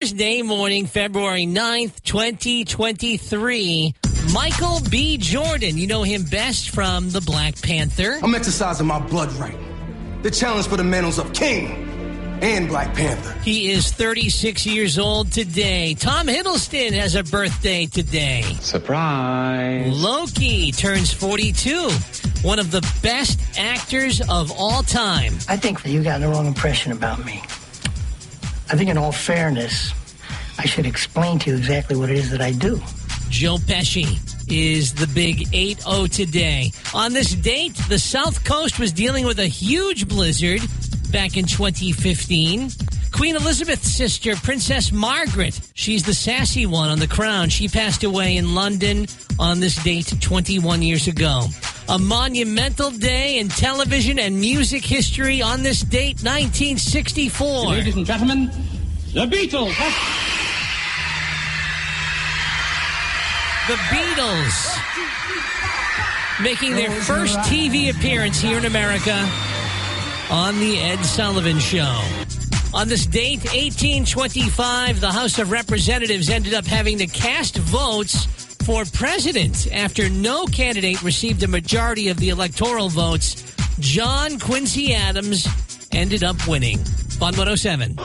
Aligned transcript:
Thursday 0.00 0.42
morning, 0.42 0.86
February 0.86 1.44
9th, 1.44 2.04
2023. 2.04 3.94
Michael 4.32 4.78
B. 4.88 5.18
Jordan. 5.18 5.76
You 5.76 5.88
know 5.88 6.04
him 6.04 6.22
best 6.22 6.70
from 6.70 7.10
the 7.10 7.20
Black 7.20 7.60
Panther. 7.60 8.20
I'm 8.22 8.32
exercising 8.32 8.86
my 8.86 9.00
blood 9.00 9.32
right. 9.32 9.58
The 10.22 10.30
challenge 10.30 10.68
for 10.68 10.76
the 10.76 10.84
mantles 10.84 11.18
of 11.18 11.32
King 11.32 11.88
and 12.42 12.68
Black 12.68 12.94
Panther. 12.94 13.36
He 13.40 13.72
is 13.72 13.90
36 13.90 14.66
years 14.66 15.00
old 15.00 15.32
today. 15.32 15.94
Tom 15.94 16.28
Hiddleston 16.28 16.92
has 16.92 17.16
a 17.16 17.24
birthday 17.24 17.86
today. 17.86 18.42
Surprise. 18.60 19.92
Loki 20.00 20.70
turns 20.70 21.12
42. 21.12 21.90
One 22.42 22.60
of 22.60 22.70
the 22.70 22.88
best 23.02 23.40
actors 23.58 24.20
of 24.28 24.52
all 24.56 24.84
time. 24.84 25.34
I 25.48 25.56
think 25.56 25.84
you 25.84 26.04
got 26.04 26.20
the 26.20 26.28
wrong 26.28 26.46
impression 26.46 26.92
about 26.92 27.24
me. 27.24 27.42
I 28.70 28.76
think, 28.76 28.90
in 28.90 28.98
all 28.98 29.12
fairness, 29.12 29.92
I 30.58 30.66
should 30.66 30.86
explain 30.86 31.38
to 31.40 31.50
you 31.50 31.56
exactly 31.56 31.96
what 31.96 32.10
it 32.10 32.18
is 32.18 32.30
that 32.30 32.40
I 32.40 32.52
do. 32.52 32.80
Joe 33.30 33.56
Pesci 33.56 34.18
is 34.50 34.94
the 34.94 35.06
big 35.06 35.48
8 35.52 35.80
0 35.82 36.06
today. 36.06 36.72
On 36.94 37.12
this 37.12 37.34
date, 37.34 37.74
the 37.88 37.98
South 37.98 38.44
Coast 38.44 38.78
was 38.78 38.92
dealing 38.92 39.24
with 39.24 39.38
a 39.38 39.46
huge 39.46 40.08
blizzard 40.08 40.60
back 41.10 41.36
in 41.36 41.46
2015. 41.46 42.70
Queen 43.12 43.36
Elizabeth's 43.36 43.90
sister, 43.90 44.36
Princess 44.36 44.92
Margaret, 44.92 45.60
she's 45.74 46.02
the 46.02 46.14
sassy 46.14 46.66
one 46.66 46.88
on 46.88 46.98
the 46.98 47.06
crown. 47.06 47.48
She 47.48 47.68
passed 47.68 48.04
away 48.04 48.36
in 48.36 48.54
London 48.54 49.06
on 49.38 49.60
this 49.60 49.82
date 49.82 50.12
21 50.20 50.82
years 50.82 51.08
ago. 51.08 51.46
A 51.88 51.98
monumental 51.98 52.90
day 52.90 53.38
in 53.38 53.48
television 53.48 54.18
and 54.18 54.38
music 54.38 54.84
history 54.84 55.40
on 55.42 55.62
this 55.62 55.80
date, 55.80 56.22
1964. 56.22 57.66
Ladies 57.66 57.96
and 57.96 58.06
gentlemen, 58.06 58.50
the 59.14 59.26
Beatles. 59.26 59.74
The 63.68 63.74
Beatles 63.74 64.78
making 66.42 66.74
their 66.74 66.90
first 66.90 67.36
TV 67.40 67.90
appearance 67.90 68.40
here 68.40 68.58
in 68.58 68.64
America 68.64 69.28
on 70.30 70.58
The 70.60 70.78
Ed 70.78 71.02
Sullivan 71.02 71.58
Show. 71.58 72.02
On 72.74 72.86
this 72.86 73.06
date, 73.06 73.40
1825, 73.44 75.00
the 75.00 75.10
House 75.10 75.38
of 75.38 75.50
Representatives 75.50 76.28
ended 76.28 76.52
up 76.52 76.66
having 76.66 76.98
to 76.98 77.06
cast 77.06 77.56
votes 77.56 78.26
for 78.64 78.84
president 78.92 79.72
after 79.72 80.10
no 80.10 80.44
candidate 80.44 81.02
received 81.02 81.42
a 81.42 81.48
majority 81.48 82.08
of 82.08 82.18
the 82.18 82.28
electoral 82.28 82.90
votes. 82.90 83.42
John 83.80 84.38
Quincy 84.38 84.94
Adams 84.94 85.48
ended 85.92 86.22
up 86.22 86.46
winning. 86.46 86.76
Fun 86.78 87.34
107. 87.36 87.98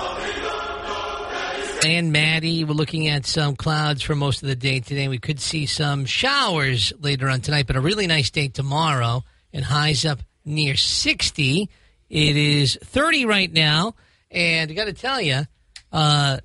And 1.86 2.14
Maddie, 2.14 2.64
we're 2.64 2.72
looking 2.72 3.09
at 3.09 3.25
some 3.25 3.58
clouds 3.58 4.02
for 4.02 4.16
most 4.16 4.42
of 4.42 4.48
the 4.48 4.55
day 4.55 4.80
today. 4.80 5.09
We 5.09 5.17
could 5.17 5.42
see 5.42 5.66
some 5.66 6.05
showers 6.05 6.94
later 7.02 7.27
on 7.27 7.42
tonight, 7.42 7.67
but 7.67 7.75
a 7.75 7.81
really 7.81 8.08
nice 8.08 8.30
day 8.30 8.48
tomorrow 8.48 9.25
and 9.52 9.66
highs 9.66 10.05
up 10.05 10.20
near 10.45 10.77
60. 10.77 11.70
It 12.09 12.38
is 12.38 12.80
30 12.81 13.25
right 13.25 13.52
now. 13.52 13.95
And 14.34 14.72
I 14.72 14.73
got 14.73 14.86
to 14.86 14.94
tell 14.94 15.22
you, 15.22 15.42
uh, 15.92 16.38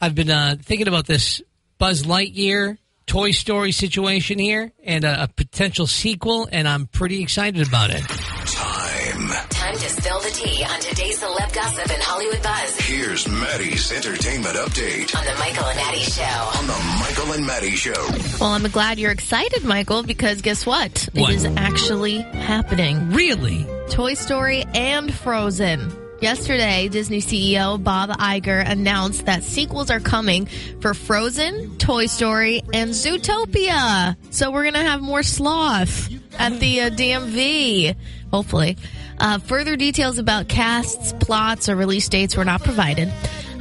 I've 0.00 0.14
been 0.14 0.30
uh, 0.30 0.56
thinking 0.60 0.88
about 0.88 1.06
this 1.06 1.40
Buzz 1.78 2.02
Lightyear 2.02 2.76
Toy 3.06 3.30
Story 3.30 3.72
situation 3.72 4.38
here 4.38 4.72
and 4.82 5.04
a, 5.04 5.24
a 5.24 5.28
potential 5.28 5.86
sequel, 5.86 6.48
and 6.50 6.66
I'm 6.66 6.86
pretty 6.86 7.22
excited 7.22 7.66
about 7.66 7.90
it. 7.90 8.02
Time. 8.02 9.28
Time 9.50 9.76
to 9.76 9.88
spill 9.88 10.20
the 10.20 10.30
tea 10.30 10.64
on 10.64 10.80
today's 10.80 10.93
celeb 11.24 11.54
gossip 11.54 11.90
and 11.90 12.02
Hollywood 12.02 12.42
buzz 12.42 12.76
Here's 12.80 13.26
Maddie's 13.26 13.90
entertainment 13.92 14.56
update 14.56 15.16
on 15.16 15.24
the 15.24 15.34
Michael 15.38 15.64
and 15.64 15.76
Maddie 15.78 16.00
Show. 16.00 16.22
on 16.22 16.66
the 16.66 16.96
Michael 17.00 17.32
and 17.32 17.46
Maddie 17.46 17.70
Show. 17.76 18.08
Well, 18.40 18.50
I'm 18.50 18.64
glad 18.64 18.98
you're 18.98 19.10
excited, 19.10 19.64
Michael, 19.64 20.02
because 20.02 20.42
guess 20.42 20.66
what? 20.66 21.08
What? 21.14 21.30
It 21.30 21.36
is 21.36 21.44
actually 21.56 22.18
happening. 22.18 23.10
Really? 23.12 23.66
Toy 23.88 24.14
Story 24.14 24.64
and 24.74 25.12
Frozen. 25.14 25.92
Yesterday, 26.20 26.88
Disney 26.88 27.20
CEO 27.20 27.82
Bob 27.82 28.10
Iger 28.10 28.62
announced 28.68 29.24
that 29.26 29.42
sequels 29.44 29.90
are 29.90 30.00
coming 30.00 30.46
for 30.80 30.92
Frozen, 30.92 31.78
Toy 31.78 32.04
Story, 32.06 32.62
and 32.74 32.90
Zootopia. 32.90 34.16
So 34.30 34.50
we're 34.50 34.62
going 34.62 34.74
to 34.74 34.80
have 34.80 35.00
more 35.00 35.22
sloth 35.22 36.10
at 36.38 36.60
the 36.60 36.82
uh, 36.82 36.90
DMV, 36.90 37.94
hopefully. 38.30 38.76
Uh, 39.24 39.38
further 39.38 39.74
details 39.74 40.18
about 40.18 40.48
casts, 40.48 41.14
plots, 41.14 41.70
or 41.70 41.76
release 41.76 42.10
dates 42.10 42.36
were 42.36 42.44
not 42.44 42.62
provided. 42.62 43.10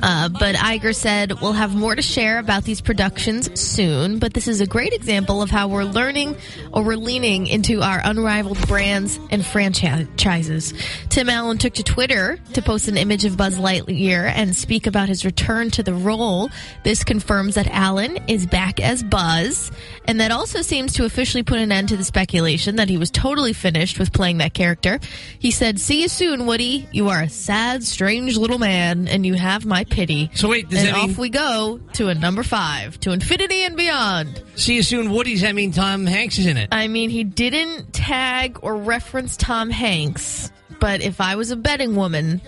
Uh, 0.06 0.28
but 0.28 0.54
Iger 0.56 0.94
said 0.94 1.40
we'll 1.40 1.54
have 1.54 1.74
more 1.74 1.96
to 1.96 2.02
share 2.02 2.38
about 2.38 2.66
these 2.66 2.82
productions 2.82 3.58
soon. 3.58 4.20
But 4.20 4.34
this 4.34 4.50
is 4.50 4.60
a 4.60 4.68
great 4.68 4.92
example 4.92 5.42
of 5.42 5.50
how 5.50 5.70
we're 5.70 5.86
learning 5.86 6.36
or 6.74 6.84
we're 6.84 6.98
leaning 6.98 7.48
into 7.48 7.82
our 7.82 8.02
unrivaled 8.04 8.68
brands 8.68 9.18
and 9.32 9.46
franchises. 9.46 10.74
Tim 11.08 11.30
Allen 11.30 11.58
took 11.58 11.76
to 11.76 11.84
Twitter 11.84 12.38
to 12.52 12.62
post 12.62 12.90
an 12.90 12.98
image 12.98 13.24
of 13.24 13.38
Buzz 13.38 13.58
Lightyear 13.58 14.26
and 14.26 14.54
speak 14.54 14.88
about 14.88 15.08
his 15.08 15.24
return 15.24 15.72
to 15.72 15.84
the 15.84 15.94
role. 15.94 16.50
This 16.84 17.06
confirms 17.06 17.56
that 17.56 17.68
Allen 17.68 18.18
is 18.28 18.46
back 18.46 18.82
as 18.82 19.04
Buzz, 19.04 19.72
and 20.06 20.20
that 20.20 20.32
also 20.32 20.62
seems 20.62 20.92
to 20.94 21.06
officially 21.06 21.44
put 21.44 21.60
an 21.60 21.72
end 21.72 21.88
to 21.90 21.96
the 21.96 22.04
speculation 22.04 22.76
that 22.76 22.90
he 22.90 22.98
was 22.98 23.10
totally 23.10 23.54
finished 23.54 24.00
with 24.00 24.12
playing 24.12 24.40
that 24.40 24.54
character. 24.54 25.00
He 25.40 25.50
said, 25.50 25.80
"See 25.80 26.02
you 26.02 26.10
soon, 26.10 26.46
Woody. 26.46 26.90
You 26.92 27.08
are 27.08 27.22
a 27.22 27.30
sad, 27.30 27.86
strange 27.86 28.36
little 28.36 28.60
man, 28.60 29.08
and 29.08 29.26
you 29.26 29.36
have 29.36 29.66
my 29.66 29.86
pity." 29.94 30.30
So 30.34 30.50
wait, 30.50 30.70
does 30.70 30.84
and 30.84 30.90
that 30.90 30.96
off 30.96 31.18
we 31.18 31.30
go 31.30 31.80
to 31.94 32.10
a 32.10 32.16
number 32.16 32.44
five, 32.44 33.00
to 33.02 33.12
infinity 33.12 33.64
and 33.64 33.78
beyond. 33.78 34.42
See 34.56 34.76
you 34.76 34.84
soon, 34.84 35.12
Woody's. 35.12 35.42
That 35.42 35.56
mean 35.56 35.72
Tom 35.72 36.06
Hanks 36.06 36.40
is 36.40 36.46
in 36.46 36.58
it. 36.58 36.70
I 36.72 36.88
mean, 36.88 37.10
he 37.10 37.24
didn't 37.24 37.94
tag 37.94 38.60
or 38.62 38.76
reference 38.76 39.38
Tom 39.38 39.70
Hanks, 39.70 40.52
but 40.80 41.02
if 41.02 41.22
I 41.22 41.36
was 41.36 41.52
a 41.52 41.56
betting 41.56 41.96
woman, 41.96 42.42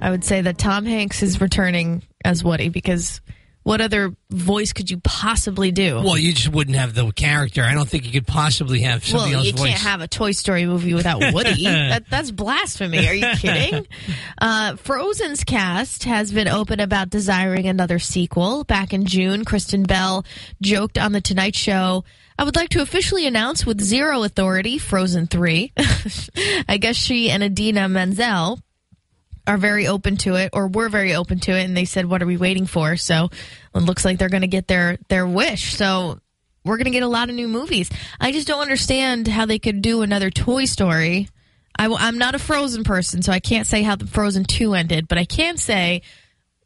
I 0.00 0.10
would 0.10 0.24
say 0.24 0.40
that 0.40 0.58
Tom 0.58 0.84
Hanks 0.84 1.22
is 1.22 1.40
returning 1.40 2.02
as 2.24 2.42
Woody 2.42 2.68
because 2.68 3.20
what 3.64 3.80
other 3.82 4.14
voice 4.30 4.72
could 4.72 4.90
you 4.90 4.98
possibly 5.00 5.70
do? 5.70 5.96
Well, 5.96 6.16
you 6.16 6.32
just 6.32 6.48
wouldn't 6.50 6.76
have 6.76 6.94
the 6.94 7.10
character. 7.12 7.62
I 7.62 7.74
don't 7.74 7.88
think 7.88 8.06
you 8.06 8.12
could 8.12 8.26
possibly 8.26 8.80
have 8.80 9.04
somebody 9.04 9.32
Well, 9.32 9.38
else 9.40 9.46
you 9.46 9.52
can't 9.52 9.80
have 9.80 10.00
a 10.00 10.08
Toy 10.08 10.30
Story 10.32 10.64
movie 10.64 10.94
without 10.94 11.20
Woody. 11.34 11.64
that, 11.64 12.04
that's 12.08 12.30
blasphemy. 12.30 13.06
Are 13.06 13.14
you 13.14 13.26
kidding? 13.36 13.86
Uh, 14.40 14.76
Frozen's 14.76 15.42
cast 15.42 16.04
has 16.04 16.30
been 16.30 16.46
open 16.46 16.78
about 16.80 17.10
desiring 17.10 17.66
another 17.66 17.98
sequel. 17.98 18.62
Back 18.64 18.92
in 18.92 19.04
June, 19.04 19.44
Kristen 19.44 19.82
Bell 19.82 20.24
joked 20.62 20.96
on 20.96 21.10
The 21.12 21.20
Tonight 21.20 21.56
Show. 21.56 22.04
I 22.38 22.44
would 22.44 22.54
like 22.54 22.68
to 22.70 22.80
officially 22.80 23.26
announce 23.26 23.66
with 23.66 23.80
zero 23.80 24.22
authority 24.22 24.78
Frozen 24.78 25.26
3. 25.26 25.72
I 26.68 26.78
guess 26.78 26.94
she 26.96 27.30
and 27.30 27.42
Idina 27.42 27.88
Menzel 27.88 28.60
are 29.48 29.56
very 29.56 29.88
open 29.88 30.16
to 30.18 30.36
it 30.36 30.50
or 30.52 30.68
were 30.68 30.88
very 30.88 31.14
open 31.14 31.40
to 31.40 31.52
it 31.52 31.64
and 31.64 31.76
they 31.76 31.84
said 31.84 32.06
what 32.06 32.22
are 32.22 32.26
we 32.26 32.36
waiting 32.36 32.66
for? 32.66 32.96
So 32.96 33.30
it 33.74 33.78
looks 33.78 34.04
like 34.04 34.18
they're 34.18 34.28
going 34.28 34.42
to 34.42 34.46
get 34.46 34.68
their 34.68 34.98
their 35.08 35.26
wish. 35.26 35.74
So 35.74 36.20
we're 36.64 36.76
going 36.76 36.84
to 36.84 36.90
get 36.90 37.02
a 37.02 37.08
lot 37.08 37.28
of 37.30 37.34
new 37.34 37.48
movies. 37.48 37.90
I 38.20 38.30
just 38.30 38.46
don't 38.46 38.60
understand 38.60 39.26
how 39.26 39.46
they 39.46 39.58
could 39.58 39.82
do 39.82 40.02
another 40.02 40.30
toy 40.30 40.66
story. 40.66 41.28
I, 41.80 41.86
i'm 41.86 42.18
not 42.18 42.34
a 42.34 42.40
frozen 42.40 42.82
person 42.82 43.22
so 43.22 43.30
i 43.30 43.38
can't 43.38 43.64
say 43.64 43.84
how 43.84 43.94
the 43.94 44.08
frozen 44.08 44.42
2 44.42 44.74
ended 44.74 45.06
but 45.06 45.16
i 45.16 45.24
can 45.24 45.56
say 45.56 46.02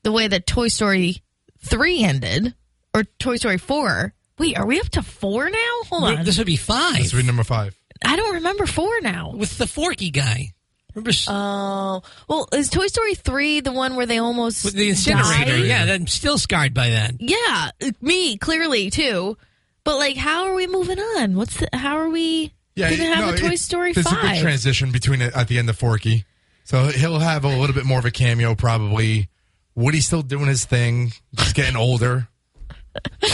the 0.04 0.10
way 0.10 0.26
that 0.26 0.46
toy 0.46 0.68
story 0.68 1.22
3 1.60 2.02
ended 2.02 2.54
or 2.94 3.04
toy 3.18 3.36
story 3.36 3.58
4 3.58 4.14
wait 4.38 4.58
are 4.58 4.66
we 4.66 4.80
up 4.80 4.88
to 4.90 5.02
4 5.02 5.50
now? 5.50 5.58
Hold 5.88 6.04
on. 6.04 6.24
This 6.24 6.38
would 6.38 6.46
be 6.46 6.56
five. 6.56 6.98
This 6.98 7.12
would 7.12 7.20
be 7.20 7.26
number 7.26 7.44
five. 7.44 7.76
i 8.04 8.16
don't 8.16 8.34
remember 8.34 8.66
4 8.66 9.00
now. 9.02 9.32
With 9.34 9.56
the 9.58 9.66
Forky 9.66 10.10
guy. 10.10 10.52
Remember 10.94 11.10
s- 11.10 11.26
Oh, 11.28 12.02
well, 12.28 12.48
is 12.52 12.68
Toy 12.70 12.86
Story 12.86 13.14
3 13.14 13.60
the 13.60 13.72
one 13.72 13.96
where 13.96 14.06
they 14.06 14.18
almost 14.18 14.64
with 14.64 14.74
the 14.74 14.90
incinerator? 14.90 15.58
died? 15.58 15.64
Yeah, 15.66 15.84
I'm 15.94 16.06
still 16.06 16.38
scarred 16.38 16.74
by 16.74 16.90
that. 16.90 17.14
Yeah, 17.18 17.70
me 18.00 18.36
clearly 18.36 18.90
too. 18.90 19.36
But 19.84 19.96
like, 19.98 20.16
how 20.16 20.44
are 20.44 20.54
we 20.54 20.66
moving 20.66 20.98
on? 20.98 21.34
What's 21.36 21.56
the, 21.58 21.68
how 21.72 21.96
are 21.98 22.08
we 22.10 22.52
Yeah, 22.76 22.90
gonna 22.90 23.14
have 23.14 23.24
no, 23.26 23.32
a 23.34 23.36
Toy 23.38 23.54
it- 23.54 23.60
Story 23.60 23.92
There's 23.92 24.06
a 24.06 24.10
good 24.10 24.20
five? 24.20 24.40
transition 24.40 24.92
between 24.92 25.22
it 25.22 25.34
at 25.34 25.48
the 25.48 25.58
end 25.58 25.68
of 25.70 25.76
Forky, 25.78 26.24
so 26.64 26.86
he'll 26.86 27.18
have 27.18 27.44
a 27.44 27.48
little 27.48 27.74
bit 27.74 27.84
more 27.84 27.98
of 27.98 28.04
a 28.04 28.10
cameo 28.10 28.54
probably. 28.54 29.28
Woody's 29.74 30.04
still 30.06 30.20
doing 30.22 30.46
his 30.48 30.64
thing, 30.66 31.12
just 31.34 31.54
getting 31.54 31.76
older. 31.88 32.28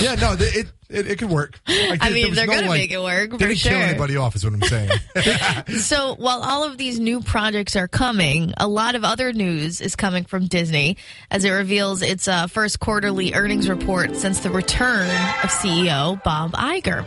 Yeah, 0.00 0.14
no, 0.14 0.36
it 0.38 0.66
it, 0.90 1.06
it 1.06 1.18
could 1.18 1.28
work. 1.30 1.60
Like, 1.68 2.02
I 2.02 2.10
there- 2.10 2.12
mean, 2.12 2.34
they're 2.34 2.46
no, 2.46 2.54
gonna 2.54 2.68
like- 2.68 2.80
make 2.80 2.90
it 2.92 3.00
work, 3.02 3.30
for 3.32 3.36
Didn't 3.38 3.56
sure. 3.56 3.72
kill 3.72 3.80
anybody 3.80 4.16
off, 4.16 4.34
is 4.36 4.44
what 4.44 4.54
I'm 4.54 4.62
saying. 4.62 4.90
so 5.80 6.14
while 6.16 6.42
all 6.42 6.64
of 6.64 6.78
these 6.78 6.98
new 6.98 7.20
projects 7.20 7.76
are 7.76 7.88
coming, 7.88 8.54
a 8.56 8.66
lot 8.68 8.94
of 8.94 9.04
other 9.04 9.32
news 9.32 9.80
is 9.80 9.96
coming 9.96 10.24
from 10.24 10.46
Disney 10.46 10.96
as 11.30 11.44
it 11.44 11.50
reveals 11.50 12.02
its 12.02 12.26
uh, 12.28 12.46
first 12.46 12.80
quarterly 12.80 13.34
earnings 13.34 13.68
report 13.68 14.16
since 14.16 14.40
the 14.40 14.50
return 14.50 15.06
of 15.42 15.50
CEO 15.50 16.22
Bob 16.22 16.52
Iger. 16.52 17.04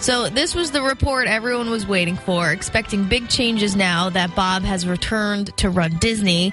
So 0.00 0.28
this 0.28 0.54
was 0.54 0.70
the 0.70 0.82
report 0.82 1.28
everyone 1.28 1.70
was 1.70 1.86
waiting 1.86 2.16
for, 2.16 2.50
expecting 2.50 3.08
big 3.08 3.28
changes 3.30 3.74
now 3.74 4.10
that 4.10 4.34
Bob 4.36 4.62
has 4.64 4.86
returned 4.86 5.56
to 5.58 5.70
run 5.70 5.96
Disney. 5.98 6.52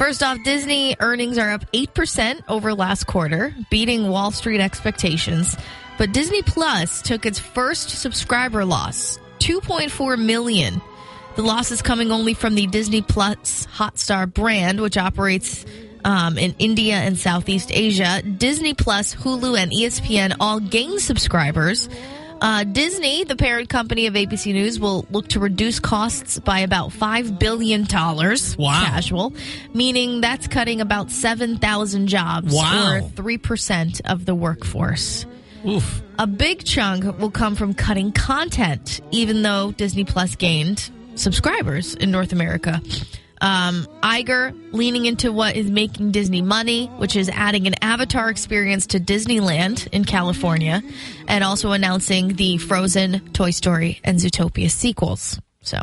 First 0.00 0.22
off, 0.22 0.42
Disney 0.44 0.96
earnings 0.98 1.36
are 1.36 1.50
up 1.50 1.70
8% 1.72 2.44
over 2.48 2.72
last 2.72 3.06
quarter, 3.06 3.54
beating 3.68 4.08
Wall 4.08 4.30
Street 4.30 4.58
expectations. 4.58 5.58
But 5.98 6.12
Disney 6.12 6.40
Plus 6.40 7.02
took 7.02 7.26
its 7.26 7.38
first 7.38 7.90
subscriber 7.90 8.64
loss, 8.64 9.18
2.4 9.40 10.18
million. 10.18 10.80
The 11.36 11.42
loss 11.42 11.70
is 11.70 11.82
coming 11.82 12.12
only 12.12 12.32
from 12.32 12.54
the 12.54 12.66
Disney 12.66 13.02
Plus 13.02 13.66
Hotstar 13.66 14.32
brand, 14.32 14.80
which 14.80 14.96
operates 14.96 15.66
um, 16.02 16.38
in 16.38 16.54
India 16.58 16.94
and 16.94 17.18
Southeast 17.18 17.70
Asia. 17.70 18.22
Disney 18.22 18.72
Plus, 18.72 19.14
Hulu, 19.14 19.58
and 19.58 19.70
ESPN 19.70 20.34
all 20.40 20.60
gained 20.60 21.02
subscribers. 21.02 21.90
Uh, 22.40 22.64
Disney, 22.64 23.24
the 23.24 23.36
parent 23.36 23.68
company 23.68 24.06
of 24.06 24.14
ABC 24.14 24.52
News, 24.52 24.80
will 24.80 25.06
look 25.10 25.28
to 25.28 25.40
reduce 25.40 25.78
costs 25.78 26.38
by 26.38 26.60
about 26.60 26.90
$5 26.90 27.38
billion. 27.38 27.82
Wow. 27.82 28.84
Casual. 28.86 29.34
Meaning 29.74 30.20
that's 30.20 30.48
cutting 30.48 30.80
about 30.80 31.10
7,000 31.10 32.06
jobs. 32.06 32.54
Wow. 32.54 32.94
Or 32.96 33.00
3% 33.02 34.00
of 34.06 34.24
the 34.24 34.34
workforce. 34.34 35.26
Oof. 35.66 36.02
A 36.18 36.26
big 36.26 36.64
chunk 36.64 37.18
will 37.18 37.30
come 37.30 37.56
from 37.56 37.74
cutting 37.74 38.12
content, 38.12 39.00
even 39.10 39.42
though 39.42 39.72
Disney 39.72 40.04
Plus 40.04 40.36
gained 40.36 40.90
subscribers 41.16 41.94
in 41.94 42.10
North 42.10 42.32
America. 42.32 42.80
Um, 43.40 43.86
Iger 44.02 44.54
leaning 44.72 45.06
into 45.06 45.32
what 45.32 45.56
is 45.56 45.70
making 45.70 46.10
Disney 46.10 46.42
money, 46.42 46.86
which 46.98 47.16
is 47.16 47.28
adding 47.30 47.66
an 47.66 47.74
Avatar 47.82 48.28
experience 48.28 48.88
to 48.88 49.00
Disneyland 49.00 49.88
in 49.92 50.04
California, 50.04 50.82
and 51.26 51.42
also 51.42 51.72
announcing 51.72 52.34
the 52.34 52.58
Frozen, 52.58 53.32
Toy 53.32 53.50
Story, 53.50 54.00
and 54.04 54.18
Zootopia 54.18 54.70
sequels. 54.70 55.40
So, 55.62 55.80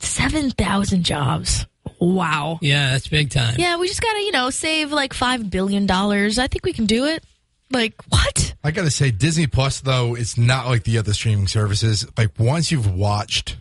7,000 0.00 1.02
jobs. 1.04 1.66
Wow. 2.00 2.58
Yeah, 2.62 2.92
that's 2.92 3.08
big 3.08 3.30
time. 3.30 3.56
Yeah, 3.58 3.76
we 3.78 3.88
just 3.88 4.00
got 4.00 4.14
to, 4.14 4.20
you 4.20 4.32
know, 4.32 4.50
save 4.50 4.92
like 4.92 5.12
$5 5.12 5.50
billion. 5.50 5.90
I 5.90 6.46
think 6.46 6.64
we 6.64 6.72
can 6.72 6.86
do 6.86 7.04
it. 7.04 7.22
Like, 7.70 7.94
what? 8.08 8.54
I 8.64 8.72
gotta 8.72 8.90
say, 8.90 9.10
Disney 9.10 9.46
Plus 9.46 9.80
though, 9.80 10.16
it's 10.16 10.36
not 10.36 10.66
like 10.66 10.82
the 10.82 10.98
other 10.98 11.12
streaming 11.12 11.46
services. 11.46 12.04
Like 12.18 12.38
once 12.38 12.72
you've 12.72 12.92
watched 12.92 13.56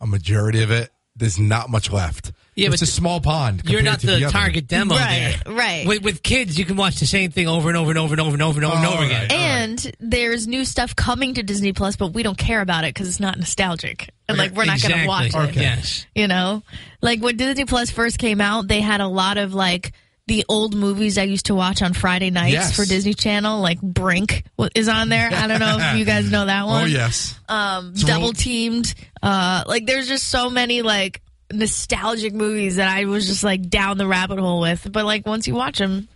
a 0.00 0.06
majority 0.06 0.62
of 0.62 0.70
it, 0.70 0.90
there's 1.20 1.38
not 1.38 1.70
much 1.70 1.92
left. 1.92 2.32
Yeah, 2.56 2.66
it's 2.66 2.80
but 2.80 2.88
a 2.88 2.90
small 2.90 3.20
pond. 3.20 3.62
You're 3.64 3.80
not 3.80 4.00
to 4.00 4.06
the, 4.06 4.24
other. 4.24 4.30
target 4.30 4.66
demo 4.66 4.94
Right, 4.96 5.36
there. 5.46 5.54
right. 5.54 5.86
With, 5.86 6.02
with 6.02 6.22
kids, 6.22 6.58
you 6.58 6.64
can 6.64 6.76
watch 6.76 6.96
the 6.98 7.06
same 7.06 7.30
thing 7.30 7.46
over 7.48 7.68
and 7.68 7.78
over 7.78 7.90
and 7.90 7.98
over 7.98 8.12
and 8.12 8.20
over 8.20 8.34
and 8.34 8.42
over 8.42 8.58
and 8.58 8.66
over 8.66 8.76
and 8.76 8.86
over 8.86 9.04
again. 9.04 9.20
right. 9.22 9.32
And 9.32 9.92
there's 10.00 10.46
new 10.48 10.64
stuff 10.64 10.94
coming 10.96 11.34
to 11.34 11.42
Disney 11.42 11.72
Plus, 11.72 11.96
but 11.96 12.12
we 12.12 12.22
don't 12.22 12.36
care 12.36 12.60
about 12.60 12.84
it 12.84 12.92
because 12.92 13.08
it's 13.08 13.20
not 13.20 13.38
nostalgic. 13.38 14.10
And 14.28 14.36
like, 14.36 14.50
we're 14.52 14.64
not 14.66 14.82
going 14.82 14.92
to 14.94 15.04
Exactly. 15.04 15.06
watch 15.08 15.26
it. 15.28 15.50
Okay. 15.50 15.60
Yes. 15.60 16.06
You 16.14 16.26
know? 16.28 16.62
Like, 17.00 17.22
when 17.22 17.36
Disney 17.36 17.64
Plus 17.64 17.90
first 17.90 18.18
came 18.18 18.40
out, 18.40 18.66
they 18.68 18.80
had 18.80 19.00
a 19.00 19.08
lot 19.08 19.38
of 19.38 19.54
like 19.54 19.92
the 20.30 20.44
old 20.48 20.76
movies 20.76 21.18
I 21.18 21.24
used 21.24 21.46
to 21.46 21.56
watch 21.56 21.82
on 21.82 21.92
Friday 21.92 22.30
nights 22.30 22.52
Yes. 22.52 22.76
for 22.76 22.84
Disney 22.84 23.14
Channel. 23.14 23.60
Like, 23.60 23.80
Brink 23.82 24.44
is 24.76 24.88
on 24.88 25.08
there. 25.08 25.28
I 25.32 25.48
don't 25.48 25.58
know 25.58 25.76
if 25.80 25.98
you 25.98 26.04
guys 26.04 26.30
know 26.30 26.46
that 26.46 26.66
one. 26.66 26.84
Oh 26.84 26.86
yes. 26.86 27.36
Um, 27.48 27.94
Double 27.94 28.32
Teamed. 28.32 28.94
Uh, 29.20 29.64
like, 29.66 29.86
there's 29.86 30.06
just 30.06 30.28
so 30.28 30.48
many 30.48 30.82
like 30.82 31.20
nostalgic 31.52 32.32
movies 32.32 32.76
that 32.76 32.88
I 32.88 33.06
was 33.06 33.26
just 33.26 33.42
like 33.42 33.68
down 33.68 33.98
the 33.98 34.06
rabbit 34.06 34.38
hole 34.38 34.60
with. 34.60 34.86
But 34.92 35.04
like, 35.04 35.26
once 35.26 35.48
you 35.48 35.54
watch 35.56 35.78
them, 35.78 36.06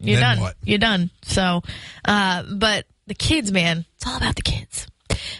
you're 0.00 0.18
Then 0.18 0.36
done. 0.36 0.40
what? 0.40 0.56
You're 0.64 0.78
done. 0.78 1.10
So, 1.22 1.62
uh, 2.04 2.42
but 2.52 2.86
the 3.06 3.14
kids, 3.14 3.52
man, 3.52 3.84
it's 3.94 4.06
all 4.08 4.16
about 4.16 4.34
the 4.34 4.42
kids. 4.42 4.88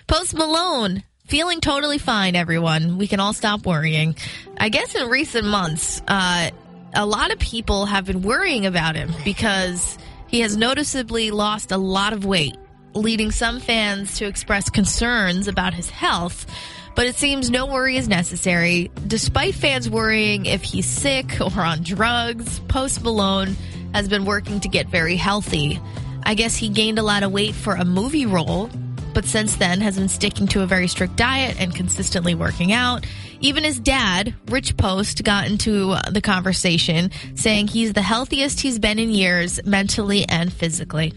Post 0.06 0.34
Malone. 0.34 1.02
Feeling 1.26 1.60
totally 1.60 1.96
fine, 1.98 2.36
everyone. 2.36 2.98
We 2.98 3.06
can 3.08 3.18
all 3.18 3.32
stop 3.32 3.64
worrying. 3.64 4.16
I 4.58 4.68
guess 4.68 4.94
in 4.94 5.08
recent 5.08 5.46
months, 5.46 6.02
uh, 6.06 6.50
a 6.94 7.06
lot 7.06 7.32
of 7.32 7.38
people 7.38 7.86
have 7.86 8.04
been 8.04 8.22
worrying 8.22 8.66
about 8.66 8.96
him 8.96 9.10
because 9.24 9.98
he 10.28 10.40
has 10.40 10.56
noticeably 10.56 11.30
lost 11.30 11.72
a 11.72 11.78
lot 11.78 12.12
of 12.12 12.24
weight, 12.24 12.56
leading 12.94 13.30
some 13.30 13.60
fans 13.60 14.18
to 14.18 14.26
express 14.26 14.70
concerns 14.70 15.48
about 15.48 15.74
his 15.74 15.88
health. 15.88 16.46
But 16.94 17.06
it 17.06 17.16
seems 17.16 17.48
no 17.48 17.66
worry 17.66 17.96
is 17.96 18.08
necessary. 18.08 18.90
Despite 19.06 19.54
fans 19.54 19.88
worrying 19.88 20.44
if 20.44 20.62
he's 20.62 20.86
sick 20.86 21.40
or 21.40 21.62
on 21.62 21.82
drugs, 21.82 22.60
Post 22.68 23.02
Malone 23.02 23.56
has 23.94 24.08
been 24.08 24.24
working 24.24 24.60
to 24.60 24.68
get 24.68 24.88
very 24.88 25.16
healthy. 25.16 25.80
I 26.24 26.34
guess 26.34 26.54
he 26.54 26.68
gained 26.68 26.98
a 26.98 27.02
lot 27.02 27.22
of 27.22 27.32
weight 27.32 27.54
for 27.54 27.74
a 27.74 27.84
movie 27.84 28.26
role, 28.26 28.70
but 29.14 29.24
since 29.24 29.56
then 29.56 29.80
has 29.80 29.98
been 29.98 30.08
sticking 30.08 30.46
to 30.48 30.62
a 30.62 30.66
very 30.66 30.86
strict 30.86 31.16
diet 31.16 31.60
and 31.60 31.74
consistently 31.74 32.34
working 32.34 32.72
out. 32.72 33.06
Even 33.42 33.64
his 33.64 33.80
dad, 33.80 34.34
Rich 34.46 34.76
Post, 34.76 35.24
got 35.24 35.48
into 35.48 35.96
the 36.10 36.20
conversation 36.22 37.10
saying 37.34 37.68
he's 37.68 37.92
the 37.92 38.02
healthiest 38.02 38.60
he's 38.60 38.78
been 38.78 39.00
in 39.00 39.10
years, 39.10 39.60
mentally 39.64 40.24
and 40.28 40.52
physically. 40.52 41.12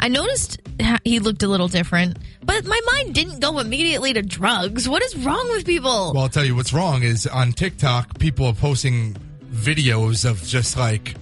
I 0.00 0.08
noticed 0.08 0.58
he 1.04 1.18
looked 1.18 1.42
a 1.42 1.48
little 1.48 1.68
different, 1.68 2.16
but 2.42 2.64
my 2.64 2.80
mind 2.94 3.14
didn't 3.14 3.40
go 3.40 3.58
immediately 3.58 4.14
to 4.14 4.22
drugs. 4.22 4.88
What 4.88 5.02
is 5.02 5.14
wrong 5.16 5.46
with 5.50 5.66
people? 5.66 6.12
Well, 6.14 6.22
I'll 6.22 6.28
tell 6.30 6.46
you 6.46 6.56
what's 6.56 6.72
wrong 6.72 7.02
is 7.02 7.26
on 7.26 7.52
TikTok, 7.52 8.18
people 8.18 8.46
are 8.46 8.54
posting 8.54 9.14
videos 9.52 10.28
of 10.28 10.42
just 10.42 10.78
like 10.78 11.14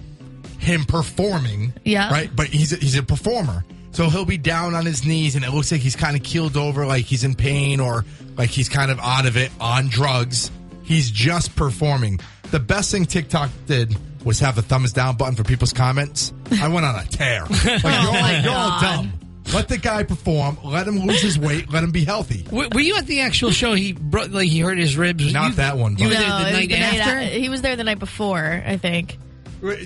him 0.59 0.85
performing. 0.85 1.73
Yeah. 1.83 2.09
Right. 2.09 2.33
But 2.33 2.47
he's 2.47 2.71
a, 2.71 2.77
he's 2.77 2.97
a 2.97 3.03
performer. 3.03 3.65
So 3.91 4.09
he'll 4.09 4.25
be 4.25 4.37
down 4.37 4.75
on 4.75 4.85
his 4.85 5.05
knees 5.05 5.35
and 5.35 5.43
it 5.43 5.51
looks 5.51 5.71
like 5.71 5.81
he's 5.81 5.95
kind 5.95 6.15
of 6.15 6.23
keeled 6.23 6.55
over, 6.57 6.85
like 6.85 7.05
he's 7.05 7.23
in 7.23 7.35
pain 7.35 7.79
or 7.79 8.05
like 8.37 8.49
he's 8.49 8.69
kind 8.69 8.91
of 8.91 8.99
out 8.99 9.25
of 9.25 9.35
it 9.35 9.51
on 9.59 9.87
drugs. 9.87 10.51
He's 10.83 11.09
just 11.11 11.55
performing. 11.55 12.19
The 12.51 12.59
best 12.59 12.91
thing 12.91 13.05
TikTok 13.05 13.49
did 13.65 13.95
was 14.23 14.39
have 14.39 14.55
the 14.55 14.61
thumbs 14.61 14.93
down 14.93 15.17
button 15.17 15.35
for 15.35 15.43
people's 15.43 15.73
comments. 15.73 16.33
I 16.61 16.67
went 16.67 16.85
on 16.85 16.95
a 16.95 17.05
tear. 17.05 17.45
Like, 17.49 17.81
you're, 17.83 17.91
all, 17.91 18.15
oh 18.15 18.39
you're 18.43 18.51
all 18.51 18.81
dumb. 18.81 19.13
Let 19.53 19.67
the 19.67 19.77
guy 19.77 20.03
perform. 20.03 20.57
Let 20.63 20.87
him 20.87 20.99
lose 20.99 21.21
his 21.21 21.39
weight. 21.39 21.71
Let 21.71 21.83
him 21.83 21.91
be 21.91 22.05
healthy. 22.05 22.43
W- 22.43 22.69
Were 22.73 22.79
you 22.81 22.95
at 22.97 23.07
the 23.07 23.21
actual 23.21 23.49
show? 23.51 23.73
He 23.73 23.93
broke, 23.93 24.31
like 24.31 24.47
he 24.47 24.59
hurt 24.59 24.77
his 24.77 24.95
ribs. 24.97 25.33
Not 25.33 25.49
you- 25.51 25.55
that 25.55 25.77
one, 25.77 25.97
You 25.97 26.05
were 26.07 26.13
but- 26.13 26.19
there 26.19 26.29
No, 26.29 26.37
the 26.37 26.51
night 26.51 26.69
the 26.69 26.79
night 26.79 26.99
after. 26.99 27.17
a- 27.17 27.39
he 27.39 27.49
was 27.49 27.61
there 27.63 27.75
the 27.75 27.83
night 27.83 27.97
before, 27.99 28.63
I 28.65 28.77
think. 28.77 29.17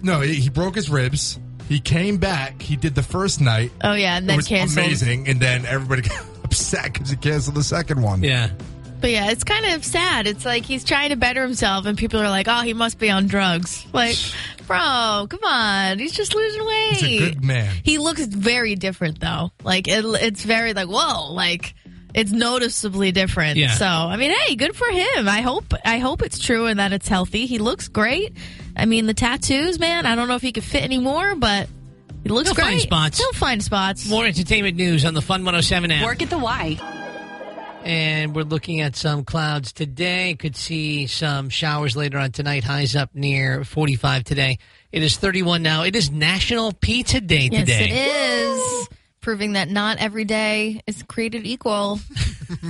No, 0.03 0.19
he 0.21 0.33
he 0.35 0.49
broke 0.49 0.75
his 0.75 0.89
ribs. 0.89 1.39
He 1.73 1.79
came 1.79 2.17
back. 2.17 2.61
He 2.61 2.75
did 2.75 2.95
the 2.95 3.03
first 3.03 3.41
night. 3.41 3.71
Oh 3.83 3.93
yeah, 3.93 4.17
and 4.17 4.25
It 4.25 4.27
then 4.27 4.37
was 4.37 4.47
canceled. 4.47 4.85
amazing, 4.85 5.27
and 5.27 5.39
then 5.39 5.65
everybody 5.65 6.01
got 6.09 6.23
upset 6.43 6.93
because 6.93 7.09
he 7.09 7.15
canceled 7.17 7.55
the 7.55 7.63
second 7.63 8.01
one. 8.01 8.23
yeah. 8.23 8.49
But 9.01 9.11
yeah, 9.11 9.31
it's 9.31 9.43
kind 9.43 9.65
of 9.65 9.83
sad. 9.83 10.27
It's 10.27 10.45
like 10.45 10.63
he's 10.63 10.85
trying 10.85 11.09
to 11.09 11.17
better 11.17 11.41
himself, 11.43 11.85
and 11.85 11.97
people 11.97 12.21
are 12.21 12.29
like, 12.29 12.47
"Oh, 12.47 12.61
he 12.61 12.73
must 12.73 12.99
be 12.99 13.09
on 13.09 13.27
drugs." 13.27 13.85
Like, 13.91 14.15
bro, 14.65 15.27
come 15.29 15.43
on, 15.43 15.99
he's 15.99 16.13
just 16.13 16.33
losing 16.33 16.65
weight. 16.65 16.93
He's 16.93 17.21
a 17.21 17.29
good 17.31 17.43
man. 17.43 17.75
He 17.83 17.97
looks 17.97 18.25
very 18.25 18.75
different 18.75 19.19
though. 19.19 19.51
Like 19.61 19.89
it, 19.89 20.05
it's 20.05 20.43
very 20.45 20.73
like 20.73 20.87
whoa, 20.87 21.33
like 21.33 21.73
it's 22.13 22.31
noticeably 22.31 23.11
different. 23.11 23.57
Yeah. 23.57 23.71
So 23.75 23.85
I 23.85 24.17
mean, 24.17 24.31
hey, 24.45 24.55
good 24.55 24.75
for 24.75 24.87
him. 24.87 25.27
I 25.27 25.41
hope 25.41 25.73
I 25.85 25.97
hope 25.99 26.21
it's 26.21 26.39
true 26.39 26.67
and 26.67 26.79
that 26.79 26.93
it's 26.93 27.07
healthy. 27.07 27.45
He 27.45 27.57
looks 27.59 27.87
great. 27.87 28.35
I 28.75 28.85
mean, 28.85 29.05
the 29.05 29.13
tattoos, 29.13 29.79
man. 29.79 30.05
I 30.05 30.15
don't 30.15 30.27
know 30.27 30.35
if 30.35 30.41
he 30.41 30.51
could 30.51 30.63
fit 30.63 30.83
anymore, 30.83 31.35
but 31.35 31.67
he 32.23 32.29
looks 32.29 32.47
He'll 32.49 32.55
great. 32.55 32.65
find 32.65 32.81
spots. 32.81 33.17
He'll 33.19 33.33
find 33.33 33.63
spots. 33.63 34.09
More 34.09 34.25
entertainment 34.25 34.77
news 34.77 35.05
on 35.05 35.13
the 35.13 35.21
Fun 35.21 35.41
107 35.41 35.91
app. 35.91 36.05
Work 36.05 36.21
at 36.21 36.29
the 36.29 36.37
Y. 36.39 36.79
And 37.83 38.33
we're 38.33 38.43
looking 38.45 38.79
at 38.79 38.95
some 38.95 39.25
clouds 39.25 39.73
today. 39.73 40.35
Could 40.39 40.55
see 40.55 41.05
some 41.07 41.49
showers 41.49 41.97
later 41.97 42.17
on 42.17 42.31
tonight. 42.31 42.63
Highs 42.63 42.95
up 42.95 43.09
near 43.13 43.65
45 43.65 44.23
today. 44.23 44.57
It 44.93 45.03
is 45.03 45.17
31 45.17 45.63
now. 45.63 45.83
It 45.83 45.93
is 45.95 46.09
National 46.09 46.71
Pizza 46.71 47.19
Day 47.19 47.49
Yes, 47.51 47.61
today. 47.67 47.89
it 47.91 47.93
is. 47.93 48.87
Proving 49.23 49.53
that 49.53 49.69
not 49.69 49.99
every 49.99 50.25
day 50.25 50.81
is 50.85 51.01
created 51.03 51.47
equal. 51.47 52.01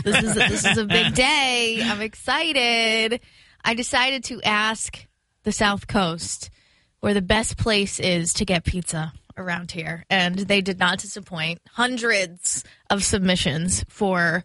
this 0.04 0.24
is 0.24 0.36
this 0.36 0.66
is 0.66 0.78
a 0.78 0.86
big 0.86 1.16
day. 1.16 1.82
I'm 1.84 2.00
excited. 2.00 3.20
I 3.66 3.74
decided 3.74 4.24
to 4.26 4.40
ask 4.44 5.04
the 5.46 5.52
South 5.52 5.88
Coast 5.88 6.52
where 7.00 7.16
the 7.16 7.24
best 7.24 7.58
place 7.58 8.00
is 8.00 8.34
to 8.36 8.46
get 8.46 8.66
pizza 8.66 9.14
around 9.36 9.72
here, 9.72 10.06
and 10.12 10.38
they 10.38 10.62
did 10.62 10.78
not 10.78 11.00
disappoint. 11.00 11.60
Hundreds 11.72 12.64
of 12.88 13.04
submissions 13.04 13.84
for 13.90 14.44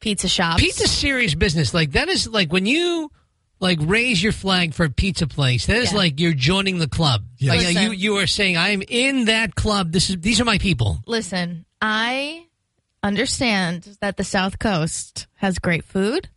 pizza 0.00 0.28
shops. 0.28 0.62
Pizza 0.62 0.88
serious 0.88 1.34
business. 1.34 1.74
Like 1.74 1.92
that 1.92 2.08
is 2.08 2.26
like 2.26 2.50
when 2.50 2.64
you 2.64 3.10
like 3.60 3.78
raise 3.82 4.22
your 4.22 4.32
flag 4.32 4.74
for 4.74 4.84
a 4.84 4.90
pizza 4.90 5.26
place. 5.26 5.66
That 5.66 5.76
is 5.76 5.92
Yeah. 5.92 5.98
like 5.98 6.18
you're 6.20 6.32
joining 6.34 6.78
the 6.78 6.88
club. 6.88 7.24
Yes. 7.38 7.56
Like 7.56 7.66
Listen. 7.74 7.82
you 7.82 7.90
you 7.92 8.16
are 8.16 8.26
saying 8.26 8.56
I 8.56 8.70
am 8.70 8.82
in 8.88 9.26
that 9.26 9.54
club. 9.54 9.92
This 9.92 10.10
is 10.10 10.16
these 10.18 10.40
are 10.40 10.44
my 10.44 10.58
people. 10.58 10.98
Listen, 11.06 11.64
I 11.80 12.46
understand 13.02 13.96
that 14.00 14.16
the 14.16 14.24
South 14.24 14.58
Coast 14.58 15.26
has 15.36 15.58
great 15.58 15.84
food, 15.84 16.28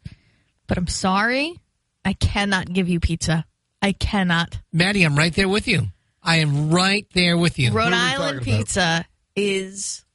but 0.67 0.77
I'm 0.77 0.87
sorry, 0.87 1.59
I 2.05 2.13
cannot 2.13 2.71
give 2.71 2.87
you 2.89 2.99
pizza. 2.99 3.45
I 3.81 3.91
cannot. 3.91 4.59
Maddie, 4.71 5.03
I'm 5.03 5.15
right 5.17 5.33
there 5.33 5.49
with 5.49 5.67
you. 5.67 5.87
I 6.21 6.37
am 6.37 6.71
right 6.71 7.05
there 7.13 7.37
with 7.37 7.59
you. 7.59 7.71
Rhode 7.73 7.91
Island 7.91 8.39
talking 8.39 8.53
about? 8.53 8.59
pizza 8.59 9.05
is 9.35 10.05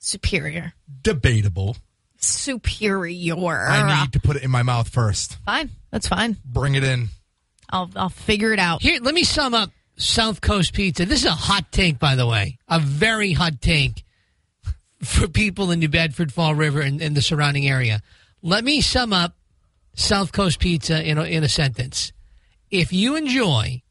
superior. 0.00 0.72
Debatable. 1.02 1.76
Superior. 2.16 3.36
I 3.68 4.00
need 4.02 4.12
to 4.14 4.20
put 4.20 4.36
it 4.36 4.42
in 4.42 4.50
my 4.50 4.62
mouth 4.62 4.88
first. 4.88 5.38
Fine. 5.46 5.70
That's 5.92 6.08
fine. 6.08 6.36
Bring 6.44 6.74
it 6.74 6.82
in. 6.82 7.08
I'll 7.70 7.90
I'll 7.94 8.08
figure 8.08 8.52
it 8.52 8.58
out. 8.58 8.82
Here, 8.82 8.98
let 9.00 9.14
me 9.14 9.22
sum 9.22 9.54
up 9.54 9.70
South 9.96 10.40
Coast 10.40 10.72
Pizza. 10.72 11.04
This 11.06 11.20
is 11.20 11.26
a 11.26 11.32
hot 11.32 11.70
take, 11.70 11.98
by 11.98 12.16
the 12.16 12.26
way, 12.26 12.58
a 12.68 12.80
very 12.80 13.32
hot 13.32 13.60
take 13.60 14.04
for 15.02 15.28
people 15.28 15.70
in 15.70 15.78
New 15.78 15.88
Bedford, 15.88 16.32
Fall 16.32 16.54
River, 16.54 16.80
and, 16.80 17.00
and 17.00 17.16
the 17.16 17.22
surrounding 17.22 17.68
area. 17.68 18.00
Let 18.42 18.64
me 18.64 18.80
sum 18.80 19.12
up 19.12 19.36
South 19.94 20.32
Coast 20.32 20.58
Pizza 20.58 21.02
in 21.02 21.18
a, 21.18 21.24
in 21.24 21.44
a 21.44 21.48
sentence. 21.48 22.12
If 22.70 22.92
you 22.92 23.16
enjoy 23.16 23.82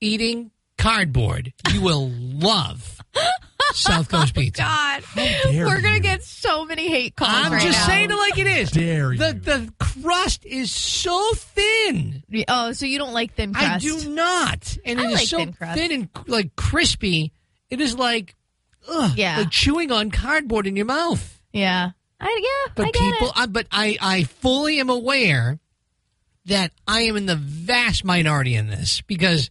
eating 0.00 0.50
cardboard, 0.78 1.52
you 1.72 1.82
will 1.82 2.08
love 2.14 3.01
South 3.74 4.08
Coast 4.08 4.32
oh 4.36 4.40
Pizza. 4.40 4.62
God, 4.62 5.02
dare 5.14 5.66
we're 5.66 5.80
gonna 5.80 6.00
get 6.00 6.22
so 6.22 6.64
many 6.64 6.88
hate 6.88 7.16
calls. 7.16 7.30
I'm 7.32 7.52
right 7.52 7.62
just 7.62 7.78
now. 7.80 7.86
saying 7.86 8.10
it 8.10 8.14
like 8.14 8.38
it 8.38 8.46
is. 8.46 8.70
Dare 8.70 9.08
the 9.16 9.28
you. 9.28 9.32
the 9.34 9.72
crust 9.78 10.44
is 10.44 10.70
so 10.72 11.32
thin. 11.34 12.22
Oh, 12.48 12.72
so 12.72 12.86
you 12.86 12.98
don't 12.98 13.12
like 13.12 13.34
thin 13.34 13.52
crust? 13.54 13.70
I 13.70 13.78
do 13.78 14.10
not, 14.10 14.76
and 14.84 15.00
I 15.00 15.04
it 15.04 15.06
is 15.08 15.14
like 15.14 15.28
so 15.28 15.38
thin 15.38 15.52
crust. 15.52 15.78
thin 15.78 15.92
and 15.92 16.08
like 16.26 16.54
crispy. 16.56 17.32
It 17.70 17.80
is 17.80 17.96
like, 17.96 18.34
ugh, 18.88 19.12
Yeah. 19.16 19.38
like 19.38 19.50
chewing 19.50 19.90
on 19.92 20.10
cardboard 20.10 20.66
in 20.66 20.76
your 20.76 20.86
mouth. 20.86 21.40
Yeah, 21.52 21.90
I 22.20 22.40
yeah. 22.66 22.72
But 22.74 22.86
I 22.86 22.90
get 22.90 23.00
people, 23.12 23.28
it. 23.28 23.32
I, 23.36 23.46
but 23.46 23.66
I, 23.72 23.96
I 24.00 24.22
fully 24.24 24.78
am 24.80 24.90
aware 24.90 25.58
that 26.46 26.72
I 26.86 27.02
am 27.02 27.16
in 27.16 27.26
the 27.26 27.36
vast 27.36 28.04
minority 28.04 28.54
in 28.56 28.66
this 28.68 29.00
because, 29.02 29.50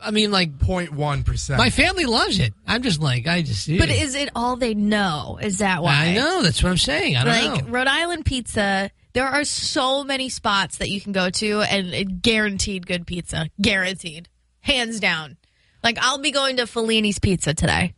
I 0.00 0.10
mean, 0.10 0.30
like 0.30 0.56
0.1 0.58 1.24
percent. 1.24 1.58
my 1.58 1.70
family 1.70 2.04
loves 2.04 2.38
it. 2.38 2.54
I'm 2.66 2.82
just 2.82 3.00
like, 3.00 3.26
I 3.26 3.42
just. 3.42 3.66
But 3.66 3.88
is 3.90 4.14
it 4.14 4.30
all 4.34 4.56
they 4.56 4.74
know? 4.74 5.38
Is 5.42 5.58
that 5.58 5.82
why? 5.82 5.92
I 5.92 6.14
know 6.14 6.42
that's 6.42 6.62
what 6.62 6.70
I'm 6.70 6.76
saying. 6.78 7.16
I 7.16 7.24
don't 7.24 7.52
like 7.52 7.64
know. 7.64 7.70
Rhode 7.70 7.88
Island 7.88 8.24
pizza, 8.24 8.90
there 9.12 9.26
are 9.26 9.44
so 9.44 10.04
many 10.04 10.28
spots 10.28 10.78
that 10.78 10.88
you 10.90 11.00
can 11.00 11.12
go 11.12 11.30
to 11.30 11.60
and 11.62 12.22
guaranteed 12.22 12.86
good 12.86 13.06
pizza. 13.06 13.48
Guaranteed. 13.60 14.28
Hands 14.60 14.98
down. 15.00 15.36
Like 15.82 15.98
I'll 16.00 16.18
be 16.18 16.30
going 16.30 16.56
to 16.58 16.66
Fellini's 16.66 17.18
Pizza 17.18 17.54
today 17.54 17.94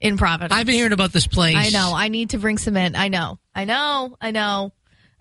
in 0.00 0.16
Providence. 0.16 0.52
I've 0.52 0.66
been 0.66 0.74
hearing 0.74 0.92
about 0.92 1.12
this 1.12 1.26
place. 1.26 1.56
I 1.56 1.70
know. 1.70 1.92
I 1.94 2.08
need 2.08 2.30
to 2.30 2.38
bring 2.38 2.58
some 2.58 2.76
in. 2.76 2.94
I 2.96 3.08
know. 3.08 3.38
I 3.54 3.64
know. 3.64 4.16
I 4.20 4.30
know. 4.30 4.72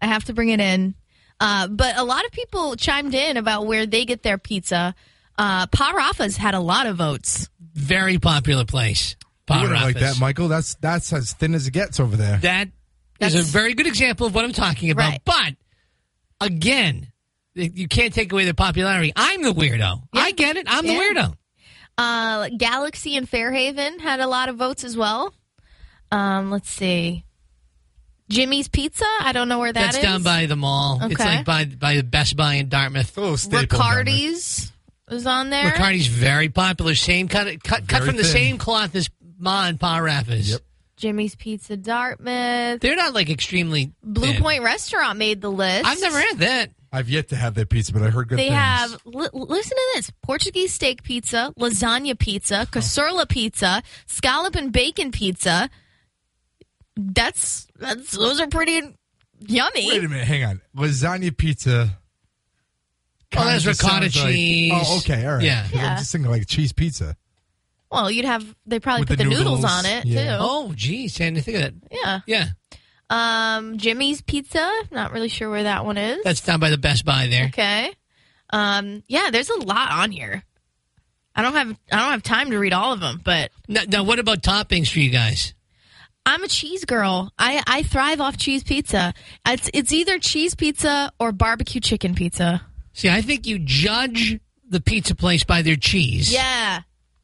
I 0.01 0.07
have 0.07 0.25
to 0.25 0.33
bring 0.33 0.49
it 0.49 0.59
in. 0.59 0.95
Uh, 1.39 1.67
but 1.67 1.97
a 1.97 2.03
lot 2.03 2.25
of 2.25 2.31
people 2.31 2.75
chimed 2.75 3.13
in 3.13 3.37
about 3.37 3.65
where 3.65 3.85
they 3.85 4.05
get 4.05 4.23
their 4.23 4.37
pizza. 4.37 4.95
Uh, 5.37 5.67
Pa 5.67 5.91
Raffa's 5.95 6.37
had 6.37 6.53
a 6.53 6.59
lot 6.59 6.85
of 6.85 6.97
votes. 6.97 7.49
Very 7.73 8.19
popular 8.19 8.65
place. 8.65 9.15
You 9.49 9.61
wouldn't 9.61 9.81
like 9.81 9.99
that, 9.99 10.19
Michael. 10.19 10.47
That's 10.47 10.75
that's 10.75 11.11
as 11.11 11.33
thin 11.33 11.53
as 11.53 11.67
it 11.67 11.71
gets 11.71 11.99
over 11.99 12.15
there. 12.15 12.37
That 12.37 12.69
is 13.19 13.35
a 13.35 13.41
very 13.41 13.73
good 13.73 13.87
example 13.87 14.25
of 14.27 14.33
what 14.35 14.45
I'm 14.45 14.53
talking 14.53 14.89
about. 14.89 15.09
Right. 15.11 15.21
But 15.25 15.55
again, 16.39 17.11
you 17.55 17.87
can't 17.87 18.13
take 18.13 18.31
away 18.31 18.45
their 18.45 18.53
popularity. 18.53 19.11
I'm 19.15 19.43
the 19.43 19.51
weirdo. 19.53 20.03
I 20.13 20.31
get 20.31 20.55
it. 20.57 20.65
I'm 20.69 20.85
Yeah. 20.85 20.93
the 20.93 20.99
weirdo. 20.99 21.33
Uh, 21.97 22.49
Galaxy 22.57 23.15
and 23.17 23.27
Fairhaven 23.29 23.99
had 23.99 24.19
a 24.19 24.27
lot 24.27 24.49
of 24.49 24.55
votes 24.55 24.83
as 24.83 24.97
well. 24.97 25.33
Um, 26.11 26.49
let's 26.51 26.69
see. 26.69 27.25
Jimmy's 28.29 28.67
Pizza. 28.67 29.05
I 29.21 29.31
don't 29.33 29.47
know 29.49 29.59
where 29.59 29.71
that 29.73 29.79
That's 29.93 29.97
is. 29.97 30.03
down 30.03 30.23
by 30.23 30.45
the 30.47 30.55
mall. 30.55 30.99
It's 31.03 31.19
like 31.19 31.45
by 31.45 31.65
by 31.65 31.97
the 31.97 32.03
Best 32.03 32.35
Buy 32.35 32.55
in 32.55 32.69
Dartmouth. 32.69 33.15
Oh, 33.17 33.35
staple 33.35 33.67
down 33.67 34.05
there. 34.05 34.05
Riccardi's 34.05 34.71
was 35.13 35.27
on 35.27 35.49
there. 35.49 35.71
Riccardi's 35.71 36.07
very 36.07 36.49
popular. 36.49 36.95
Same 36.95 37.27
kind 37.27 37.49
of 37.49 37.63
cut, 37.63 37.87
cut 37.87 37.99
Very 37.99 38.07
from 38.07 38.17
the 38.17 38.23
same 38.23 38.57
cloth 38.57 38.95
as 38.95 39.09
Ma 39.37 39.65
and 39.65 39.79
Pa 39.79 39.97
Raffa's. 39.97 40.51
Yep. 40.51 40.61
Jimmy's 40.95 41.35
Pizza 41.35 41.75
Dartmouth. 41.75 42.79
They're 42.79 42.95
not 42.95 43.13
like 43.13 43.29
extremely 43.29 43.91
Blue 44.03 44.27
thin. 44.33 44.41
Point 44.41 44.63
Restaurant 44.63 45.17
made 45.17 45.41
the 45.41 45.49
list. 45.51 45.85
I've 45.85 45.99
never 45.99 46.19
had 46.19 46.37
that. 46.39 46.69
I've 46.93 47.09
yet 47.09 47.29
to 47.29 47.35
have 47.35 47.55
that 47.55 47.69
pizza, 47.69 47.91
but 47.91 48.03
I 48.03 48.09
heard 48.09 48.27
good 48.27 48.37
things. 48.37 48.49
They 48.51 48.55
things. 48.55 48.91
have 48.91 49.01
li- 49.05 49.29
listen 49.33 49.75
to 49.75 49.91
this: 49.95 50.11
Portuguese 50.21 50.73
steak 50.73 51.01
pizza, 51.01 51.51
lasagna 51.57 52.17
pizza, 52.17 52.67
caserla 52.71 53.27
pizza, 53.27 53.81
scallop 54.05 54.55
and 54.55 54.71
bacon 54.71 55.11
pizza. 55.11 55.69
That's 56.95 57.67
that's 57.79 58.11
those 58.11 58.39
are 58.39 58.47
pretty 58.47 58.81
yummy. 59.39 59.87
Wait 59.89 60.03
a 60.03 60.07
minute, 60.07 60.27
hang 60.27 60.45
on. 60.45 60.61
Lasagna 60.77 61.35
pizza. 61.35 61.97
Oh, 63.41 63.45
that's 63.45 63.65
ricotta 63.65 64.09
sounds 64.11 64.15
like- 64.23 64.33
cheese. 64.33 64.71
oh, 64.75 64.97
okay, 64.99 65.25
all 65.25 65.35
right. 65.35 65.43
Yeah. 65.43 65.63
'Cause 65.63 65.73
Yeah. 65.73 65.91
I'm 65.91 65.97
just 65.97 66.11
thinking 66.11 66.31
like 66.31 66.47
cheese 66.47 66.71
pizza. 66.73 67.15
Well, 67.91 68.09
you'd 68.09 68.25
have 68.25 68.43
they 68.65 68.79
probably 68.79 69.01
With 69.01 69.09
put 69.09 69.17
the 69.19 69.23
the, 69.25 69.29
noodles, 69.29 69.61
noodles, 69.61 69.65
on 69.65 69.85
it 69.85 70.05
yeah. 70.05 70.37
too. 70.37 70.37
Oh, 70.41 70.73
geez, 70.75 71.19
I 71.21 71.25
didn't 71.25 71.43
think 71.43 71.57
of 71.57 71.63
that. 71.63 71.73
Yeah. 71.91 72.19
Yeah, 72.25 72.47
Um, 73.09 73.77
Jimmy's 73.77 74.21
Pizza. 74.21 74.67
Not 74.91 75.11
really 75.11 75.29
sure 75.29 75.49
where 75.49 75.63
that 75.63 75.85
one 75.85 75.97
is. 75.97 76.23
that's 76.23 76.41
down 76.41 76.59
by 76.59 76.69
the 76.71 76.77
Best 76.79 77.05
Buy 77.05 77.27
there. 77.27 77.45
okay. 77.47 77.91
Um, 78.49 79.03
yeah, 79.07 79.29
there's 79.31 79.49
a 79.49 79.59
lot 79.59 79.91
on 79.91 80.11
here. 80.11 80.43
I 81.35 81.41
don't 81.41 81.53
have 81.53 81.69
I 81.91 81.99
don't 81.99 82.11
have 82.11 82.23
time 82.23 82.51
to 82.51 82.57
read 82.57 82.73
all 82.73 82.93
of 82.93 82.99
them, 82.99 83.21
but 83.23 83.51
Now, 83.67 83.81
now, 83.87 84.03
what 84.03 84.19
about 84.19 84.41
toppings 84.41 84.89
for 84.91 84.99
you 84.99 85.09
guys? 85.09 85.53
I'm 86.25 86.43
a 86.43 86.47
cheese 86.47 86.85
girl. 86.85 87.31
I, 87.37 87.61
I 87.67 87.83
thrive 87.83 88.21
off 88.21 88.37
cheese 88.37 88.63
pizza. 88.63 89.13
It's 89.45 89.69
it's 89.73 89.91
either 89.91 90.17
cheese 90.19 90.55
pizza 90.55 91.11
or 91.19 91.31
barbecue 91.31 91.81
chicken 91.81 92.15
pizza. 92.15 92.61
See, 92.93 93.09
I 93.09 93.21
think 93.21 93.45
you 93.47 93.59
judge 93.59 94.39
the 94.69 94.79
pizza 94.81 95.15
place 95.15 95.43
by 95.43 95.61
their 95.61 95.75
cheese. 95.75 96.31
Yeah, 96.31 96.81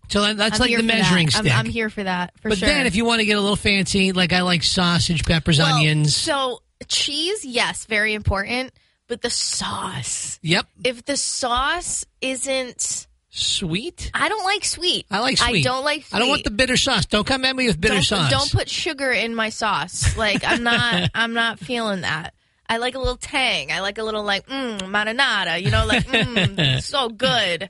So 0.10 0.34
that's 0.34 0.60
I'm 0.60 0.68
like 0.68 0.76
the 0.78 0.84
measuring 0.84 1.28
that. 1.28 1.34
stick. 1.34 1.52
I'm, 1.54 1.66
I'm 1.66 1.72
here 1.72 1.90
for 1.90 2.04
that 2.04 2.34
for 2.40 2.50
but 2.50 2.58
sure. 2.58 2.68
then 2.68 2.86
if 2.86 2.96
you 2.96 3.06
want 3.06 3.20
to 3.22 3.26
get 3.26 3.38
a 3.38 3.42
little 3.42 3.56
fancy, 3.56 4.12
like 4.12 4.34
I 4.34 4.42
like 4.42 4.64
sausage, 4.64 5.24
peppers, 5.26 5.60
Well, 5.60 5.74
onions. 5.76 6.16
so 6.16 6.62
cheese, 6.88 7.46
yes, 7.46 7.86
very 7.86 8.14
important. 8.14 8.72
But 9.08 9.22
the 9.24 9.30
sauce, 9.30 10.40
Yep. 10.44 10.68
if 10.84 11.06
the 11.06 11.18
sauce 11.18 12.06
isn't, 12.22 13.08
Sweet. 13.32 14.10
I 14.14 14.28
don't 14.28 14.44
like 14.44 14.66
sweet. 14.66 15.06
I 15.12 15.20
like 15.20 15.38
sweet. 15.38 15.66
I 15.66 15.70
don't 15.70 15.86
like. 15.86 16.04
Sweet. 16.04 16.16
I 16.16 16.20
don't 16.20 16.30
want 16.30 16.44
the 16.44 16.50
bitter 16.52 16.76
sauce. 16.78 17.06
Don't 17.06 17.26
come 17.28 17.46
at 17.46 17.56
me 17.56 17.68
with 17.68 17.80
bitter 17.80 17.94
don't, 17.96 18.04
sauce. 18.04 18.32
Don't 18.32 18.52
put 18.52 18.68
sugar 18.68 19.12
in 19.12 19.36
my 19.36 19.50
sauce. 19.50 20.18
Like 20.18 20.44
I'm 20.44 20.64
not. 20.64 21.12
I'm 21.16 21.34
not 21.34 21.60
feeling 21.60 22.02
that. 22.02 22.34
I 22.70 22.78
like 22.78 22.94
a 22.96 23.00
little 23.00 23.18
tang. 23.18 23.72
I 23.72 23.82
like 23.82 23.98
a 23.98 24.04
little 24.04 24.24
like 24.24 24.46
mmm 24.48 24.80
marinara. 24.82 25.62
You 25.62 25.72
know, 25.72 25.86
like 25.86 26.06
mmm, 26.08 26.82
so 26.84 27.10
good. 27.10 27.70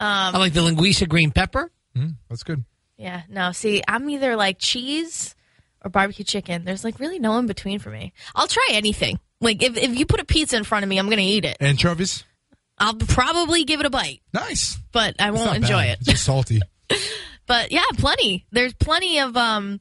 I 0.00 0.36
like 0.38 0.52
the 0.52 0.60
linguiça 0.60 1.08
green 1.08 1.30
pepper. 1.30 1.70
Mm, 1.96 2.16
that's 2.28 2.42
good. 2.42 2.64
Yeah. 2.96 3.22
No. 3.28 3.52
See, 3.52 3.82
I'm 3.86 4.08
either 4.10 4.34
like 4.36 4.58
cheese 4.58 5.34
or 5.84 5.90
barbecue 5.90 6.24
chicken. 6.24 6.64
There's 6.64 6.84
like 6.84 6.98
really 6.98 7.18
no 7.18 7.38
in 7.38 7.46
between 7.46 7.78
for 7.78 7.90
me. 7.90 8.12
I'll 8.34 8.46
try 8.48 8.66
anything. 8.72 9.18
Like 9.40 9.62
if 9.62 9.76
if 9.76 9.98
you 9.98 10.04
put 10.06 10.20
a 10.20 10.24
pizza 10.24 10.56
in 10.56 10.64
front 10.64 10.82
of 10.82 10.88
me, 10.88 10.98
I'm 10.98 11.08
gonna 11.08 11.22
eat 11.22 11.44
it. 11.44 11.56
Anchovies. 11.60 12.24
I'll 12.78 12.94
probably 12.94 13.64
give 13.64 13.80
it 13.80 13.86
a 13.86 13.90
bite, 13.90 14.22
Nice. 14.32 14.78
but 14.90 15.14
I 15.20 15.28
It's 15.28 15.36
won't 15.36 15.46
not 15.48 15.56
enjoy 15.56 15.82
bad. 15.82 15.88
it. 15.88 15.98
It's 16.00 16.08
just 16.08 16.24
salty. 16.24 16.60
But 17.46 17.72
yeah, 17.72 17.82
plenty. 17.98 18.46
There's 18.52 18.72
plenty 18.74 19.18
of 19.18 19.36
um 19.36 19.80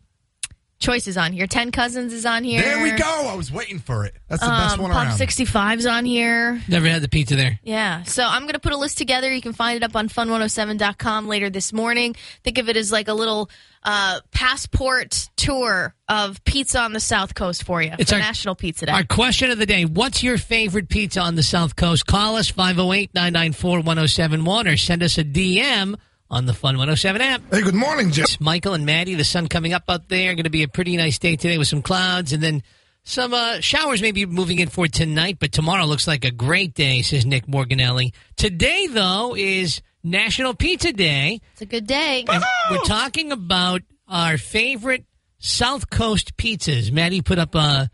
choices 0.80 1.18
on 1.18 1.34
here. 1.34 1.46
Ten 1.46 1.72
Cousins 1.72 2.14
is 2.14 2.26
on 2.26 2.44
here. 2.44 2.62
there 2.62 2.82
we 2.84 2.92
go. 2.92 3.28
I 3.28 3.36
was 3.36 3.52
waiting 3.52 3.80
for 3.80 4.06
it. 4.06 4.16
That's 4.28 4.42
the 4.42 4.48
best 4.48 4.76
Um, 4.78 4.84
one 4.84 4.92
Pub 4.92 5.08
around. 5.08 5.18
65's 5.18 5.86
on 5.86 6.06
here. 6.06 6.62
Never 6.68 6.88
had 6.88 7.02
the 7.02 7.10
pizza 7.10 7.36
there. 7.36 7.60
Yeah. 7.64 8.04
So 8.04 8.24
I'm 8.26 8.44
going 8.44 8.54
to 8.54 8.60
put 8.60 8.72
a 8.74 8.78
list 8.78 8.98
together. 8.98 9.32
You 9.34 9.42
can 9.42 9.54
find 9.54 9.76
it 9.78 9.84
up 9.84 9.96
on 9.96 10.08
fun107.com 10.10 11.28
later 11.28 11.50
this 11.50 11.74
morning. 11.74 12.16
Think 12.44 12.58
of 12.58 12.70
it 12.70 12.78
as 12.78 12.92
like 12.92 13.08
a 13.08 13.14
little 13.14 13.50
uh, 13.84 14.20
passport 14.32 15.30
tour 15.36 15.96
of 16.08 16.44
pizza 16.44 16.80
on 16.82 16.94
the 16.94 17.00
South 17.00 17.36
Coast 17.36 17.64
for 17.64 17.82
you. 17.82 17.92
It's 18.00 18.12
for 18.12 18.16
our- 18.18 18.22
National 18.22 18.56
Pizza 18.56 18.86
Day. 18.86 18.92
Our 18.92 19.04
question 19.04 19.52
of 19.52 19.58
the 19.58 19.66
day 19.66 19.86
What's 19.86 20.24
your 20.24 20.38
favorite 20.38 20.90
pizza 20.90 21.22
on 21.22 21.36
the 21.36 21.44
South 21.44 21.76
Coast? 21.76 22.06
Call 22.06 22.36
us 22.36 22.50
508 22.50 23.14
994 23.14 23.78
1071 23.82 24.68
or 24.68 24.78
send 24.78 25.04
us 25.04 25.18
a 25.18 25.24
DM 25.24 25.96
on 26.30 26.46
the 26.46 26.54
Fun 26.54 26.76
107 26.76 27.22
app. 27.22 27.42
Hey, 27.52 27.62
good 27.62 27.76
morning, 27.76 28.12
Jim. 28.12 28.24
It's 28.24 28.40
Michael 28.40 28.74
and 28.74 28.86
Maddie. 28.86 29.16
The 29.16 29.24
sun 29.24 29.48
coming 29.48 29.74
up 29.74 29.84
out 29.90 30.10
there. 30.10 30.34
Going 30.36 30.44
to 30.44 30.50
be 30.50 30.64
a 30.64 30.68
pretty 30.68 30.96
nice 30.96 31.18
day 31.18 31.36
today 31.36 31.58
with 31.58 31.68
some 31.68 31.82
clouds 31.82 32.34
and 32.34 32.44
then 32.44 32.62
some 33.04 33.34
uh, 33.34 33.60
showers 33.62 34.02
maybe 34.02 34.26
moving 34.26 34.60
in 34.60 34.70
for 34.70 34.88
tonight. 34.88 35.38
But 35.40 35.52
tomorrow 35.52 35.86
looks 35.86 36.08
like 36.08 36.26
a 36.26 36.32
great 36.32 36.74
day, 36.74 37.02
says 37.02 37.26
Nick 37.26 37.48
Morganelli. 37.48 38.14
Today, 38.36 38.88
though, 38.88 39.36
is 39.36 39.82
National 40.04 40.54
Pizza 40.54 40.94
Day. 40.94 41.42
it's 41.54 41.62
a 41.62 41.66
good 41.66 41.88
day. 41.88 42.26
And 42.30 42.44
we're 42.70 42.84
talking 42.84 43.32
about 43.32 43.82
our 44.08 44.38
favorite 44.38 45.06
South 45.40 45.90
Coast 45.90 46.38
pizzas. 46.38 46.92
Maddie 46.92 47.22
put 47.22 47.40
up 47.40 47.56
a, 47.56 47.90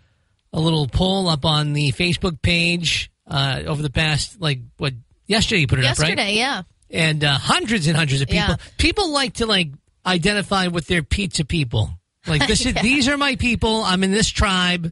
a 0.52 0.60
little 0.60 0.88
poll 0.88 1.30
up 1.30 1.46
on 1.46 1.74
the 1.74 1.94
Facebook 1.94 2.42
page 2.42 3.12
uh, 3.28 3.64
over 3.66 3.82
the 3.82 3.90
past, 3.90 4.42
like, 4.42 4.60
what, 4.78 4.94
yesterday 5.26 5.62
you 5.62 5.68
put 5.68 5.80
it 5.80 5.86
up, 5.86 5.98
right? 5.98 6.10
Yesterday, 6.10 6.36
yeah. 6.36 6.64
And 6.90 7.24
uh, 7.24 7.34
hundreds 7.38 7.88
and 7.88 7.96
hundreds 7.98 8.22
of 8.22 8.28
people. 8.28 8.50
Yeah. 8.50 8.56
People 8.78 9.12
like 9.12 9.34
to 9.36 9.46
like 9.46 9.70
identify 10.06 10.68
with 10.68 10.88
their 10.88 11.04
pizza 11.04 11.46
people. 11.46 11.90
Like 12.28 12.48
this 12.48 12.66
is 12.66 12.74
these 12.82 13.08
are 13.08 13.18
my 13.18 13.36
people. 13.36 13.84
I'm 13.84 14.04
in 14.04 14.12
this 14.12 14.30
tribe. 14.30 14.92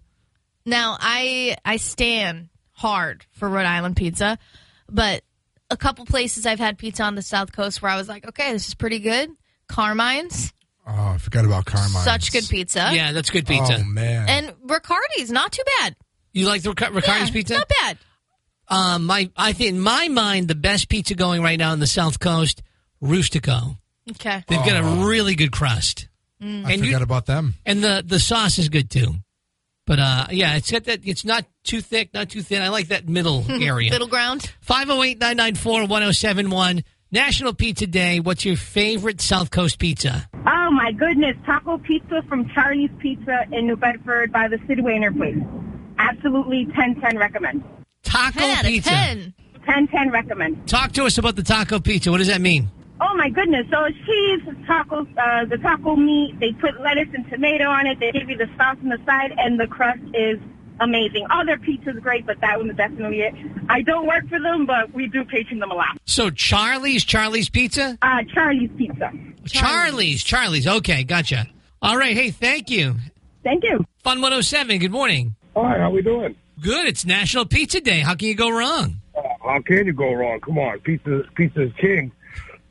Now, 0.65 0.97
I 0.99 1.57
I 1.65 1.77
stand 1.77 2.49
hard 2.71 3.25
for 3.31 3.49
Rhode 3.49 3.65
Island 3.65 3.95
pizza, 3.95 4.37
but 4.89 5.23
a 5.69 5.77
couple 5.77 6.05
places 6.05 6.45
I've 6.45 6.59
had 6.59 6.77
pizza 6.77 7.03
on 7.03 7.15
the 7.15 7.21
South 7.21 7.51
Coast 7.51 7.81
where 7.81 7.91
I 7.91 7.95
was 7.97 8.07
like, 8.07 8.27
okay, 8.27 8.51
this 8.53 8.67
is 8.67 8.75
pretty 8.75 8.99
good. 8.99 9.29
Carmine's, 9.67 10.53
Oh, 10.85 10.91
I 11.15 11.17
forgot 11.17 11.45
about 11.45 11.65
Carmine's. 11.65 12.03
such 12.03 12.31
good 12.31 12.47
pizza. 12.49 12.91
Yeah, 12.93 13.11
that's 13.13 13.29
good 13.29 13.47
pizza. 13.47 13.77
Oh 13.79 13.83
man. 13.85 14.27
And 14.29 14.53
Riccardi's, 14.67 15.31
not 15.31 15.51
too 15.51 15.63
bad. 15.79 15.95
you 16.33 16.45
like 16.47 16.61
the 16.61 16.69
Ric- 16.69 16.93
Ricardo's 16.93 17.29
Yeah, 17.29 17.33
pizza? 17.33 17.53
Not 17.55 17.69
bad. 17.81 17.97
Um, 18.69 19.05
my 19.05 19.29
I 19.35 19.53
think 19.53 19.69
in 19.71 19.79
my 19.79 20.07
mind 20.07 20.47
the 20.47 20.55
best 20.55 20.89
pizza 20.89 21.15
going 21.15 21.41
right 21.43 21.59
now 21.59 21.71
on 21.71 21.79
the 21.79 21.87
South 21.87 22.19
Coast, 22.19 22.61
Rustico. 23.01 23.77
Okay. 24.11 24.43
They've 24.47 24.65
got 24.65 24.77
a 24.83 25.05
really 25.05 25.35
good 25.35 25.51
crust, 25.51 26.07
I 26.41 26.45
And 26.45 26.65
forgot 26.65 26.83
you- 26.85 26.97
about 26.97 27.25
them. 27.25 27.53
and 27.65 27.83
the 27.83 28.03
the 28.05 28.19
sauce 28.19 28.57
is 28.59 28.69
good 28.69 28.89
too. 28.89 29.15
But 29.85 29.99
uh, 29.99 30.27
yeah, 30.31 30.55
it's 30.55 30.71
got 30.71 30.85
that. 30.85 31.01
It's 31.03 31.25
not 31.25 31.45
too 31.65 31.81
thick, 31.81 32.13
not 32.13 32.29
too 32.29 32.41
thin. 32.41 32.61
I 32.61 32.69
like 32.69 32.87
that 32.87 33.07
middle 33.09 33.45
area. 33.49 33.91
Middle 33.91 34.07
ground. 34.07 34.49
508 34.61 35.19
994 35.19 35.87
1071. 35.87 36.83
National 37.11 37.53
Pizza 37.53 37.85
Day. 37.85 38.19
What's 38.21 38.43
your 38.45 38.55
favorite 38.55 39.19
South 39.21 39.51
Coast 39.51 39.77
pizza? 39.79 40.27
Oh 40.47 40.71
my 40.71 40.91
goodness, 40.93 41.35
taco 41.45 41.77
pizza 41.77 42.23
from 42.29 42.49
Charlie's 42.55 42.89
Pizza 42.99 43.45
in 43.51 43.67
New 43.67 43.75
Bedford 43.75 44.31
by 44.31 44.47
the 44.47 44.55
Sidway 44.59 45.15
Place. 45.15 45.37
Absolutely 45.99 46.65
10-10 46.67 47.19
recommend. 47.19 47.63
Taco 48.03 48.39
10 48.39 48.65
pizza. 48.65 48.89
10. 48.89 49.33
10-10 49.67 50.11
recommend. 50.11 50.67
Talk 50.67 50.91
to 50.93 51.05
us 51.05 51.17
about 51.17 51.35
the 51.35 51.43
taco 51.43 51.79
pizza. 51.79 52.11
What 52.11 52.17
does 52.17 52.27
that 52.27 52.41
mean? 52.41 52.69
Oh 53.01 53.15
my 53.17 53.29
goodness, 53.29 53.65
so 53.71 53.83
it's 53.85 53.97
cheese, 54.05 54.55
tacos, 54.67 55.07
uh, 55.17 55.45
the 55.45 55.57
taco 55.57 55.95
meat, 55.95 56.39
they 56.39 56.53
put 56.53 56.79
lettuce 56.81 57.09
and 57.13 57.27
tomato 57.29 57.65
on 57.65 57.85
it, 57.85 57.99
they 57.99 58.11
give 58.11 58.29
you 58.29 58.37
the 58.37 58.47
sauce 58.55 58.77
on 58.81 58.89
the 58.89 58.99
side, 59.05 59.33
and 59.37 59.59
the 59.59 59.67
crust 59.67 59.99
is 60.13 60.39
amazing. 60.79 61.25
All 61.29 61.45
their 61.45 61.57
pizza's 61.57 61.97
great, 62.01 62.25
but 62.25 62.39
that 62.41 62.57
one 62.59 62.69
is 62.69 62.77
definitely 62.77 63.21
it. 63.21 63.33
I 63.67 63.81
don't 63.81 64.07
work 64.07 64.27
for 64.29 64.39
them, 64.39 64.65
but 64.65 64.93
we 64.93 65.07
do 65.07 65.25
patron 65.25 65.59
them 65.59 65.71
a 65.71 65.75
lot. 65.75 65.97
So 66.05 66.29
Charlie's, 66.29 67.03
Charlie's 67.03 67.49
Pizza? 67.49 67.97
Uh, 68.01 68.23
Charlie's 68.33 68.69
Pizza. 68.77 69.11
Charlie's, 69.47 70.23
Charlie's. 70.23 70.67
Okay, 70.67 71.03
gotcha. 71.03 71.47
All 71.81 71.97
right. 71.97 72.15
Hey, 72.15 72.31
thank 72.31 72.69
you. 72.69 72.95
Thank 73.43 73.63
you. 73.63 73.85
Fun 74.03 74.21
107. 74.21 74.79
Good 74.79 74.91
morning. 74.91 75.35
Hi, 75.55 75.77
how 75.79 75.89
we 75.91 76.01
doing? 76.01 76.35
Good. 76.63 76.87
It's 76.87 77.05
National 77.05 77.45
Pizza 77.45 77.81
Day. 77.81 77.99
How 77.99 78.15
can 78.15 78.29
you 78.29 78.35
go 78.35 78.49
wrong? 78.49 78.95
Uh, 79.17 79.21
how 79.43 79.59
can 79.61 79.85
you 79.85 79.91
go 79.91 80.13
wrong? 80.13 80.39
Come 80.39 80.57
on, 80.57 80.79
pizza, 80.79 81.23
pizza 81.35 81.63
is 81.63 81.73
king. 81.73 82.09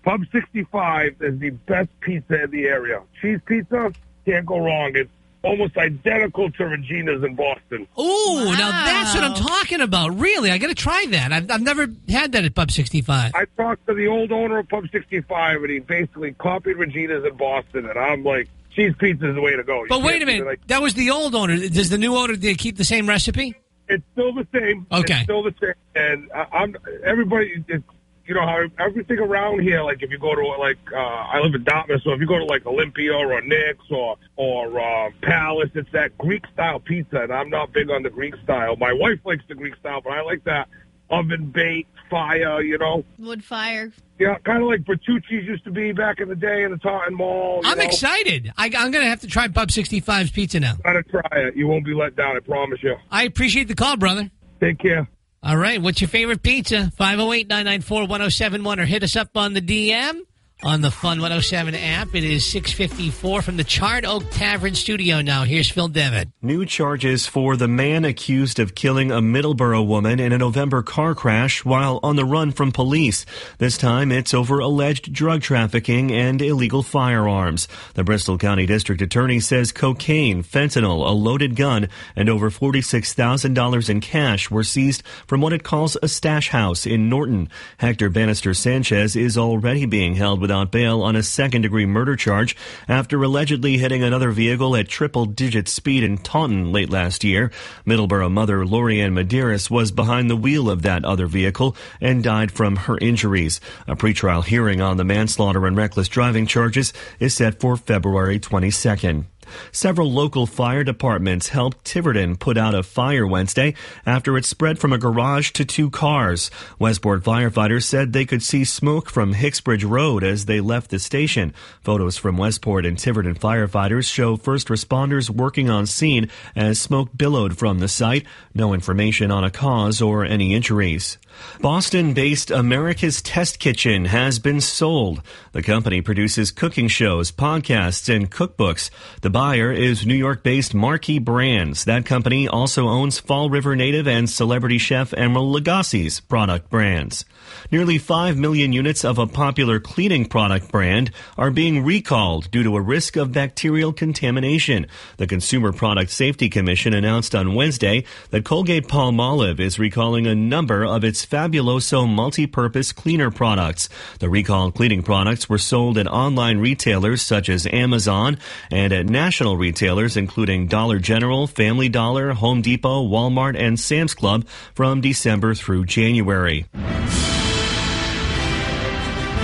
Pub 0.02 0.22
65 0.32 1.16
is 1.20 1.38
the 1.38 1.50
best 1.50 1.90
pizza 2.00 2.44
in 2.44 2.50
the 2.50 2.64
area. 2.64 3.02
Cheese 3.20 3.38
pizza, 3.44 3.92
can't 4.24 4.46
go 4.46 4.58
wrong. 4.58 4.92
It's 4.94 5.10
almost 5.42 5.76
identical 5.76 6.50
to 6.52 6.64
Regina's 6.64 7.22
in 7.22 7.34
Boston. 7.34 7.86
Ooh, 8.00 8.44
now 8.44 8.70
that's 8.70 9.14
what 9.14 9.24
I'm 9.24 9.34
talking 9.34 9.82
about. 9.82 10.18
Really, 10.18 10.50
I 10.50 10.56
got 10.56 10.68
to 10.68 10.74
try 10.74 11.04
that. 11.10 11.30
I've, 11.32 11.50
I've 11.50 11.60
never 11.62 11.86
had 12.08 12.32
that 12.32 12.46
at 12.46 12.54
Pub 12.54 12.70
65. 12.70 13.32
I 13.34 13.44
talked 13.58 13.86
to 13.88 13.94
the 13.94 14.06
old 14.06 14.32
owner 14.32 14.58
of 14.60 14.68
Pub 14.70 14.84
65, 14.90 15.62
and 15.62 15.70
he 15.70 15.80
basically 15.80 16.32
copied 16.32 16.78
Regina's 16.78 17.26
in 17.26 17.36
Boston, 17.36 17.86
and 17.88 17.98
I'm 17.98 18.24
like, 18.24 18.48
cheese 18.74 18.94
pizza 18.98 19.28
is 19.28 19.34
the 19.34 19.42
way 19.42 19.54
to 19.54 19.62
go. 19.62 19.82
You 19.82 19.88
But 19.90 20.02
wait 20.02 20.22
a 20.22 20.26
minute, 20.26 20.46
like- 20.46 20.66
that 20.68 20.80
was 20.80 20.94
the 20.94 21.10
old 21.10 21.34
owner. 21.34 21.56
Does 21.68 21.90
the 21.90 21.98
new 21.98 22.16
owner 22.16 22.32
did 22.32 22.42
they 22.42 22.54
keep 22.54 22.78
the 22.78 22.84
same 22.84 23.06
recipe? 23.06 23.54
It's 23.92 24.04
still 24.12 24.32
the 24.32 24.46
same. 24.52 24.86
Okay. 24.90 25.14
It's 25.14 25.22
still 25.24 25.42
the 25.42 25.54
same. 25.60 25.74
And 25.94 26.30
I, 26.32 26.46
I'm 26.52 26.76
everybody. 27.04 27.64
It, 27.68 27.82
you 28.24 28.34
know 28.34 28.46
how 28.46 28.62
everything 28.78 29.18
around 29.18 29.60
here. 29.60 29.82
Like 29.82 30.02
if 30.02 30.10
you 30.10 30.18
go 30.18 30.34
to 30.34 30.46
like 30.58 30.78
uh, 30.92 30.96
I 30.96 31.40
live 31.40 31.54
in 31.54 31.64
Dartmouth, 31.64 32.02
so 32.02 32.12
if 32.12 32.20
you 32.20 32.26
go 32.26 32.38
to 32.38 32.44
like 32.44 32.64
Olympia 32.66 33.14
or 33.14 33.40
Nick's 33.40 33.84
or 33.90 34.16
or 34.36 34.80
uh, 34.80 35.10
Palace, 35.22 35.70
it's 35.74 35.90
that 35.92 36.16
Greek 36.18 36.44
style 36.52 36.78
pizza, 36.78 37.22
and 37.22 37.32
I'm 37.32 37.50
not 37.50 37.72
big 37.72 37.90
on 37.90 38.02
the 38.02 38.10
Greek 38.10 38.34
style. 38.44 38.76
My 38.76 38.92
wife 38.92 39.18
likes 39.24 39.42
the 39.48 39.54
Greek 39.54 39.76
style, 39.76 40.00
but 40.00 40.12
I 40.12 40.22
like 40.22 40.44
that 40.44 40.68
oven 41.10 41.50
baked 41.50 41.91
fire. 42.12 42.62
You 42.62 42.78
know, 42.78 43.04
Wood 43.18 43.42
fire. 43.42 43.90
yeah, 44.20 44.36
kind 44.44 44.62
of 44.62 44.68
like 44.68 44.82
Bertucci's 44.82 45.44
used 45.44 45.64
to 45.64 45.70
be 45.70 45.92
back 45.92 46.20
in 46.20 46.28
the 46.28 46.36
day 46.36 46.62
in 46.62 46.70
the 46.70 46.76
Taunton 46.76 47.16
Mall. 47.16 47.62
I'm 47.64 47.78
know? 47.78 47.84
excited. 47.84 48.52
I, 48.56 48.66
I'm 48.66 48.90
going 48.90 49.02
to 49.04 49.10
have 49.10 49.20
to 49.22 49.26
try 49.26 49.48
Pub 49.48 49.68
65's 49.68 50.30
pizza 50.30 50.60
now. 50.60 50.74
Gotta 50.84 51.02
try 51.02 51.22
it. 51.32 51.56
You 51.56 51.66
won't 51.66 51.84
be 51.84 51.94
let 51.94 52.14
down. 52.14 52.36
I 52.36 52.40
promise 52.40 52.80
you. 52.82 52.94
I 53.10 53.24
appreciate 53.24 53.66
the 53.68 53.74
call, 53.74 53.96
brother. 53.96 54.30
Take 54.60 54.78
care. 54.78 55.08
All 55.42 55.56
right. 55.56 55.80
What's 55.82 56.00
your 56.00 56.08
favorite 56.08 56.42
pizza? 56.42 56.92
508 56.96 57.48
994 57.48 58.00
1071 58.02 58.78
or 58.80 58.84
hit 58.84 59.02
us 59.02 59.16
up 59.16 59.36
on 59.36 59.54
the 59.54 59.62
DM 59.62 60.20
on 60.62 60.80
the 60.80 60.90
Fun 60.90 61.18
107 61.18 61.74
app. 61.74 62.14
It 62.14 62.24
is 62.24 62.44
654 62.46 63.42
from 63.42 63.56
the 63.56 63.64
Charred 63.64 64.04
Oak 64.04 64.30
Tavern 64.30 64.74
studio 64.74 65.20
now. 65.20 65.44
Here's 65.44 65.70
Phil 65.70 65.88
Devitt. 65.88 66.28
New 66.40 66.64
charges 66.64 67.26
for 67.26 67.56
the 67.56 67.68
man 67.68 68.04
accused 68.04 68.58
of 68.58 68.74
killing 68.74 69.10
a 69.10 69.20
Middleborough 69.20 69.86
woman 69.86 70.20
in 70.20 70.32
a 70.32 70.38
November 70.38 70.82
car 70.82 71.14
crash 71.14 71.64
while 71.64 71.98
on 72.02 72.16
the 72.16 72.24
run 72.24 72.52
from 72.52 72.70
police. 72.70 73.26
This 73.58 73.76
time 73.76 74.12
it's 74.12 74.34
over 74.34 74.60
alleged 74.60 75.12
drug 75.12 75.42
trafficking 75.42 76.12
and 76.12 76.40
illegal 76.40 76.82
firearms. 76.82 77.66
The 77.94 78.04
Bristol 78.04 78.38
County 78.38 78.66
District 78.66 79.02
Attorney 79.02 79.40
says 79.40 79.72
cocaine, 79.72 80.42
fentanyl, 80.42 81.06
a 81.06 81.12
loaded 81.12 81.56
gun, 81.56 81.88
and 82.14 82.28
over 82.28 82.50
$46,000 82.50 83.88
in 83.88 84.00
cash 84.00 84.50
were 84.50 84.64
seized 84.64 85.02
from 85.26 85.40
what 85.40 85.52
it 85.52 85.64
calls 85.64 85.96
a 86.02 86.08
stash 86.08 86.50
house 86.50 86.86
in 86.86 87.08
Norton. 87.08 87.48
Hector 87.78 88.08
Bannister 88.10 88.54
Sanchez 88.54 89.16
is 89.16 89.36
already 89.36 89.86
being 89.86 90.14
held 90.14 90.40
without 90.52 90.70
bail 90.70 91.00
on 91.00 91.16
a 91.16 91.22
second 91.22 91.62
degree 91.62 91.86
murder 91.86 92.14
charge 92.14 92.54
after 92.86 93.22
allegedly 93.22 93.78
hitting 93.78 94.02
another 94.02 94.32
vehicle 94.32 94.76
at 94.76 94.86
triple 94.86 95.24
digit 95.24 95.66
speed 95.66 96.04
in 96.04 96.18
Taunton 96.18 96.70
late 96.70 96.90
last 96.90 97.24
year. 97.24 97.50
Middleborough 97.86 98.30
mother 98.30 98.58
Lorianne 98.58 99.14
Medeiros 99.14 99.70
was 99.70 99.90
behind 99.90 100.28
the 100.28 100.36
wheel 100.36 100.68
of 100.68 100.82
that 100.82 101.06
other 101.06 101.26
vehicle 101.26 101.74
and 102.02 102.22
died 102.22 102.52
from 102.52 102.76
her 102.76 102.98
injuries. 102.98 103.62
A 103.88 103.96
pretrial 103.96 104.44
hearing 104.44 104.82
on 104.82 104.98
the 104.98 105.04
manslaughter 105.04 105.66
and 105.66 105.74
reckless 105.74 106.08
driving 106.08 106.46
charges 106.46 106.92
is 107.18 107.32
set 107.32 107.58
for 107.58 107.78
February 107.78 108.38
22nd. 108.38 109.31
Several 109.70 110.10
local 110.10 110.46
fire 110.46 110.84
departments 110.84 111.48
helped 111.48 111.84
Tiverton 111.84 112.36
put 112.36 112.56
out 112.56 112.74
a 112.74 112.82
fire 112.82 113.26
Wednesday 113.26 113.74
after 114.04 114.36
it 114.36 114.44
spread 114.44 114.78
from 114.78 114.92
a 114.92 114.98
garage 114.98 115.50
to 115.52 115.64
two 115.64 115.90
cars. 115.90 116.50
Westport 116.78 117.22
firefighters 117.22 117.84
said 117.84 118.12
they 118.12 118.24
could 118.24 118.42
see 118.42 118.64
smoke 118.64 119.10
from 119.10 119.34
Hixbridge 119.34 119.88
Road 119.88 120.24
as 120.24 120.46
they 120.46 120.60
left 120.60 120.90
the 120.90 120.98
station. 120.98 121.54
Photos 121.82 122.16
from 122.16 122.36
Westport 122.36 122.86
and 122.86 122.98
Tiverton 122.98 123.34
firefighters 123.34 124.12
show 124.12 124.36
first 124.36 124.68
responders 124.68 125.30
working 125.30 125.70
on 125.70 125.86
scene 125.86 126.30
as 126.54 126.80
smoke 126.80 127.10
billowed 127.16 127.58
from 127.58 127.78
the 127.78 127.88
site. 127.88 128.26
No 128.54 128.74
information 128.74 129.30
on 129.30 129.44
a 129.44 129.50
cause 129.50 130.00
or 130.02 130.24
any 130.24 130.54
injuries. 130.54 131.18
Boston 131.60 132.14
based 132.14 132.50
America's 132.50 133.22
Test 133.22 133.58
Kitchen 133.58 134.06
has 134.06 134.38
been 134.38 134.60
sold. 134.60 135.22
The 135.52 135.62
company 135.62 136.00
produces 136.00 136.50
cooking 136.50 136.88
shows, 136.88 137.30
podcasts, 137.30 138.14
and 138.14 138.30
cookbooks. 138.30 138.90
The 139.20 139.30
buyer 139.30 139.72
is 139.72 140.06
New 140.06 140.14
York 140.14 140.42
based 140.42 140.74
Marquee 140.74 141.18
Brands. 141.18 141.84
That 141.84 142.06
company 142.06 142.48
also 142.48 142.88
owns 142.88 143.18
Fall 143.18 143.50
River 143.50 143.76
native 143.76 144.06
and 144.06 144.28
celebrity 144.28 144.78
chef 144.78 145.10
Emeril 145.12 145.54
Lagasse's 145.54 146.20
product 146.20 146.70
brands. 146.70 147.24
Nearly 147.70 147.98
5 147.98 148.36
million 148.36 148.72
units 148.72 149.04
of 149.04 149.18
a 149.18 149.26
popular 149.26 149.80
cleaning 149.80 150.26
product 150.26 150.70
brand 150.70 151.10
are 151.36 151.50
being 151.50 151.84
recalled 151.84 152.50
due 152.50 152.62
to 152.62 152.76
a 152.76 152.80
risk 152.80 153.16
of 153.16 153.32
bacterial 153.32 153.92
contamination. 153.92 154.86
The 155.16 155.26
Consumer 155.26 155.72
Product 155.72 156.10
Safety 156.10 156.48
Commission 156.48 156.94
announced 156.94 157.34
on 157.34 157.54
Wednesday 157.54 158.04
that 158.30 158.44
Colgate 158.44 158.88
Palmolive 158.88 159.60
is 159.60 159.78
recalling 159.78 160.26
a 160.26 160.34
number 160.34 160.84
of 160.84 161.04
its 161.04 161.24
Fabuloso 161.24 162.08
multi-purpose 162.08 162.92
cleaner 162.92 163.30
products. 163.30 163.88
The 164.18 164.28
recalled 164.28 164.74
cleaning 164.74 165.02
products 165.02 165.48
were 165.48 165.58
sold 165.58 165.98
at 165.98 166.06
online 166.06 166.58
retailers 166.58 167.22
such 167.22 167.48
as 167.48 167.66
Amazon 167.66 168.38
and 168.70 168.92
at 168.92 169.06
national 169.06 169.56
retailers 169.56 170.16
including 170.16 170.66
Dollar 170.66 170.98
General, 170.98 171.46
Family 171.46 171.88
Dollar, 171.88 172.32
Home 172.32 172.62
Depot, 172.62 173.06
Walmart, 173.06 173.56
and 173.58 173.78
Sam's 173.78 174.14
Club 174.14 174.46
from 174.74 175.00
December 175.00 175.54
through 175.54 175.86
January. 175.86 176.66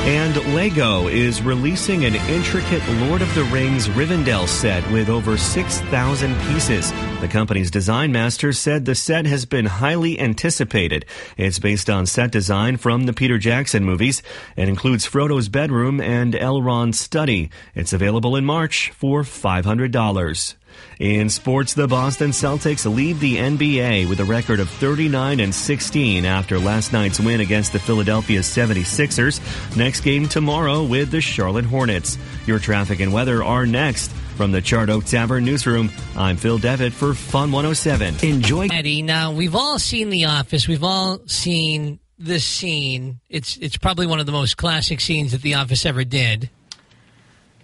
And 0.08 0.54
Lego 0.54 1.08
is 1.08 1.42
releasing 1.42 2.06
an 2.06 2.14
intricate 2.14 2.82
Lord 3.02 3.20
of 3.20 3.34
the 3.34 3.44
Rings 3.44 3.88
Rivendell 3.88 4.48
set 4.48 4.90
with 4.90 5.10
over 5.10 5.36
6,000 5.36 6.34
pieces. 6.46 6.90
The 7.20 7.28
company's 7.28 7.70
design 7.70 8.10
master 8.10 8.54
said 8.54 8.86
the 8.86 8.94
set 8.94 9.26
has 9.26 9.44
been 9.44 9.66
highly 9.66 10.18
anticipated. 10.18 11.04
It's 11.36 11.58
based 11.58 11.90
on 11.90 12.06
set 12.06 12.30
design 12.30 12.78
from 12.78 13.04
the 13.04 13.12
Peter 13.12 13.36
Jackson 13.36 13.84
movies 13.84 14.22
and 14.56 14.70
includes 14.70 15.04
Frodo's 15.04 15.50
bedroom 15.50 16.00
and 16.00 16.32
Elrond's 16.32 16.98
study. 16.98 17.50
It's 17.74 17.92
available 17.92 18.34
in 18.34 18.46
March 18.46 18.88
for 18.92 19.24
$500. 19.24 20.54
In 20.98 21.30
sports, 21.30 21.74
the 21.74 21.86
Boston 21.86 22.30
Celtics 22.30 22.92
lead 22.92 23.20
the 23.20 23.36
NBA 23.36 24.08
with 24.08 24.18
a 24.18 24.24
record 24.24 24.58
of 24.58 24.68
39 24.68 25.38
and 25.38 25.54
16 25.54 26.24
after 26.24 26.58
last 26.58 26.92
night's 26.92 27.20
win 27.20 27.40
against 27.40 27.72
the 27.72 27.78
Philadelphia 27.78 28.40
76ers. 28.40 29.76
Next 29.76 30.00
game 30.00 30.26
tomorrow 30.26 30.82
with 30.82 31.10
the 31.10 31.20
Charlotte 31.20 31.64
Hornets. 31.64 32.18
Your 32.46 32.58
traffic 32.58 32.98
and 33.00 33.12
weather 33.12 33.44
are 33.44 33.64
next. 33.64 34.10
From 34.36 34.52
the 34.52 34.60
Charred 34.60 34.90
Oak 34.90 35.04
Tavern 35.04 35.44
newsroom, 35.44 35.90
I'm 36.16 36.36
Phil 36.36 36.58
Devitt 36.58 36.92
for 36.92 37.12
Fun 37.14 37.50
107. 37.50 38.16
Enjoy. 38.22 38.68
Eddie, 38.70 39.02
now 39.02 39.32
we've 39.32 39.56
all 39.56 39.78
seen 39.80 40.10
The 40.10 40.26
Office. 40.26 40.68
We've 40.68 40.84
all 40.84 41.20
seen 41.26 41.98
this 42.18 42.44
scene. 42.44 43.20
It's 43.28 43.56
it's 43.56 43.76
probably 43.76 44.06
one 44.06 44.20
of 44.20 44.26
the 44.26 44.32
most 44.32 44.56
classic 44.56 45.00
scenes 45.00 45.32
that 45.32 45.42
The 45.42 45.54
Office 45.54 45.86
ever 45.86 46.04
did. 46.04 46.50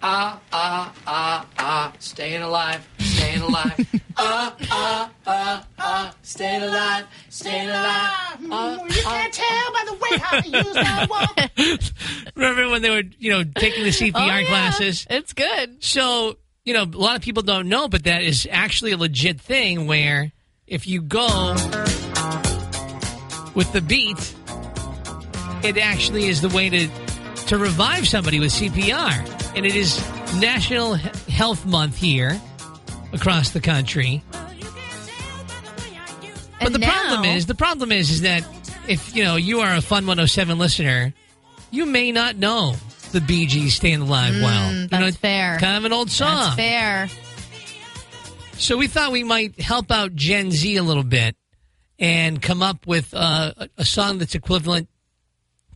Ah, 0.07 0.39
ah, 0.53 0.93
ah, 1.07 1.45
ah, 1.57 1.93
staying 1.97 2.43
alive, 2.43 2.87
staying 2.99 3.41
alive. 3.41 3.79
Uh, 4.15 4.51
uh, 4.69 5.09
uh, 5.25 5.61
uh, 5.79 6.11
staying 6.21 6.61
alive, 6.61 7.05
staying 7.29 7.67
alive. 7.69 8.37
Uh, 8.51 8.77
You 8.87 9.01
can't 9.01 9.33
tell 9.33 9.73
by 9.73 9.83
the 9.87 9.93
way 9.93 10.17
how 10.19 10.41
they 10.41 10.49
use 10.49 10.73
that 10.75 11.09
one. 11.09 11.79
Remember 12.35 12.69
when 12.69 12.83
they 12.83 12.91
were, 12.91 13.01
you 13.17 13.31
know, 13.31 13.43
taking 13.57 13.83
the 13.83 13.89
CPR 13.89 14.13
Oh, 14.13 14.25
yeah. 14.27 14.45
classes? 14.47 15.07
It's 15.09 15.33
good. 15.33 15.83
So, 15.83 16.37
you 16.65 16.75
know, 16.75 16.83
a 16.83 16.85
lot 16.85 17.15
of 17.15 17.23
people 17.23 17.41
don't 17.41 17.67
know, 17.67 17.87
but 17.87 18.03
that 18.03 18.21
is 18.21 18.47
actually 18.51 18.91
a 18.91 18.97
legit 18.97 19.41
thing 19.41 19.87
where 19.87 20.31
if 20.67 20.85
you 20.85 21.01
go 21.01 21.55
with 23.55 23.71
the 23.73 23.81
beat, 23.81 24.35
it 25.63 25.79
actually 25.79 26.25
is 26.27 26.41
the 26.41 26.49
way 26.49 26.69
to 26.69 26.89
to 27.47 27.57
revive 27.57 28.07
somebody 28.07 28.39
with 28.39 28.51
CPR. 28.51 29.53
And 29.55 29.65
it 29.65 29.75
is 29.75 29.99
National 30.39 30.95
Health 30.95 31.65
Month 31.65 31.95
here 31.97 32.39
across 33.13 33.51
the 33.51 33.61
country. 33.61 34.23
But 36.61 36.73
the 36.73 36.79
now- 36.79 36.89
problem 36.91 37.25
is, 37.25 37.45
the 37.45 37.55
problem 37.55 37.91
is, 37.91 38.09
is 38.09 38.21
that 38.21 38.43
if 38.87 39.15
you 39.15 39.23
know 39.23 39.35
you 39.35 39.59
are 39.61 39.75
a 39.75 39.81
Fun 39.81 40.05
107 40.07 40.57
listener, 40.57 41.13
you 41.71 41.85
may 41.85 42.11
not 42.11 42.37
know 42.37 42.75
the 43.11 43.21
Bee 43.21 43.45
Gees 43.45 43.75
"Staying 43.75 44.01
Alive" 44.01 44.33
well. 44.41 44.71
You 44.71 44.77
Mm, 44.87 44.89
that's 44.89 45.07
it's 45.09 45.17
fair. 45.17 45.57
Kind 45.59 45.77
of 45.77 45.85
an 45.85 45.93
old 45.93 46.09
song. 46.09 46.35
That's 46.35 46.55
fair. 46.55 47.09
So 48.57 48.77
we 48.77 48.87
thought 48.87 49.11
we 49.11 49.23
might 49.23 49.59
help 49.59 49.91
out 49.91 50.15
Gen 50.15 50.49
Z 50.51 50.75
a 50.77 50.83
little 50.83 51.03
bit 51.03 51.35
and 51.99 52.41
come 52.41 52.61
up 52.63 52.87
with 52.87 53.13
uh, 53.13 53.53
a- 53.57 53.69
a 53.79 53.85
song 53.85 54.17
that's 54.17 54.33
equivalent 54.33 54.87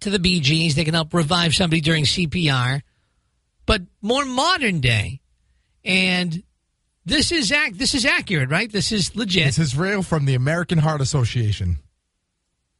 to 0.02 0.10
the 0.10 0.20
Bee 0.20 0.40
Gees. 0.40 0.76
They 0.76 0.84
can 0.86 0.94
help 0.94 1.14
revive 1.14 1.54
somebody 1.56 1.82
during 1.82 2.04
CPR, 2.06 2.82
but 3.66 3.82
more 4.02 4.26
modern 4.26 4.80
day. 4.80 5.22
And 5.86 6.44
this 7.06 7.32
is 7.32 7.52
ac- 7.52 7.74
this 7.74 7.96
is 7.96 8.06
accurate, 8.06 8.50
right? 8.50 8.72
This 8.72 8.92
is 8.92 9.16
legit. 9.16 9.46
This 9.46 9.60
is 9.60 9.78
real 9.78 10.04
from 10.04 10.26
the 10.26 10.36
American 10.36 10.78
Heart 10.80 11.02
Association. 11.02 11.78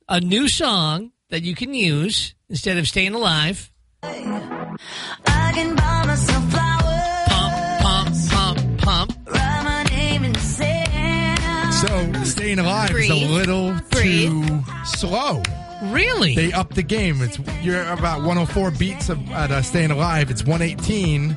a 0.08 0.20
new 0.20 0.48
song 0.48 1.12
that 1.30 1.44
you 1.44 1.54
can 1.56 1.74
use 1.74 2.34
instead 2.50 2.78
of 2.78 2.88
staying 2.88 3.14
alive. 3.14 3.72
I 4.04 5.52
can 5.54 5.76
buy 5.76 6.04
myself 6.08 6.52
flowers. 6.52 7.28
Pump, 7.30 7.82
pump, 7.82 8.30
pump, 8.32 8.78
pump. 8.82 9.30
Write 9.30 9.64
my 9.64 9.84
name 9.84 10.24
in 10.24 10.34
the 10.34 10.40
sand. 10.40 11.74
So 11.76 12.24
staying 12.24 12.60
alive 12.60 12.92
is 12.92 13.10
a 13.10 13.14
little 13.16 13.74
Breathe. 13.92 14.32
too 14.48 14.64
slow. 14.86 15.42
Really? 15.84 16.36
They 16.36 16.52
upped 16.52 16.76
the 16.76 16.84
game. 16.84 17.22
It's 17.22 17.40
you're 17.62 17.82
about 17.84 18.20
104 18.20 18.72
beats 18.72 19.10
of, 19.10 19.30
at 19.32 19.52
uh, 19.52 19.62
staying 19.62 19.92
alive. 19.92 20.30
It's 20.30 20.44
118 20.44 21.36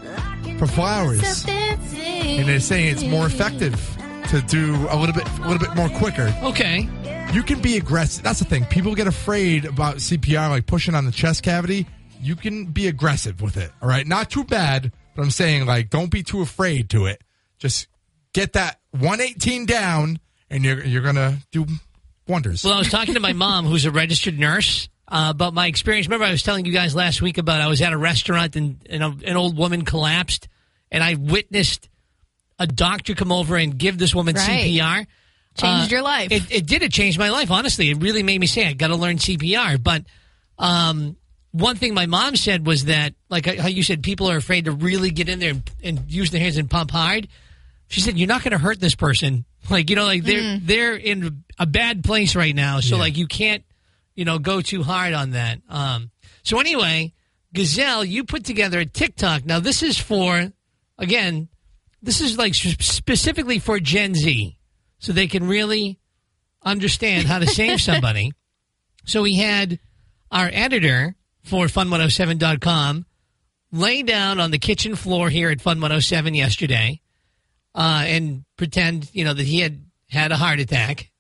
for 0.59 0.67
flowers, 0.67 1.45
and 1.49 2.49
they're 2.49 2.61
saying 2.61 2.89
it's 2.89 3.05
more 3.05 3.27
effective 3.27 3.75
to 4.31 4.41
do 4.43 4.75
a 4.91 4.97
little 4.97 5.15
bit 5.15 5.29
a 5.41 5.49
little 5.49 5.59
bit 5.59 5.75
more 5.77 5.89
quicker. 5.91 6.35
okay. 6.43 6.89
You 7.33 7.43
can 7.43 7.61
be 7.61 7.79
aggressive. 7.79 8.23
That's 8.23 8.41
the 8.41 8.45
thing. 8.45 8.67
People 8.67 8.95
get 8.95 9.07
afraid 9.07 9.65
about 9.65 9.97
CPR, 9.97 10.51
like 10.51 10.67
pushing 10.67 10.95
on 10.95 11.07
the 11.07 11.13
chest 11.13 11.43
cavity. 11.43 11.87
You 12.21 12.37
can 12.37 12.67
be 12.67 12.89
aggressive 12.89 13.41
with 13.41 13.57
it. 13.57 13.71
All 13.81 13.89
right, 13.89 14.07
not 14.07 14.29
too 14.31 14.45
bad, 14.45 14.93
but 15.15 15.23
I'm 15.23 15.31
saying 15.31 15.65
like 15.67 15.89
don't 15.89 16.11
be 16.11 16.23
too 16.23 16.43
afraid 16.43 16.91
to 16.91 17.07
it. 17.07 17.23
Just 17.59 17.87
get 18.35 18.53
that 18.55 18.81
118 18.91 19.67
down, 19.67 20.19
and 20.51 20.65
you're 20.65 20.85
you're 20.85 21.03
gonna 21.03 21.39
do 21.53 21.67
wonders. 22.29 22.65
Well, 22.65 22.75
I 22.75 22.79
was 22.79 22.91
talking 22.91 23.15
to 23.15 23.21
my 23.21 23.33
mom, 23.33 23.67
who's 23.67 23.85
a 23.85 23.91
registered 23.91 24.39
nurse, 24.39 24.89
uh, 25.09 25.29
about 25.35 25.55
my 25.55 25.67
experience. 25.67 26.07
Remember, 26.07 26.25
I 26.25 26.31
was 26.31 26.43
telling 26.43 26.65
you 26.65 26.73
guys 26.73 26.95
last 26.95 27.21
week 27.23 27.39
about 27.39 27.61
I 27.61 27.67
was 27.69 27.81
at 27.83 27.93
a 27.93 27.99
restaurant 27.99 28.57
and, 28.57 28.79
and 28.89 29.03
a, 29.03 29.15
an 29.27 29.37
old 29.37 29.57
woman 29.57 29.85
collapsed, 29.85 30.49
and 30.91 31.03
I 31.03 31.15
witnessed 31.15 31.89
a 32.59 32.67
doctor 32.67 33.15
come 33.15 33.33
over 33.33 33.57
and 33.57 33.77
give 33.77 33.99
this 33.99 34.15
woman 34.15 34.35
Right. 34.37 34.65
CPR. 34.67 35.07
Changed 35.55 35.93
Uh, 35.93 35.95
your 35.97 36.03
life. 36.03 36.31
It, 36.33 36.51
it 36.51 36.67
did. 36.67 36.83
It 36.83 36.93
changed 36.93 37.19
my 37.19 37.29
life. 37.31 37.51
Honestly, 37.51 37.91
it 37.91 37.99
really 38.01 38.23
made 38.23 38.41
me 38.41 38.47
say 38.47 38.67
I 38.67 38.73
got 38.73 38.89
to 38.89 38.97
learn 38.97 39.17
CPR. 39.19 39.83
But 39.83 40.05
um, 40.59 41.17
one 41.51 41.77
thing 41.77 41.93
my 41.93 42.07
mom 42.07 42.37
said 42.37 42.67
was 42.67 42.87
that, 42.87 43.15
like 43.29 43.45
how 43.45 43.69
you 43.69 43.83
said, 43.83 44.03
people 44.03 44.31
are 44.31 44.37
afraid 44.37 44.65
to 44.65 44.73
really 44.73 45.11
get 45.11 45.29
in 45.29 45.41
there 45.41 45.51
and, 45.51 45.71
and 45.83 46.11
use 46.11 46.31
their 46.31 46.41
hands 46.41 46.57
and 46.57 46.71
pump 46.71 46.91
hard. 46.91 47.29
She 47.93 48.01
said, 48.01 48.19
"You're 48.19 48.27
not 48.27 48.43
going 48.43 48.53
to 48.53 48.59
hurt 48.59 48.81
this 48.81 48.95
person. 48.95 49.45
Like 49.71 49.91
you 49.91 49.97
know, 49.97 50.07
like 50.07 50.25
they're 50.25 50.59
they're 50.59 50.97
in 50.97 51.45
a 51.57 51.67
bad 51.67 52.03
place 52.03 52.35
right 52.35 52.55
now. 52.55 52.81
So 52.81 52.97
like 52.97 53.17
you 53.17 53.29
can't, 53.29 53.63
you 54.17 54.25
know, 54.25 54.41
go 54.41 54.61
too 54.61 54.83
hard 54.83 55.15
on 55.15 55.31
that." 55.31 55.61
Um, 55.69 56.11
so 56.43 56.59
anyway, 56.59 57.15
Gazelle, 57.55 58.05
you 58.05 58.25
put 58.25 58.45
together 58.45 58.81
a 58.81 58.85
TikTok. 58.85 59.45
Now 59.47 59.61
this 59.61 59.85
is 59.85 59.97
for, 59.97 60.51
again, 60.99 61.49
this 62.03 62.21
is 62.21 62.37
like 62.37 62.55
specifically 62.55 63.61
for 63.61 63.79
Gen 63.79 64.17
Z, 64.17 64.59
so 64.99 65.13
they 65.13 65.29
can 65.29 65.47
really 65.47 66.01
understand 66.65 67.29
how 67.29 67.39
to 67.39 67.47
save 67.47 67.81
somebody. 67.91 68.33
So 69.05 69.23
we 69.23 69.37
had 69.37 69.79
our 70.33 70.51
editor 70.53 71.15
for 71.45 71.67
fun107.com 71.67 73.07
lay 73.71 74.03
down 74.03 74.41
on 74.41 74.51
the 74.51 74.59
kitchen 74.59 74.97
floor 74.97 75.31
here 75.31 75.51
at 75.51 75.61
Fun 75.61 75.77
107 75.79 76.35
yesterday 76.35 77.02
uh, 77.75 78.05
and 78.07 78.45
pretend, 78.57 79.11
you 79.13 79.25
know, 79.25 79.35
that 79.35 79.47
he 79.47 79.61
had 79.61 79.81
had 80.09 80.33
a 80.33 80.37
heart 80.37 80.59
attack 80.61 81.11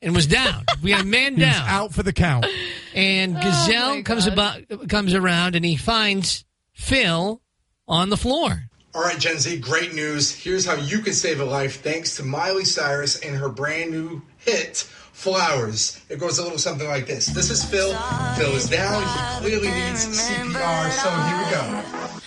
and 0.00 0.14
was 0.14 0.26
down. 0.26 0.64
we 0.82 0.90
had 0.92 1.02
a 1.02 1.04
man 1.04 1.34
He's 1.36 1.44
down. 1.44 1.68
out 1.68 1.92
for 1.92 2.02
the 2.02 2.12
count. 2.12 2.46
And 2.94 3.34
Gazelle 3.34 4.02
comes 4.02 4.26
about 4.26 4.60
comes 4.88 5.14
around 5.14 5.56
and 5.56 5.64
he 5.64 5.76
finds 5.76 6.44
Phil 6.72 7.40
on 7.88 8.10
the 8.10 8.16
floor. 8.16 8.64
All 8.94 9.02
right, 9.02 9.18
Gen 9.18 9.38
Z, 9.38 9.58
great 9.60 9.94
news. 9.94 10.34
Here's 10.34 10.66
how 10.66 10.74
you 10.74 10.98
can 10.98 11.14
save 11.14 11.40
a 11.40 11.44
life 11.46 11.80
thanks 11.80 12.16
to 12.16 12.22
Miley 12.22 12.64
Cyrus 12.66 13.18
and 13.20 13.34
her 13.34 13.48
brand 13.48 13.90
new 13.90 14.20
hit, 14.38 14.86
Flowers. 15.12 16.00
It 16.10 16.18
goes 16.18 16.38
a 16.38 16.42
little 16.42 16.58
something 16.58 16.86
like 16.88 17.06
this. 17.06 17.26
This 17.26 17.48
is 17.50 17.64
Phil. 17.64 17.94
Phil 18.36 18.54
is 18.54 18.68
down. 18.68 19.02
He 19.02 19.40
clearly 19.40 19.68
needs 19.68 20.04
CPR, 20.06 20.90
so 20.90 21.10
here 21.10 21.38
we 21.38 21.50
go. 21.50 22.18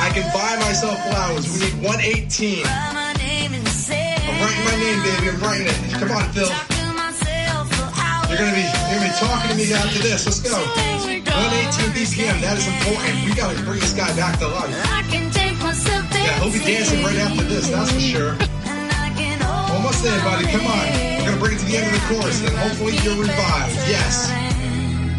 I 0.00 0.08
can 0.08 0.24
buy 0.32 0.56
myself 0.64 0.96
flowers. 1.04 1.44
I 1.44 1.44
can 1.44 1.44
buy 1.44 1.44
myself 1.44 1.44
flowers. 1.44 1.44
We 1.52 1.58
need 1.60 1.76
118. 1.84 2.64
Write 2.64 2.92
my 2.96 3.12
name 3.20 3.52
in 3.52 3.62
the 3.64 3.70
sand. 3.70 4.24
I'm 4.24 4.36
writing 4.40 4.64
my 4.64 4.76
name, 4.80 4.98
baby. 5.04 5.28
I'm 5.28 5.40
writing 5.44 5.68
it. 5.68 5.76
Come 6.00 6.10
on, 6.16 6.24
Phil. 6.32 6.48
Talk 6.48 6.68
to 6.72 6.86
myself 6.96 7.68
for 7.76 7.88
hours. 8.00 8.28
You're 8.32 8.40
gonna 8.40 8.56
be 8.56 8.64
you're 8.64 8.96
gonna 8.96 9.12
be 9.12 9.16
talking 9.20 9.48
to 9.52 9.56
me 9.60 9.66
after 9.76 10.00
this. 10.00 10.24
Let's 10.24 10.40
go. 10.40 10.56
118 10.56 11.92
BPM. 11.92 12.40
That 12.40 12.56
is 12.56 12.66
important. 12.66 13.12
We 13.28 13.36
gotta 13.36 13.60
bring 13.62 13.80
this 13.80 13.92
guy 13.92 14.08
back 14.16 14.40
to 14.40 14.48
life. 14.48 14.72
I 14.88 15.04
can 15.12 15.28
take 15.30 15.60
myself 15.60 16.08
Yeah, 16.16 16.32
he'll 16.40 16.52
be 16.52 16.64
dancing 16.64 17.04
right 17.04 17.20
after 17.20 17.44
this. 17.44 17.68
That's 17.68 17.92
for 17.92 18.00
sure. 18.00 18.32
And 18.40 18.88
I 18.96 19.12
can 19.20 19.36
hold 19.40 19.84
Almost 19.84 20.00
there, 20.02 20.20
buddy. 20.24 20.48
Come 20.48 20.64
on. 20.64 20.84
We're 21.20 21.28
gonna 21.28 21.40
bring 21.44 21.54
it 21.54 21.60
to 21.60 21.66
the 21.68 21.76
end 21.76 21.92
of 21.92 21.94
the 22.00 22.04
chorus, 22.08 22.40
and 22.40 22.56
hopefully 22.56 22.96
you're 23.04 23.20
revived. 23.20 23.76
Yes. 23.84 24.32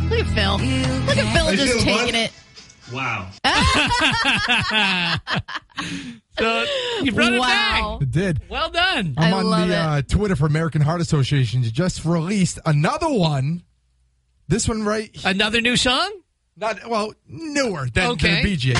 Look 0.10 0.26
at 0.26 0.30
Phil. 0.34 0.58
Look 1.06 1.18
at 1.22 1.30
Phil 1.38 1.54
just 1.56 1.86
taking 1.86 2.16
it. 2.18 2.34
Wow. 2.94 3.32
So 6.40 6.66
you 7.04 7.12
brought 7.12 7.34
it 7.34 7.42
back. 7.42 8.02
It 8.02 8.12
did. 8.12 8.42
Well 8.50 8.70
done. 8.70 9.16
I'm 9.18 9.34
I 9.34 9.38
on 9.38 9.46
love 9.46 9.68
the 9.68 9.74
it. 9.74 9.78
uh, 9.78 10.02
Twitter 10.04 10.36
for 10.36 10.46
American 10.46 10.82
Heart 10.82 11.02
Association. 11.02 11.62
You 11.62 11.70
just 11.70 12.06
released 12.06 12.58
another 12.66 13.10
one. 13.10 13.64
This 14.48 14.68
one 14.68 14.84
right 14.84 15.14
here 15.16 15.30
Another 15.30 15.62
new 15.62 15.76
song? 15.76 16.12
not 16.58 16.88
well 16.90 17.14
newer 17.28 17.88
than, 17.94 18.12
Okay. 18.12 18.36
than 18.36 18.44
Bee 18.44 18.56
Gees. 18.56 18.78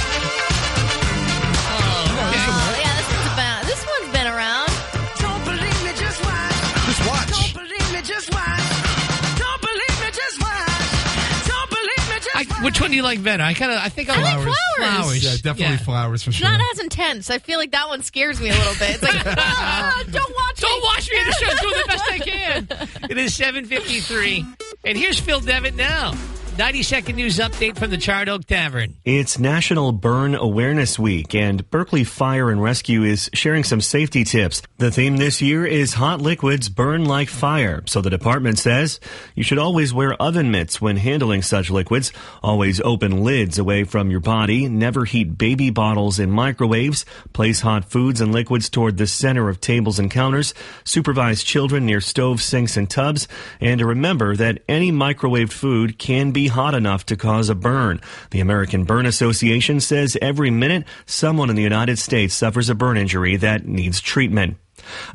Which 12.64 12.80
one 12.82 12.90
do 12.92 12.96
you 12.96 13.04
like 13.04 13.22
better? 13.24 13.44
I 13.44 13.54
kind 13.54 13.72
of 13.72 13.80
I 13.80 13.90
think 13.90 14.10
I, 14.10 14.16
I 14.16 14.22
like 14.22 14.36
like 14.36 14.44
Flowers. 14.44 14.56
Flowers. 14.78 15.24
Yeah, 15.24 15.32
definitely 15.36 15.64
Yeah. 15.64 15.78
flowers 15.78 16.24
for 16.24 16.32
sure. 16.32 16.50
Not 16.50 16.62
as 16.74 16.80
intense. 16.80 17.30
I 17.30 17.40
feel 17.40 17.58
like 17.60 17.72
that 17.72 17.88
one 17.88 18.04
scares 18.04 18.40
me 18.42 18.50
a 18.50 18.54
little 18.54 18.74
bit. 18.76 18.92
It's 18.96 19.04
like, 19.04 19.24
ah, 19.38 20.04
don't 20.12 20.36
watch 20.36 20.60
Don't 20.62 20.72
me. 20.80 20.84
watch 20.84 21.10
me 21.12 21.20
in 21.20 21.26
the 21.26 21.32
show. 21.34 21.48
I'm 21.50 21.58
doing 21.58 21.82
the 21.82 21.88
best 21.88 22.04
I 22.12 22.20
can. 23.00 23.10
It 23.12 23.18
is 23.18 23.38
7:53, 23.38 24.58
and 24.86 24.98
here's 24.98 25.20
Phil 25.20 25.40
Devitt 25.40 25.76
now. 25.76 26.14
90 26.58 26.84
second 26.84 27.16
news 27.16 27.38
update 27.38 27.78
from 27.78 27.90
the 27.92 27.98
Charred 27.98 28.28
Oak 28.28 28.46
Tavern. 28.46 28.98
It's 29.06 29.40
National 29.40 29.94
Burn 29.94 30.36
Awareness 30.36 31.00
Week, 31.00 31.34
and 31.34 31.68
Berkley 31.70 32.04
Fire 32.04 32.50
and 32.50 32.62
Rescue 32.62 33.04
is 33.04 33.30
sharing 33.34 33.64
some 33.64 33.80
safety 33.80 34.26
tips. 34.26 34.62
The 34.78 34.92
theme 34.92 35.16
this 35.16 35.42
year 35.42 35.66
is 35.66 35.94
hot 35.94 36.22
liquids 36.22 36.68
burn 36.68 37.06
like 37.06 37.30
fire. 37.30 37.84
So 37.86 38.02
the 38.02 38.10
department 38.10 38.60
says 38.60 39.00
you 39.34 39.44
should 39.44 39.60
always 39.60 39.94
wear 39.94 40.14
oven 40.16 40.52
mitts 40.52 40.82
when 40.82 40.98
handling 40.98 41.42
such 41.42 41.70
liquids. 41.70 42.12
Always 42.44 42.82
open 42.82 43.24
lids 43.24 43.58
away 43.58 43.86
from 43.86 44.12
your 44.12 44.20
body. 44.20 44.68
Never 44.68 45.06
heat 45.06 45.38
baby 45.38 45.70
bottles 45.70 46.20
in 46.20 46.32
microwaves. 46.32 47.06
Place 47.32 47.62
hot 47.62 47.86
foods 47.86 48.20
and 48.20 48.34
liquids 48.34 48.70
toward 48.70 48.98
the 48.98 49.08
center 49.08 49.48
of 49.48 49.62
tables 49.62 50.00
and 50.00 50.12
counters. 50.12 50.54
Supervise 50.84 51.44
children 51.44 51.86
near 51.86 52.02
stoves, 52.02 52.44
sinks, 52.44 52.76
and 52.76 52.90
tubs. 52.90 53.30
And 53.62 53.82
remember 53.82 54.36
that 54.36 54.64
any 54.68 54.92
microwaved 54.92 55.54
food 55.54 55.98
can 55.98 56.32
be 56.32 56.41
be 56.42 56.48
hot 56.48 56.74
enough 56.74 57.06
to 57.06 57.16
cause 57.16 57.50
a 57.50 57.56
burn. 57.56 58.02
The 58.32 58.40
American 58.40 58.84
Burn 58.84 59.06
Association 59.06 59.80
says 59.80 60.18
every 60.24 60.50
minute 60.50 60.86
someone 61.06 61.52
in 61.52 61.56
the 61.56 61.62
United 61.62 62.00
States 62.00 62.34
suffers 62.34 62.68
a 62.68 62.74
burn 62.74 62.98
injury 62.98 63.36
that 63.38 63.68
needs 63.68 64.02
treatment. 64.02 64.58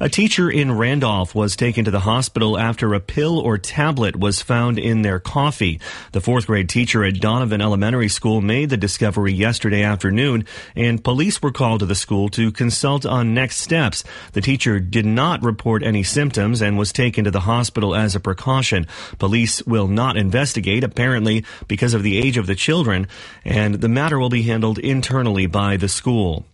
A 0.00 0.08
teacher 0.08 0.50
in 0.50 0.72
Randolph 0.72 1.34
was 1.34 1.56
taken 1.56 1.84
to 1.84 1.90
the 1.90 2.00
hospital 2.00 2.58
after 2.58 2.94
a 2.94 3.00
pill 3.00 3.38
or 3.38 3.58
tablet 3.58 4.16
was 4.16 4.42
found 4.42 4.78
in 4.78 5.02
their 5.02 5.18
coffee. 5.18 5.80
The 6.12 6.20
fourth 6.20 6.46
grade 6.46 6.68
teacher 6.68 7.04
at 7.04 7.20
Donovan 7.20 7.60
Elementary 7.60 8.08
School 8.08 8.40
made 8.40 8.70
the 8.70 8.76
discovery 8.76 9.32
yesterday 9.32 9.82
afternoon, 9.82 10.44
and 10.74 11.02
police 11.02 11.40
were 11.40 11.52
called 11.52 11.80
to 11.80 11.86
the 11.86 11.94
school 11.94 12.28
to 12.30 12.52
consult 12.52 13.06
on 13.06 13.34
next 13.34 13.56
steps. 13.58 14.04
The 14.32 14.40
teacher 14.40 14.80
did 14.80 15.06
not 15.06 15.42
report 15.42 15.82
any 15.82 16.02
symptoms 16.02 16.62
and 16.62 16.78
was 16.78 16.92
taken 16.92 17.24
to 17.24 17.30
the 17.30 17.40
hospital 17.40 17.94
as 17.94 18.14
a 18.14 18.20
precaution. 18.20 18.86
Police 19.18 19.62
will 19.64 19.88
not 19.88 20.16
investigate, 20.16 20.84
apparently 20.84 21.44
because 21.68 21.94
of 21.94 22.02
the 22.02 22.18
age 22.18 22.36
of 22.36 22.46
the 22.46 22.54
children, 22.54 23.08
and 23.44 23.76
the 23.76 23.88
matter 23.88 24.18
will 24.18 24.30
be 24.30 24.42
handled 24.42 24.78
internally 24.78 25.46
by 25.46 25.76
the 25.76 25.88
school. 25.88 26.46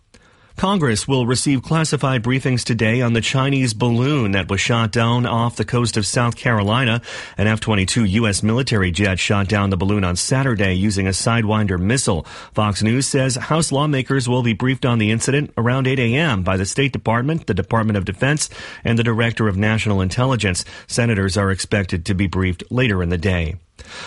Congress 0.57 1.09
will 1.09 1.27
receive 1.27 1.62
classified 1.62 2.23
briefings 2.23 2.65
today 2.65 3.01
on 3.01 3.12
the 3.12 3.21
Chinese 3.21 3.75
balloon 3.75 4.33
that 4.33 4.51
was 4.51 4.61
shot 4.61 4.93
down 4.93 5.27
off 5.27 5.57
the 5.57 5.65
coast 5.65 5.97
of 5.97 6.07
South 6.07 6.37
Carolina. 6.37 7.03
An 7.37 7.47
F-22 7.47 8.09
U.S. 8.11 8.43
military 8.43 8.91
jet 8.91 9.19
shot 9.19 9.49
down 9.49 9.71
the 9.71 9.77
balloon 9.77 10.05
on 10.05 10.17
Saturday 10.17 10.75
using 10.75 11.07
a 11.07 11.11
Sidewinder 11.11 11.81
missile. 11.81 12.25
Fox 12.55 12.83
News 12.83 13.07
says 13.07 13.37
House 13.37 13.73
lawmakers 13.73 14.29
will 14.29 14.43
be 14.43 14.53
briefed 14.53 14.85
on 14.85 14.99
the 14.99 15.11
incident 15.11 15.53
around 15.57 15.87
8 15.87 15.99
a.m. 15.99 16.43
by 16.43 16.57
the 16.57 16.67
State 16.67 16.93
Department, 16.93 17.47
the 17.47 17.55
Department 17.55 17.97
of 17.97 18.05
Defense, 18.05 18.51
and 18.85 18.99
the 18.99 19.05
Director 19.05 19.49
of 19.49 19.57
National 19.57 20.01
Intelligence. 20.01 20.65
Senators 20.87 21.37
are 21.37 21.51
expected 21.51 22.05
to 22.07 22.15
be 22.15 22.27
briefed 22.27 22.62
later 22.71 23.03
in 23.03 23.09
the 23.09 23.19
day. 23.19 23.57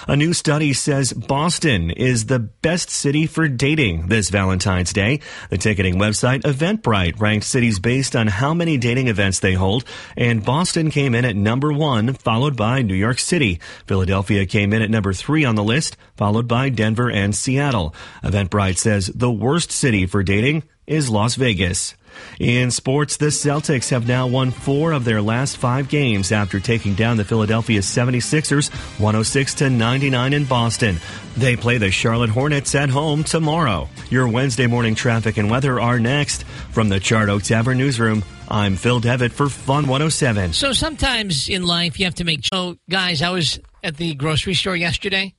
A 0.07 0.15
new 0.15 0.33
study 0.33 0.73
says 0.73 1.13
Boston 1.13 1.91
is 1.91 2.25
the 2.25 2.39
best 2.39 2.89
city 2.89 3.27
for 3.27 3.47
dating 3.47 4.07
this 4.07 4.29
Valentine's 4.29 4.93
Day. 4.93 5.19
The 5.49 5.57
ticketing 5.57 5.95
website 5.95 6.41
Eventbrite 6.41 7.19
ranked 7.19 7.45
cities 7.45 7.79
based 7.79 8.15
on 8.15 8.27
how 8.27 8.53
many 8.53 8.77
dating 8.77 9.07
events 9.07 9.39
they 9.39 9.53
hold, 9.53 9.85
and 10.15 10.43
Boston 10.43 10.89
came 10.89 11.15
in 11.15 11.25
at 11.25 11.35
number 11.35 11.71
one, 11.71 12.13
followed 12.13 12.55
by 12.55 12.81
New 12.81 12.95
York 12.95 13.19
City. 13.19 13.59
Philadelphia 13.87 14.45
came 14.45 14.73
in 14.73 14.81
at 14.81 14.89
number 14.89 15.13
three 15.13 15.45
on 15.45 15.55
the 15.55 15.63
list, 15.63 15.97
followed 16.17 16.47
by 16.47 16.69
Denver 16.69 17.09
and 17.09 17.35
Seattle. 17.35 17.93
Eventbrite 18.23 18.77
says 18.77 19.07
the 19.07 19.31
worst 19.31 19.71
city 19.71 20.05
for 20.05 20.23
dating 20.23 20.63
is 20.87 21.09
Las 21.09 21.35
Vegas. 21.35 21.95
In 22.39 22.71
sports, 22.71 23.17
the 23.17 23.27
Celtics 23.27 23.89
have 23.89 24.07
now 24.07 24.27
won 24.27 24.51
four 24.51 24.93
of 24.93 25.03
their 25.05 25.21
last 25.21 25.57
five 25.57 25.89
games 25.89 26.31
after 26.31 26.59
taking 26.59 26.95
down 26.95 27.17
the 27.17 27.25
Philadelphia 27.25 27.81
76ers 27.81 28.71
106 28.99 29.53
to 29.55 29.69
99 29.69 30.33
in 30.33 30.45
Boston. 30.45 30.97
They 31.37 31.55
play 31.55 31.77
the 31.77 31.91
Charlotte 31.91 32.29
Hornets 32.29 32.73
at 32.75 32.89
home 32.89 33.23
tomorrow. 33.23 33.89
Your 34.09 34.27
Wednesday 34.27 34.67
morning 34.67 34.95
traffic 34.95 35.37
and 35.37 35.49
weather 35.49 35.79
are 35.79 35.99
next. 35.99 36.43
From 36.71 36.89
the 36.89 36.99
Charred 36.99 37.29
Oak 37.29 37.43
Tavern 37.43 37.77
Newsroom, 37.77 38.23
I'm 38.49 38.75
Phil 38.75 38.99
Devitt 38.99 39.31
for 39.31 39.49
Fun 39.49 39.83
107. 39.87 40.53
So 40.53 40.71
sometimes 40.71 41.49
in 41.49 41.63
life 41.63 41.99
you 41.99 42.05
have 42.05 42.15
to 42.15 42.23
make. 42.23 42.45
So, 42.45 42.77
guys, 42.89 43.21
I 43.21 43.31
was 43.31 43.59
at 43.83 43.97
the 43.97 44.15
grocery 44.15 44.53
store 44.53 44.75
yesterday. 44.75 45.35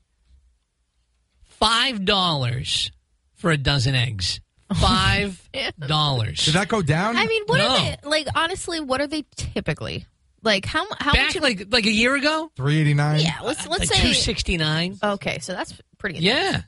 Five 1.43 2.05
dollars 2.05 2.91
for 3.35 3.51
a 3.51 3.57
dozen 3.57 3.95
eggs. 3.95 4.41
Five 4.75 5.49
dollars. 5.87 6.45
Did 6.45 6.55
that 6.55 6.69
go 6.69 6.83
down? 6.83 7.17
I 7.17 7.27
mean, 7.27 7.43
what 7.47 7.59
No. 7.59 7.69
are 7.69 7.79
they 7.79 7.97
like? 8.03 8.27
Honestly, 8.35 8.81
what 8.81 9.01
are 9.01 9.07
they 9.07 9.25
typically 9.37 10.07
like? 10.43 10.65
How 10.65 10.85
how 10.99 11.13
Back 11.13 11.35
much? 11.37 11.43
like 11.43 11.67
like 11.71 11.87
a 11.87 11.93
year 11.93 12.17
ago. 12.17 12.51
Three 12.57 12.81
eighty 12.81 12.93
nine. 12.95 13.21
yeah, 13.21 13.39
let's 13.45 13.67
let's 13.69 13.89
like 13.91 13.99
say 14.01 14.09
two 14.09 14.15
sixty 14.15 14.57
nine. 14.57 14.99
Okay, 15.03 15.39
so 15.39 15.53
that's 15.53 15.73
pretty. 15.99 16.19
Yeah, 16.19 16.63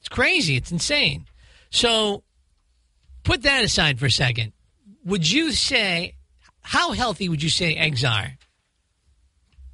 it's 0.00 0.08
crazy. 0.08 0.56
It's 0.56 0.72
insane. 0.72 1.26
So, 1.70 2.22
put 3.24 3.42
that 3.42 3.62
aside 3.62 3.98
for 3.98 4.06
a 4.06 4.10
second. 4.10 4.52
Would 5.04 5.30
you 5.30 5.52
say 5.52 6.14
how 6.62 6.92
healthy 6.92 7.28
would 7.28 7.42
you 7.42 7.50
say 7.50 7.74
eggs 7.74 8.04
are 8.04 8.32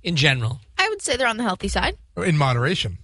in 0.03 0.17
general? 0.17 0.61
I 0.77 0.89
would 0.89 1.03
say 1.03 1.17
they're 1.17 1.29
on 1.29 1.37
the 1.37 1.45
healthy 1.45 1.69
side. 1.69 1.97
In 2.17 2.37
moderation. 2.37 2.99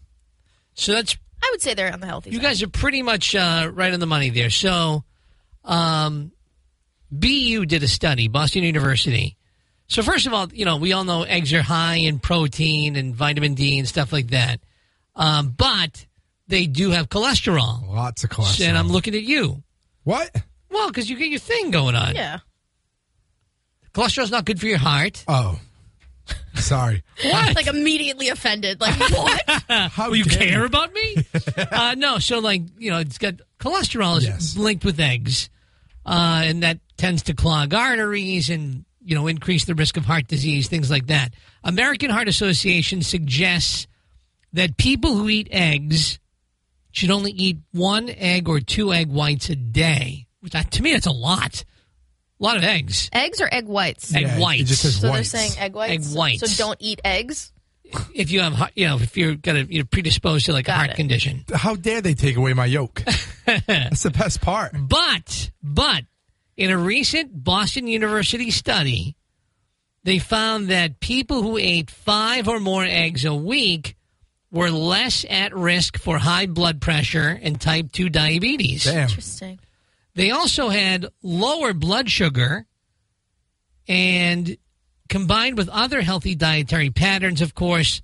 So 0.74 0.92
that's 0.92 1.16
I 1.42 1.49
would 1.53 1.62
say 1.62 1.75
they're 1.75 1.92
on 1.92 2.01
the 2.01 2.07
healthy 2.07 2.31
you 2.31 2.37
side. 2.37 2.42
guys 2.42 2.62
are 2.62 2.68
pretty 2.68 3.03
much 3.03 3.35
uh, 3.35 3.70
right 3.72 3.92
on 3.92 4.01
the 4.01 4.07
money 4.07 4.31
there. 4.31 4.51
So, 4.51 5.05
um, 5.64 6.33
BU 7.11 7.66
did 7.66 7.83
a 7.83 7.88
study, 7.88 8.29
Boston 8.29 8.62
University. 8.64 9.37
So 9.88 10.03
first 10.03 10.27
of 10.27 10.33
all, 10.35 10.49
you 10.53 10.64
know 10.64 10.77
we 10.79 10.92
all 10.92 11.05
know 11.05 11.22
eggs 11.22 11.53
are 11.53 11.62
high 11.62 11.96
in 11.96 12.18
protein 12.18 12.96
and 12.96 13.14
vitamin 13.14 13.55
D 13.55 13.79
and 13.79 13.87
stuff 13.87 14.12
like 14.12 14.29
that, 14.29 14.61
um, 15.14 15.55
but 15.57 16.07
they 16.49 16.66
do 16.66 16.90
have 16.90 17.09
cholesterol. 17.09 17.87
Lots 17.88 18.25
of 18.25 18.31
cholesterol. 18.31 18.68
And 18.68 18.79
I'm 18.79 18.88
looking 18.88 19.14
at 19.14 19.22
you. 19.22 19.62
What? 20.03 20.35
Well, 20.70 20.88
because 20.88 21.09
you 21.09 21.16
get 21.16 21.29
your 21.29 21.38
thing 21.40 21.70
going 21.70 21.94
on. 21.94 22.14
Yeah. 22.14 22.38
Cholesterol's 23.94 24.31
not 24.31 24.44
good 24.44 24.61
for 24.61 24.66
your 24.66 24.79
heart. 24.79 25.25
Oh. 25.27 25.59
Sorry. 26.55 27.03
What? 27.25 27.55
like 27.57 27.67
immediately 27.67 28.29
offended. 28.29 28.81
Like 28.81 28.99
what? 29.11 29.43
How 29.93 30.12
you 30.12 30.25
dare 30.25 30.39
care 30.39 30.59
you. 30.61 30.65
about 30.65 30.93
me? 30.93 31.17
uh, 31.73 31.95
no. 31.97 32.19
So 32.19 32.39
like 32.41 32.62
you 32.79 32.91
know, 32.91 32.99
it's 32.99 33.19
got 33.19 33.35
cholesterol 33.61 34.19
is 34.19 34.25
Yes. 34.25 34.57
linked 34.57 34.85
with 34.85 34.99
eggs, 35.01 35.49
uh, 36.05 36.43
and 36.45 36.62
that 36.62 36.79
tends 36.97 37.23
to 37.25 37.35
clog 37.35 37.73
arteries 37.75 38.51
and 38.51 38.85
you 39.03 39.15
know 39.15 39.27
increase 39.27 39.65
the 39.65 39.75
risk 39.75 39.97
of 39.97 40.05
heart 40.05 40.27
disease, 40.29 40.69
things 40.69 40.91
like 40.91 41.07
that. 41.09 41.33
American 41.65 42.11
Heart 42.11 42.29
Association 42.29 43.03
suggests 43.03 43.87
that 44.53 44.77
people 44.77 45.15
who 45.17 45.29
eat 45.29 45.49
eggs 45.51 46.19
should 46.93 47.11
only 47.11 47.33
eat 47.33 47.59
one 47.73 48.09
egg 48.11 48.49
or 48.49 48.61
two 48.61 48.93
egg 48.93 49.09
whites 49.11 49.49
a 49.51 49.57
day. 49.57 50.27
Which 50.41 50.55
I, 50.55 50.62
to 50.62 50.83
me, 50.83 50.93
that's 50.93 51.07
a 51.07 51.12
lot. 51.12 51.65
A 52.38 52.44
lot 52.44 52.57
of 52.57 52.64
eggs. 52.64 53.09
eggs 53.12 53.40
or 53.40 53.49
egg 53.53 53.66
whites? 53.66 54.14
Egg 54.14 54.22
Yeah, 54.22 54.37
it 54.37 54.40
whites. 54.40 54.68
just 54.68 54.83
says 54.83 55.01
so 55.01 55.09
whites. 55.11 55.33
they're 55.33 55.40
saying 55.49 55.59
egg 55.59 55.75
whites. 55.75 56.09
Egg 56.11 56.16
whites. 56.16 56.51
So 56.57 56.64
don't 56.64 56.77
eat 56.81 57.01
eggs. 57.05 57.53
If 58.14 58.31
you 58.31 58.40
have, 58.40 58.72
you 58.75 58.87
know, 58.87 58.96
if 58.96 59.16
you're 59.16 59.37
gonna, 59.37 59.64
you're 59.68 59.85
predisposed 59.85 60.46
to 60.46 60.53
like 60.53 60.68
a 60.68 60.72
heart 60.72 60.90
it. 60.90 60.96
condition. 60.96 61.44
How 61.55 61.77
dare 61.77 62.01
they 62.03 62.14
take 62.14 62.37
away 62.37 62.53
my 62.53 62.66
yolk? 62.66 63.03
That's 63.66 64.03
the 64.03 64.11
best 64.11 64.40
part. 64.40 64.72
But, 64.79 65.51
but, 65.62 66.03
in 66.57 66.70
a 66.70 66.77
recent 66.79 67.44
Boston 67.44 67.87
University 67.87 68.51
study, 68.51 69.16
they 70.03 70.18
found 70.18 70.68
that 70.68 70.99
people 71.01 71.42
who 71.42 71.57
ate 71.59 71.90
five 71.90 72.49
or 72.49 72.59
more 72.61 72.85
eggs 72.85 73.25
a 73.25 73.35
week 73.35 73.96
were 74.51 74.70
less 74.70 75.25
at 75.29 75.55
risk 75.55 75.96
for 75.99 76.18
high 76.18 76.46
blood 76.46 76.81
pressure 76.81 77.38
and 77.40 77.61
type 77.61 77.92
2 77.92 78.09
diabetes. 78.09 78.85
Damn. 78.85 79.03
Interesting. 79.09 79.61
They 80.16 80.31
also 80.33 80.70
had 80.70 81.07
lower 81.22 81.72
blood 81.72 82.11
sugar 82.11 82.66
and 83.88 84.57
combined 85.09 85.57
with 85.57 85.68
other 85.68 86.00
healthy 86.00 86.35
dietary 86.35 86.90
patterns, 86.90 87.40
of 87.40 87.55
course, 87.55 88.02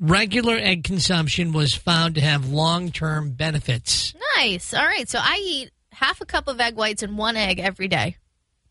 regular 0.00 0.56
egg 0.56 0.82
consumption 0.84 1.52
was 1.52 1.74
found 1.74 2.14
to 2.16 2.20
have 2.20 2.48
long 2.48 2.90
term 2.90 3.30
benefits. 3.32 4.14
Nice. 4.36 4.74
All 4.74 4.84
right. 4.84 5.08
So 5.08 5.18
I 5.20 5.36
eat 5.44 5.70
half 5.92 6.20
a 6.20 6.26
cup 6.26 6.48
of 6.48 6.60
egg 6.60 6.74
whites 6.74 7.02
and 7.02 7.16
one 7.16 7.36
egg 7.36 7.60
every 7.60 7.86
day, 7.88 8.16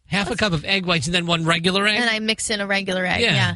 Half 0.08 0.30
a 0.30 0.36
cup 0.36 0.52
of 0.52 0.66
egg 0.66 0.86
whites 0.86 1.06
and 1.06 1.16
then 1.16 1.26
one 1.26 1.46
regular 1.46 1.88
egg. 1.88 2.02
and 2.02 2.10
I 2.10 2.20
mix 2.20 2.50
in 2.50 2.60
a 2.60 2.68
regular 2.68 3.06
egg. 3.06 3.22
Yeah. 3.22 3.34
Yeah. 3.34 3.56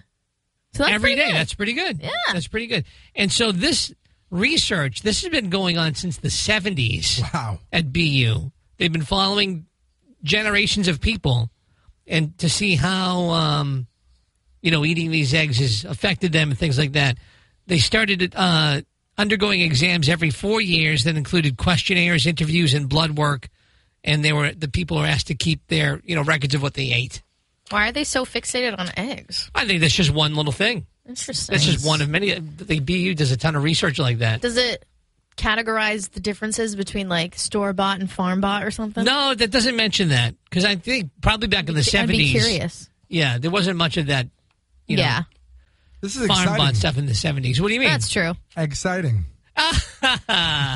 So 0.74 0.84
that's 0.84 0.94
every 0.96 1.12
pretty 1.16 1.22
day. 1.22 1.28
good. 1.32 1.36
That's 1.36 1.54
pretty 1.54 1.74
good. 1.74 2.00
Yeah. 2.02 2.10
That's 2.32 2.48
pretty 2.48 2.68
good. 2.68 2.86
And 3.16 3.32
so 3.32 3.52
this 3.52 3.94
research, 4.30 5.02
this 5.02 5.22
has 5.24 5.30
been 5.32 5.50
going 5.50 5.78
on 5.78 5.96
since 5.96 6.18
the 6.18 6.30
70s 6.30 7.22
Wow. 7.34 7.60
at 7.74 7.92
BU. 7.92 8.52
They've 8.78 8.92
been 8.92 9.04
following 9.04 9.66
generations 10.24 10.88
of 10.88 11.00
people 11.00 11.50
and 12.08 12.38
to 12.40 12.50
see 12.50 12.76
how, 12.76 13.30
um, 13.30 13.88
you 14.62 14.72
know, 14.72 14.86
eating 14.86 15.12
these 15.12 15.34
eggs 15.34 15.60
has 15.60 15.86
affected 15.86 16.32
them 16.32 16.50
and 16.50 16.60
things 16.60 16.78
like 16.78 16.94
that. 16.94 17.18
They 17.68 17.80
started 17.80 18.34
uh, 18.36 18.82
undergoing 19.18 19.62
exams 19.62 20.10
every 20.10 20.30
four 20.30 20.62
years 20.62 21.04
that 21.06 21.16
included 21.16 21.58
questionnaires, 21.58 22.26
interviews, 22.26 22.74
and 22.74 22.90
blood 22.90 23.12
work. 23.12 23.50
And 24.04 24.24
they 24.24 24.34
were 24.34 24.52
the 24.52 24.68
people 24.68 24.98
were 24.98 25.06
asked 25.06 25.28
to 25.28 25.36
keep 25.36 25.66
their, 25.68 26.00
you 26.04 26.16
know, 26.16 26.24
records 26.24 26.54
of 26.54 26.62
what 26.62 26.76
they 26.76 26.94
ate. 26.94 27.24
Why 27.72 27.90
are 27.90 27.92
they 27.92 28.04
so 28.04 28.24
fixated 28.24 28.78
on 28.78 28.90
eggs? 28.96 29.50
I 29.56 29.66
think 29.66 29.82
that's 29.82 29.96
just 29.96 30.12
one 30.12 30.36
little 30.36 30.52
thing. 30.52 30.86
Interesting. 31.08 31.54
That's 31.54 31.66
just 31.66 31.88
one 31.88 32.02
of 32.02 32.10
many. 32.10 32.34
The 32.34 32.80
BU 32.80 33.16
does 33.16 33.32
a 33.32 33.38
ton 33.38 33.56
of 33.56 33.64
research 33.64 33.98
like 33.98 34.20
that. 34.20 34.42
Does 34.42 34.58
it 34.58 34.86
categorize 35.38 36.12
the 36.12 36.20
differences 36.20 36.76
between 36.76 37.10
like 37.10 37.36
store 37.38 37.74
bought 37.74 38.00
and 38.00 38.10
farm 38.10 38.42
bought 38.42 38.64
or 38.64 38.72
something? 38.72 39.04
No, 39.04 39.34
that 39.36 39.52
doesn't 39.52 39.76
mention 39.76 40.10
that 40.10 40.36
because 40.50 40.66
I 40.66 40.76
think 40.76 41.12
probably 41.22 41.48
back 41.48 41.68
in 41.68 41.74
the 41.76 41.80
I'd 41.82 41.86
be 41.86 41.90
seventies. 41.90 42.32
curious. 42.32 42.90
Yeah, 43.10 43.38
there 43.38 43.52
wasn't 43.52 43.78
much 43.78 43.98
of 43.98 44.08
that. 44.08 44.28
You 44.88 44.98
know, 44.98 45.04
yeah, 45.04 45.22
This 46.02 46.16
is 46.16 46.28
farm 46.28 46.42
exciting. 46.42 46.58
bought 46.66 46.76
stuff 46.76 46.98
in 46.98 47.06
the 47.06 47.16
seventies. 47.16 47.60
What 47.62 47.70
do 47.70 47.74
you 47.74 47.80
mean? 47.80 47.90
that's 47.90 48.12
true. 48.12 48.34
Exciting. 48.56 49.26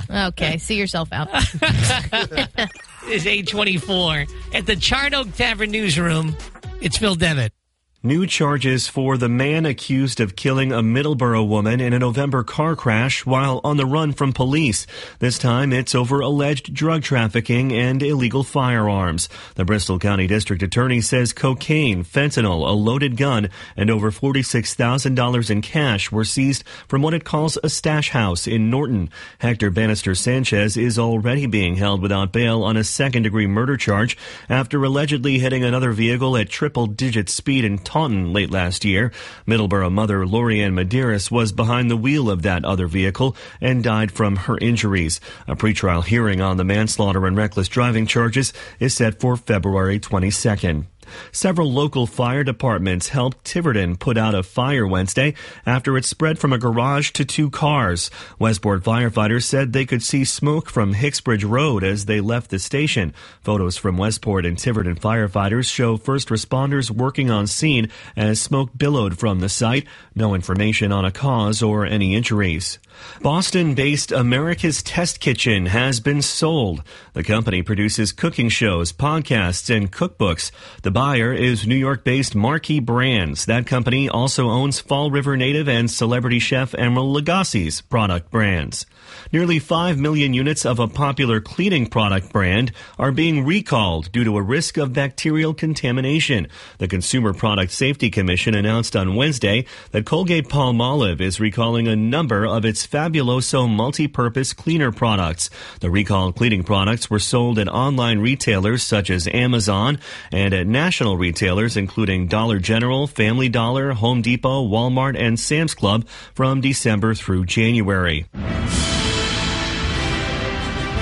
Okay, 0.10 0.58
see 0.58 0.76
yourself 0.76 1.10
out. 1.12 1.30
It's 3.04 3.26
eight 3.26 3.48
twenty 3.48 3.78
four 3.78 4.26
at 4.54 4.66
the 4.66 4.76
Charred 4.76 5.14
Oak 5.14 5.34
Tavern 5.36 5.72
newsroom. 5.72 6.36
It's 6.82 6.98
Phil 6.98 7.16
Devitt. 7.16 7.54
New 8.02 8.26
charges 8.26 8.88
for 8.88 9.18
the 9.18 9.28
man 9.28 9.66
accused 9.66 10.22
of 10.22 10.38
killing 10.38 10.72
a 10.72 10.82
Middleborough 10.82 11.46
woman 11.46 11.82
in 11.82 11.92
a 11.92 12.00
November 12.00 12.46
car 12.46 12.74
crash 12.74 13.26
while 13.26 13.60
on 13.62 13.76
the 13.76 13.86
run 13.86 14.14
from 14.14 14.32
police. 14.32 14.88
This 15.20 15.38
time 15.38 15.74
it's 15.74 15.94
over 15.94 16.22
alleged 16.22 16.74
drug 16.74 17.04
trafficking 17.04 17.74
and 17.74 18.02
illegal 18.02 18.46
firearms. 18.46 19.28
The 19.56 19.66
Bristol 19.66 20.00
County 20.00 20.28
District 20.28 20.64
Attorney 20.64 21.02
says 21.02 21.34
cocaine, 21.34 22.06
fentanyl, 22.06 22.66
a 22.66 22.72
loaded 22.72 23.18
gun, 23.18 23.50
and 23.76 23.90
over 23.90 24.12
$46,000 24.12 25.50
in 25.50 25.62
cash 25.62 26.10
were 26.10 26.24
seized 26.24 26.64
from 26.88 27.02
what 27.02 27.14
it 27.14 27.26
calls 27.26 27.58
a 27.62 27.70
stash 27.70 28.12
house 28.12 28.48
in 28.48 28.70
Norton. 28.70 29.10
Hector 29.40 29.72
Bannister 29.72 30.16
Sanchez 30.16 30.78
is 30.78 30.98
already 30.98 31.48
being 31.48 31.76
held 31.76 32.02
without 32.02 32.32
bail 32.32 32.64
on 32.64 32.78
a 32.78 32.86
second 32.86 33.24
degree 33.24 33.46
murder 33.46 33.76
charge 33.76 34.18
after 34.48 34.82
allegedly 34.86 35.40
hitting 35.40 35.66
another 35.66 35.92
vehicle 35.92 36.38
at 36.38 36.48
triple 36.48 36.88
digit 36.88 37.28
speed 37.28 37.66
in 37.66 37.78
Taunton 37.90 38.32
late 38.32 38.52
last 38.52 38.86
year. 38.86 39.12
Middleborough 39.48 39.92
mother 39.92 40.24
Lorianne 40.24 40.74
Medeiros 40.74 41.32
was 41.32 41.52
behind 41.52 41.90
the 41.90 41.98
wheel 41.98 42.30
of 42.30 42.44
that 42.44 42.64
other 42.64 42.86
vehicle 42.86 43.36
and 43.60 43.84
died 43.84 44.12
from 44.12 44.36
her 44.36 44.60
injuries. 44.60 45.20
A 45.48 45.56
pretrial 45.56 46.06
hearing 46.06 46.40
on 46.40 46.58
the 46.58 46.64
manslaughter 46.64 47.26
and 47.26 47.36
reckless 47.36 47.68
driving 47.68 48.06
charges 48.06 48.54
is 48.80 48.94
set 48.94 49.20
for 49.20 49.36
February 49.36 50.00
22nd. 50.00 50.86
Several 51.32 51.72
local 51.72 52.08
fire 52.08 52.44
departments 52.44 53.10
helped 53.10 53.44
Tiverton 53.46 53.98
put 53.98 54.18
out 54.18 54.36
a 54.36 54.44
fire 54.44 54.86
Wednesday 54.86 55.34
after 55.66 55.98
it 55.98 56.06
spread 56.06 56.40
from 56.40 56.54
a 56.54 56.58
garage 56.58 57.12
to 57.12 57.26
two 57.26 57.50
cars. 57.50 58.10
Westport 58.38 58.84
firefighters 58.84 59.44
said 59.44 59.74
they 59.74 59.86
could 59.86 60.04
see 60.04 60.26
smoke 60.26 60.70
from 60.70 60.94
Hixbridge 60.94 61.48
Road 61.48 61.84
as 61.84 62.06
they 62.06 62.22
left 62.22 62.50
the 62.50 62.60
station. 62.60 63.14
Photos 63.42 63.78
from 63.78 63.98
Westport 63.98 64.46
and 64.46 64.58
Tiverton 64.58 64.96
firefighters 64.96 65.72
show 65.72 65.98
first 65.98 66.30
responders 66.30 66.92
working 66.92 67.30
on 67.30 67.48
scene 67.48 67.90
as 68.16 68.42
smoke 68.42 68.70
billowed 68.78 69.18
from 69.18 69.40
the 69.40 69.50
site. 69.50 69.86
No 70.20 70.36
information 70.36 70.92
on 70.92 71.06
a 71.06 71.14
cause 71.14 71.64
or 71.64 71.86
any 71.86 72.14
injuries. 72.14 72.78
Boston 73.22 73.74
based 73.74 74.12
America's 74.12 74.84
Test 74.84 75.22
Kitchen 75.22 75.68
has 75.68 76.02
been 76.02 76.22
sold. 76.22 76.84
The 77.14 77.24
company 77.24 77.64
produces 77.64 78.12
cooking 78.12 78.50
shows, 78.50 78.92
podcasts, 78.92 79.74
and 79.74 79.90
cookbooks. 79.90 80.52
The 80.82 80.92
buyer 80.92 81.32
is 81.32 81.66
New 81.66 81.78
York 81.78 82.04
based 82.04 82.36
Marquee 82.36 82.82
Brands. 82.82 83.46
That 83.46 83.66
company 83.66 84.10
also 84.10 84.50
owns 84.50 84.82
Fall 84.82 85.10
River 85.10 85.38
Native 85.38 85.70
and 85.70 85.90
celebrity 85.90 86.40
chef 86.40 86.74
Emeril 86.74 87.16
Lagasse's 87.16 87.80
product 87.80 88.30
brands. 88.30 88.86
Nearly 89.32 89.60
5 89.60 90.00
million 90.00 90.34
units 90.34 90.66
of 90.66 90.80
a 90.80 90.88
popular 90.88 91.40
cleaning 91.40 91.86
product 91.86 92.34
brand 92.34 92.72
are 92.98 93.12
being 93.12 93.46
recalled 93.46 94.12
due 94.12 94.24
to 94.24 94.38
a 94.38 94.42
risk 94.42 94.78
of 94.78 94.92
bacterial 94.92 95.54
contamination. 95.54 96.48
The 96.80 96.88
Consumer 96.88 97.34
Product 97.34 97.72
Safety 97.72 98.10
Commission 98.10 98.56
announced 98.56 98.96
on 98.96 99.14
Wednesday 99.14 99.66
that 99.92 100.08
Colgate 100.08 100.50
Palmolive 100.50 101.22
is 101.22 101.40
recalling 101.40 101.88
a 101.88 101.96
number 101.96 102.44
of 102.44 102.66
its 102.66 102.88
Fabuloso 102.88 103.70
multi-purpose 103.70 104.54
cleaner 104.54 104.92
products. 104.92 105.52
The 105.80 105.92
recalled 105.92 106.36
cleaning 106.36 106.64
products 106.64 107.12
were 107.12 107.20
sold 107.20 107.60
at 107.60 107.68
online 107.68 108.22
retailers 108.22 108.82
such 108.82 109.12
as 109.12 109.28
Amazon 109.28 110.00
and 110.32 110.56
at 110.56 110.66
national 110.66 111.18
retailers 111.18 111.78
including 111.78 112.26
Dollar 112.26 112.58
General, 112.58 113.06
Family 113.06 113.48
Dollar, 113.48 113.94
Home 113.94 114.24
Depot, 114.24 114.68
Walmart, 114.68 115.16
and 115.16 115.40
Sam's 115.40 115.76
Club 115.76 116.08
from 116.34 116.62
December 116.62 117.14
through 117.14 117.46
January. 117.46 118.26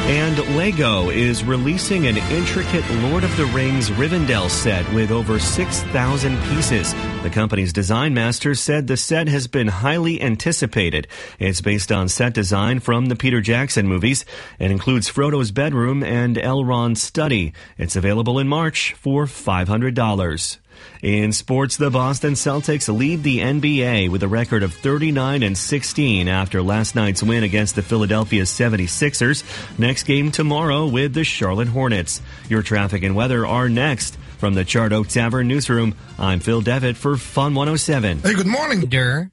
And 0.08 0.40
Lego 0.56 1.10
is 1.10 1.44
releasing 1.44 2.08
an 2.08 2.16
intricate 2.16 2.90
Lord 3.02 3.26
of 3.26 3.36
the 3.36 3.46
Rings 3.48 3.90
Rivendell 3.90 4.50
set 4.50 4.90
with 4.94 5.12
over 5.12 5.38
6,000 5.38 6.38
pieces. 6.44 6.94
The 7.24 7.30
company's 7.30 7.74
design 7.74 8.14
master 8.14 8.56
said 8.56 8.88
the 8.88 8.96
set 8.96 9.28
has 9.28 9.48
been 9.48 9.68
highly 9.68 10.22
anticipated. 10.22 11.10
It's 11.40 11.60
based 11.60 11.92
on 11.92 12.08
set 12.08 12.34
design 12.34 12.80
from 12.80 13.08
the 13.08 13.18
Peter 13.18 13.42
Jackson 13.42 13.86
movies 13.86 14.24
and 14.62 14.72
includes 14.72 15.10
Frodo's 15.10 15.52
bedroom 15.52 16.04
and 16.04 16.38
Elrond's 16.38 17.02
study. 17.02 17.52
It's 17.78 17.98
available 17.98 18.40
in 18.40 18.48
March 18.48 18.94
for 18.94 19.26
$500. 19.26 20.58
In 21.02 21.32
sports, 21.32 21.78
the 21.78 21.90
Boston 21.90 22.34
Celtics 22.34 22.94
lead 22.96 23.24
the 23.24 23.40
NBA 23.40 24.10
with 24.10 24.24
a 24.24 24.28
record 24.28 24.64
of 24.64 24.74
39 24.74 25.44
and 25.44 25.58
16 25.58 26.28
after 26.28 26.62
last 26.62 26.96
night's 26.96 27.22
win 27.22 27.44
against 27.44 27.76
the 27.76 27.82
Philadelphia 27.82 28.44
76ers. 28.44 29.44
Next 29.80 30.04
game 30.04 30.32
tomorrow 30.32 30.88
with 30.88 31.14
the 31.14 31.24
Charlotte 31.24 31.68
Hornets. 31.68 32.22
Your 32.50 32.64
traffic 32.64 33.04
and 33.04 33.16
weather 33.16 33.46
are 33.46 33.70
next. 33.70 34.18
From 34.38 34.54
the 34.54 34.64
Charred 34.64 34.94
Oak 34.94 35.08
Tavern 35.08 35.48
newsroom, 35.48 35.96
I'm 36.20 36.40
Phil 36.40 36.62
Devitt 36.62 36.96
for 36.96 37.18
Fun 37.18 37.56
107. 37.56 38.20
Hey, 38.20 38.36
good 38.36 38.46
morning. 38.46 38.82
Durr. 38.82 39.32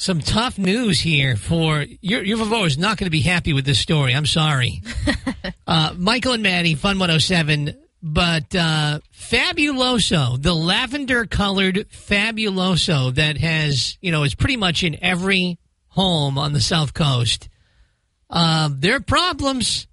Some 0.00 0.20
tough 0.20 0.58
news 0.58 1.00
here 1.00 1.34
for 1.34 1.84
your 2.00 2.22
your 2.22 2.38
Vavo 2.38 2.64
is 2.64 2.78
not 2.78 2.98
going 2.98 3.06
to 3.06 3.10
be 3.10 3.20
happy 3.20 3.52
with 3.52 3.64
this 3.64 3.80
story. 3.80 4.14
I'm 4.14 4.26
sorry. 4.26 4.80
uh, 5.66 5.92
Michael 5.96 6.34
and 6.34 6.42
Maddie, 6.42 6.76
Fun 6.76 7.00
107. 7.00 7.74
But 8.02 8.54
uh, 8.54 9.00
Fabuloso, 9.12 10.40
the 10.40 10.54
lavender 10.54 11.26
colored 11.26 11.86
Fabuloso 11.90 13.14
that 13.14 13.38
has, 13.38 13.98
you 14.00 14.12
know, 14.12 14.22
is 14.22 14.34
pretty 14.34 14.56
much 14.56 14.84
in 14.84 14.96
every 15.02 15.58
home 15.88 16.38
on 16.38 16.52
the 16.52 16.60
South 16.60 16.94
Coast. 16.94 17.48
Uh, 18.30 18.70
there 18.72 18.96
are 18.96 19.00
problems. 19.00 19.88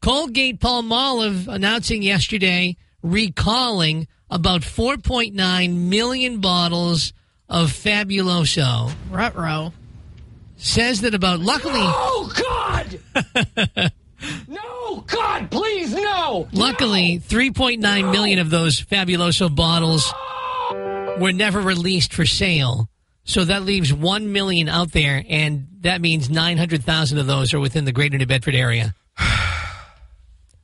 Colgate 0.00 0.60
Palmolive 0.60 1.48
announcing 1.48 2.02
yesterday 2.02 2.76
recalling 3.02 4.06
about 4.30 4.62
4.9 4.62 5.76
million 5.76 6.40
bottles 6.40 7.12
of 7.48 7.70
Fabuloso. 7.72 8.92
Rutro. 9.10 9.72
Says 10.56 11.00
that 11.00 11.14
about, 11.14 11.40
luckily. 11.40 11.72
Oh, 11.74 12.32
God! 13.14 13.92
no, 14.48 15.00
God, 15.06 15.50
please, 15.50 15.92
no! 15.94 16.48
Luckily, 16.52 17.18
3.9 17.20 18.12
million 18.12 18.38
of 18.38 18.50
those 18.50 18.80
Fabuloso 18.80 19.54
bottles 19.54 20.12
were 21.18 21.32
never 21.32 21.60
released 21.60 22.12
for 22.12 22.26
sale. 22.26 22.88
So 23.24 23.44
that 23.44 23.62
leaves 23.62 23.92
1 23.92 24.32
million 24.32 24.68
out 24.68 24.92
there, 24.92 25.24
and 25.28 25.66
that 25.80 26.00
means 26.00 26.28
900,000 26.28 27.18
of 27.18 27.26
those 27.26 27.54
are 27.54 27.60
within 27.60 27.84
the 27.86 27.92
greater 27.92 28.18
New 28.18 28.26
Bedford 28.26 28.54
area. 28.54 28.94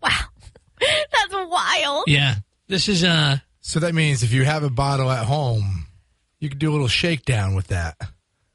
Wow. 0.02 0.10
That's 0.80 1.32
wild. 1.34 2.04
Yeah. 2.06 2.36
This 2.68 2.88
is, 2.88 3.04
uh, 3.04 3.36
So 3.60 3.80
that 3.80 3.94
means 3.94 4.22
if 4.22 4.32
you 4.32 4.44
have 4.44 4.62
a 4.62 4.70
bottle 4.70 5.10
at 5.10 5.26
home, 5.26 5.86
you 6.38 6.48
can 6.48 6.58
do 6.58 6.70
a 6.70 6.72
little 6.72 6.88
shakedown 6.88 7.54
with 7.54 7.66
that. 7.68 7.96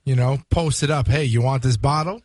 You 0.06 0.16
know, 0.16 0.40
post 0.50 0.82
it 0.82 0.90
up. 0.90 1.08
Hey, 1.08 1.26
you 1.26 1.42
want 1.44 1.62
this 1.62 1.78
bottle? 1.78 2.22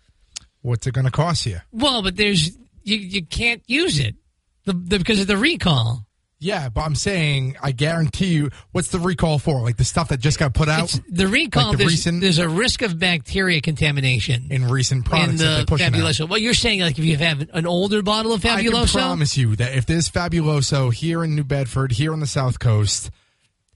What's 0.63 0.87
it 0.87 0.95
going 0.95 1.05
to 1.05 1.11
cost 1.11 1.45
you? 1.47 1.59
well, 1.73 2.03
but 2.03 2.17
there's, 2.17 2.57
you, 2.83 2.97
you 2.97 3.25
can't 3.25 3.63
use 3.67 3.99
it 3.99 4.17
the, 4.65 4.73
the, 4.73 4.99
because 4.99 5.21
of 5.21 5.27
the 5.27 5.37
recall. 5.37 6.07
Yeah, 6.43 6.71
but 6.71 6.81
I'm 6.81 6.95
saying, 6.95 7.59
I 7.63 7.73
guarantee 7.73 8.29
you, 8.29 8.51
what's 8.73 8.89
the 8.89 8.99
recall 8.99 9.39
for? 9.39 9.61
Like 9.61 9.77
the 9.77 9.85
stuff 9.85 10.09
that 10.09 10.21
just 10.21 10.39
got 10.39 10.55
put 10.55 10.71
out 10.71 10.85
It's 10.85 11.01
the 11.11 11.29
recall, 11.29 11.65
Like 11.69 11.73
the 11.73 11.77
there's, 11.85 11.91
recent- 11.93 12.21
there's 12.23 12.39
a 12.39 12.49
risk 12.49 12.81
of 12.81 12.99
bacteria 12.99 13.61
contamination 13.61 14.47
in 14.51 14.67
recent 14.67 15.05
in 15.05 15.11
products 15.11 15.33
that 15.33 15.37
the 15.39 15.45
they're 15.57 15.65
pushing 15.67 15.87
out. 15.89 15.93
Fabuloso. 15.93 16.29
Well, 16.31 16.39
you're 16.39 16.55
saying 16.55 16.81
like 16.81 16.99
if 16.99 17.05
you 17.05 17.19
have 17.19 17.47
an 17.53 17.67
older 17.67 18.01
bottle 18.01 18.33
of 18.33 18.41
Fabuloso. 18.41 18.73
I 18.73 18.87
can 18.87 18.87
promise 18.89 19.37
you 19.37 19.55
that 19.57 19.75
if 19.75 19.85
there's 19.85 20.09
Fabuloso 20.09 20.91
here 20.91 21.23
in 21.23 21.37
New 21.37 21.45
Bedford, 21.45 21.93
here 21.93 22.15
on 22.15 22.21
the 22.21 22.27
South 22.27 22.59
Coast, 22.59 23.11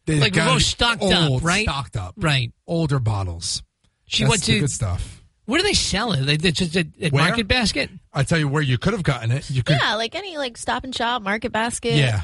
like 0.07 0.33
be 0.33 0.59
stocked 0.61 1.03
old, 1.03 1.15
up, 1.15 1.43
right? 1.43 1.65
Stocked 1.65 1.97
up, 1.99 2.15
right? 2.17 2.51
older 2.67 2.99
bottles. 2.99 3.63
She 4.07 4.23
That's 4.25 4.31
went 4.31 4.43
the 4.45 4.53
to 4.55 4.61
good 4.61 4.71
stuff. 4.71 5.14
Where 5.47 5.61
do 5.61 5.67
they 5.67 5.75
sell 5.75 6.13
it? 6.13 6.23
Like, 6.23 6.43
it's 6.45 6.59
just 6.59 6.75
at, 6.77 6.87
at 7.03 7.13
Where? 7.13 7.23
Market 7.25 7.47
Basket? 7.49 7.91
I 8.13 8.23
tell 8.23 8.39
you 8.39 8.49
where 8.49 8.63
you 8.63 8.79
could 8.79 8.93
have 8.95 9.03
gotten 9.03 9.31
it. 9.31 9.51
You 9.51 9.63
could, 9.63 9.77
Yeah, 9.81 9.95
like 9.97 10.15
any 10.15 10.39
like 10.39 10.57
Stop 10.57 10.85
and 10.85 10.95
Shop, 10.95 11.21
Market 11.23 11.53
Basket. 11.53 11.95
yeah. 11.95 12.23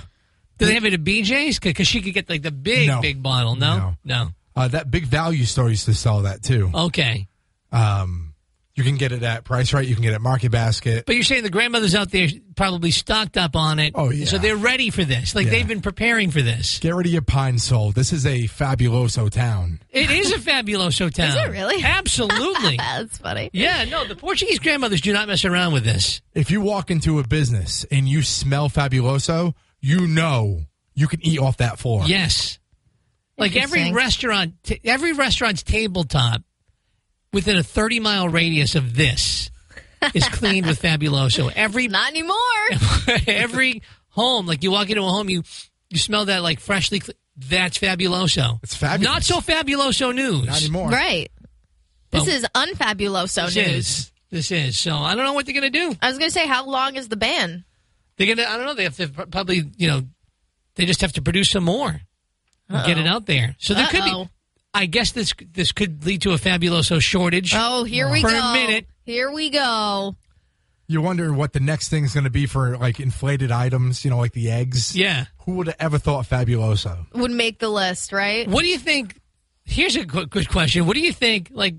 Do 0.58 0.66
they 0.66 0.74
have 0.74 0.84
it 0.84 0.92
at 0.94 1.02
BJ's? 1.04 1.58
Because 1.58 1.86
she 1.88 2.02
could 2.02 2.12
get 2.14 2.28
like 2.28 2.42
the 2.42 2.50
big, 2.50 2.86
No. 2.88 3.00
big 3.00 3.22
bottle. 3.22 3.56
No, 3.56 3.96
no. 4.04 4.28
Uh, 4.54 4.68
that 4.68 4.90
big 4.90 5.04
value 5.06 5.44
store 5.44 5.70
used 5.70 5.86
to 5.86 5.94
sell 5.94 6.22
that 6.22 6.42
too. 6.42 6.70
Okay, 6.74 7.28
Um, 7.72 8.29
you 8.80 8.90
can 8.90 8.96
get 8.96 9.12
it 9.12 9.22
at 9.22 9.44
Price 9.44 9.72
Rite. 9.72 9.86
You 9.86 9.94
can 9.94 10.02
get 10.02 10.12
it 10.12 10.16
at 10.16 10.20
Market 10.20 10.50
Basket. 10.50 11.04
but 11.06 11.14
you're 11.14 11.24
saying 11.24 11.42
the 11.42 11.50
grandmothers 11.50 11.94
out 11.94 12.10
there 12.10 12.28
probably 12.56 12.90
stocked 12.90 13.36
up 13.36 13.54
on 13.56 13.78
it. 13.78 13.92
Oh, 13.94 14.10
yeah. 14.10 14.24
So 14.26 14.38
they're 14.38 14.56
ready 14.56 14.90
for 14.90 15.04
this. 15.04 15.34
Like 15.34 15.46
Yeah. 15.46 15.52
they've 15.52 15.68
been 15.68 15.80
preparing 15.80 16.30
for 16.30 16.42
this. 16.42 16.78
Get 16.78 16.94
rid 16.94 17.06
of 17.06 17.12
your 17.12 17.22
pine 17.22 17.58
sol. 17.58 17.92
This 17.92 18.12
is 18.12 18.26
a 18.26 18.44
fabuloso 18.48 19.30
town. 19.30 19.80
It 19.90 20.10
is 20.10 20.32
a 20.32 20.38
fabuloso 20.38 21.12
town. 21.12 21.28
Is 21.30 21.36
it 21.36 21.50
really? 21.50 21.82
Absolutely. 21.84 22.76
That's 22.78 23.18
funny. 23.18 23.50
yeah. 23.52 23.84
No, 23.84 24.06
the 24.06 24.16
Portuguese 24.16 24.58
grandmothers 24.58 25.00
do 25.00 25.12
not 25.12 25.28
mess 25.28 25.44
around 25.44 25.72
with 25.72 25.84
this. 25.84 26.20
If 26.34 26.50
you 26.50 26.60
walk 26.60 26.90
into 26.90 27.18
a 27.18 27.26
business 27.26 27.84
and 27.90 28.08
you 28.08 28.22
smell 28.22 28.68
fabuloso, 28.70 29.54
you 29.80 30.06
know 30.06 30.60
you 30.94 31.06
can 31.08 31.24
eat 31.24 31.38
off 31.38 31.58
that 31.58 31.78
floor. 31.78 32.02
Yes. 32.06 32.58
Like 33.38 33.56
every 33.56 33.90
restaurant, 33.92 34.54
t- 34.64 34.80
every 34.84 35.12
restaurant's 35.12 35.62
tabletop 35.62 36.42
within 37.32 37.56
a 37.56 37.62
30 37.62 38.00
mile 38.00 38.28
radius 38.28 38.74
of 38.74 38.94
this 38.94 39.50
is 40.14 40.28
cleaned 40.30 40.66
with 40.66 40.80
Fabuloso. 40.82 41.52
Every 41.54 41.88
Not 41.88 42.10
anymore. 42.10 42.36
every 43.26 43.82
home, 44.10 44.46
like 44.46 44.62
you 44.62 44.70
walk 44.70 44.90
into 44.90 45.02
a 45.02 45.08
home, 45.08 45.28
you 45.28 45.42
you 45.88 45.98
smell 45.98 46.26
that 46.26 46.42
like 46.42 46.60
freshly. 46.60 47.00
Cle- 47.00 47.14
That's 47.36 47.78
fabuloso. 47.78 48.60
It's 48.62 48.74
fabulous. 48.76 49.12
Not 49.12 49.22
so 49.24 49.40
fabuloso 49.40 50.14
news. 50.14 50.46
Not 50.46 50.60
anymore. 50.62 50.88
Right. 50.88 51.30
This 52.10 52.26
Well, 52.26 52.36
is 52.36 52.46
unfabuloso 52.54 53.46
This 53.46 53.56
news. 53.56 53.66
is. 53.88 54.12
This 54.30 54.50
is. 54.52 54.78
So 54.78 54.94
I 54.96 55.14
don't 55.14 55.24
know 55.24 55.32
what 55.32 55.46
they're 55.46 55.54
going 55.60 55.70
to 55.72 55.78
do. 55.78 55.96
I 56.00 56.08
was 56.08 56.18
going 56.18 56.28
to 56.30 56.34
say, 56.34 56.46
how 56.46 56.64
long 56.66 56.96
is 56.96 57.08
the 57.08 57.16
ban? 57.16 57.64
They're 58.16 58.26
going 58.26 58.38
to, 58.38 58.48
I 58.48 58.56
don't 58.56 58.66
know, 58.66 58.74
they 58.74 58.84
have 58.84 58.96
to 58.98 59.08
probably, 59.08 59.64
you 59.76 59.88
know, 59.88 60.02
they 60.76 60.84
just 60.86 61.00
have 61.00 61.12
to 61.14 61.22
produce 61.22 61.50
some 61.50 61.64
more 61.64 62.00
and 62.68 62.86
get 62.86 62.98
it 62.98 63.06
out 63.06 63.26
there. 63.26 63.56
So 63.58 63.74
there 63.74 63.86
could 63.88 64.00
Uh-oh. 64.02 64.24
be, 64.24 64.30
I 64.72 64.86
guess 64.86 65.12
this 65.12 65.34
this 65.52 65.72
could 65.72 66.06
lead 66.06 66.22
to 66.22 66.32
a 66.32 66.36
fabuloso 66.36 67.00
shortage. 67.00 67.52
Oh, 67.56 67.84
here 67.84 68.10
we 68.10 68.20
for 68.20 68.30
go. 68.30 68.38
a 68.38 68.52
minute. 68.52 68.86
Here 69.04 69.30
we 69.30 69.50
go. 69.50 70.16
You're 70.86 71.02
wondering 71.02 71.36
what 71.36 71.52
the 71.52 71.60
next 71.60 71.88
thing 71.88 72.04
is 72.04 72.14
going 72.14 72.24
to 72.24 72.30
be 72.30 72.46
for 72.46 72.76
like 72.76 72.98
inflated 72.98 73.52
items, 73.52 74.04
you 74.04 74.10
know, 74.10 74.18
like 74.18 74.32
the 74.32 74.50
eggs. 74.50 74.96
Yeah. 74.96 75.26
Who 75.44 75.52
would 75.54 75.68
have 75.68 75.76
ever 75.78 75.98
thought 75.98 76.26
Fabuloso? 76.26 77.06
Would 77.14 77.30
make 77.30 77.60
the 77.60 77.68
list, 77.68 78.12
right? 78.12 78.48
What 78.48 78.62
do 78.62 78.68
you 78.68 78.78
think? 78.78 79.20
Here's 79.64 79.94
a 79.94 80.04
good, 80.04 80.30
good 80.30 80.48
question. 80.48 80.86
What 80.86 80.94
do 80.94 81.00
you 81.00 81.12
think, 81.12 81.50
like, 81.52 81.76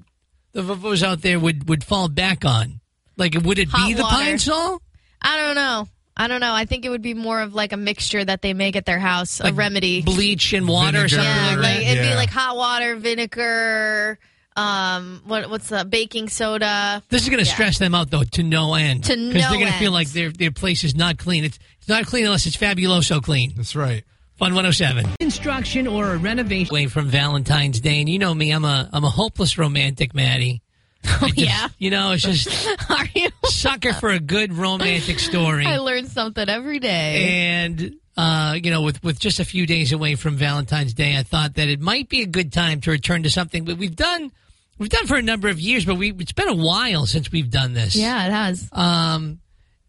the 0.53 0.61
Vavos 0.61 1.03
out 1.03 1.21
there 1.21 1.39
would, 1.39 1.67
would 1.67 1.83
fall 1.83 2.07
back 2.07 2.45
on? 2.45 2.79
Like, 3.17 3.35
would 3.35 3.59
it 3.59 3.67
Hot 3.69 3.87
be 3.87 3.93
the 3.95 4.03
water. 4.03 4.15
Pine 4.15 4.39
Sol? 4.39 4.81
I 5.21 5.35
don't 5.35 5.55
know. 5.55 5.89
I 6.21 6.27
don't 6.27 6.39
know. 6.39 6.53
I 6.53 6.65
think 6.65 6.85
it 6.85 6.89
would 6.89 7.01
be 7.01 7.15
more 7.15 7.41
of 7.41 7.55
like 7.55 7.73
a 7.73 7.77
mixture 7.77 8.23
that 8.23 8.43
they 8.43 8.53
make 8.53 8.75
at 8.75 8.85
their 8.85 8.99
house, 8.99 9.39
a 9.39 9.51
remedy. 9.51 10.03
Bleach 10.03 10.53
and 10.53 10.67
water 10.67 11.05
or 11.05 11.09
something 11.09 11.25
yeah, 11.25 11.55
like 11.55 11.57
like 11.57 11.79
that? 11.79 11.91
it'd 11.97 12.03
be 12.03 12.13
like 12.13 12.29
hot 12.29 12.55
water, 12.55 12.95
vinegar, 12.95 14.19
um, 14.55 15.21
what 15.25 15.49
what's 15.49 15.69
the 15.69 15.85
baking 15.85 16.29
soda? 16.29 17.01
This 17.09 17.23
is 17.23 17.29
going 17.29 17.43
to 17.43 17.47
Yeah. 17.47 17.53
stress 17.53 17.79
them 17.79 17.95
out, 17.95 18.11
though, 18.11 18.23
to 18.23 18.43
no 18.43 18.75
end. 18.75 19.05
To 19.05 19.15
no 19.15 19.33
Because 19.33 19.49
they're 19.49 19.59
going 19.59 19.71
to 19.71 19.79
feel 19.79 19.91
like 19.91 20.09
their, 20.09 20.29
their 20.29 20.51
place 20.51 20.83
is 20.83 20.93
not 20.93 21.17
clean. 21.17 21.43
It's, 21.43 21.57
it's 21.79 21.87
not 21.87 22.05
clean 22.05 22.25
unless 22.25 22.45
it's 22.45 22.57
fabuloso 22.57 23.21
clean. 23.21 23.53
That's 23.55 23.75
right. 23.75 24.03
Fun 24.35 24.53
107. 24.53 25.15
Construction 25.19 25.87
or 25.87 26.13
a 26.13 26.17
renovation 26.17 26.71
away 26.71 26.87
from 26.87 27.07
Valentine's 27.07 27.79
Day. 27.79 27.99
And 27.99 28.09
you 28.09 28.19
know 28.19 28.33
me, 28.33 28.51
I'm 28.51 28.65
a 28.65 28.89
I'm 28.91 29.03
a 29.03 29.09
hopeless 29.09 29.57
romantic, 29.57 30.13
Maddie. 30.13 30.61
Oh, 31.23 31.29
yeah. 31.35 31.67
You 31.77 31.91
know, 31.91 32.11
it's 32.13 32.23
just 32.23 32.67
Are 32.89 33.05
you? 33.13 33.29
sucker 33.45 33.93
for 33.93 34.09
a 34.09 34.19
good 34.19 34.53
romantic 34.53 35.19
story. 35.19 35.65
I 35.65 35.77
learn 35.77 36.07
something 36.07 36.49
every 36.49 36.79
day. 36.79 37.51
And 37.53 37.95
uh, 38.17 38.55
you 38.61 38.71
know, 38.71 38.81
with 38.81 39.03
with 39.03 39.19
just 39.19 39.39
a 39.39 39.45
few 39.45 39.65
days 39.67 39.91
away 39.91 40.15
from 40.15 40.35
Valentine's 40.35 40.93
Day, 40.95 41.15
I 41.17 41.23
thought 41.23 41.55
that 41.55 41.67
it 41.69 41.79
might 41.79 42.09
be 42.09 42.21
a 42.23 42.25
good 42.25 42.51
time 42.51 42.81
to 42.81 42.91
return 42.91 43.23
to 43.23 43.29
something 43.29 43.65
that 43.65 43.77
we've 43.77 43.95
done 43.95 44.31
we've 44.79 44.89
done 44.89 45.05
for 45.05 45.15
a 45.15 45.21
number 45.21 45.47
of 45.47 45.59
years, 45.59 45.85
but 45.85 45.95
we 45.95 46.11
it's 46.13 46.31
been 46.33 46.49
a 46.49 46.55
while 46.55 47.05
since 47.05 47.31
we've 47.31 47.51
done 47.51 47.73
this. 47.73 47.95
yeah, 47.95 48.25
it 48.25 48.31
has. 48.31 48.67
Um, 48.71 49.39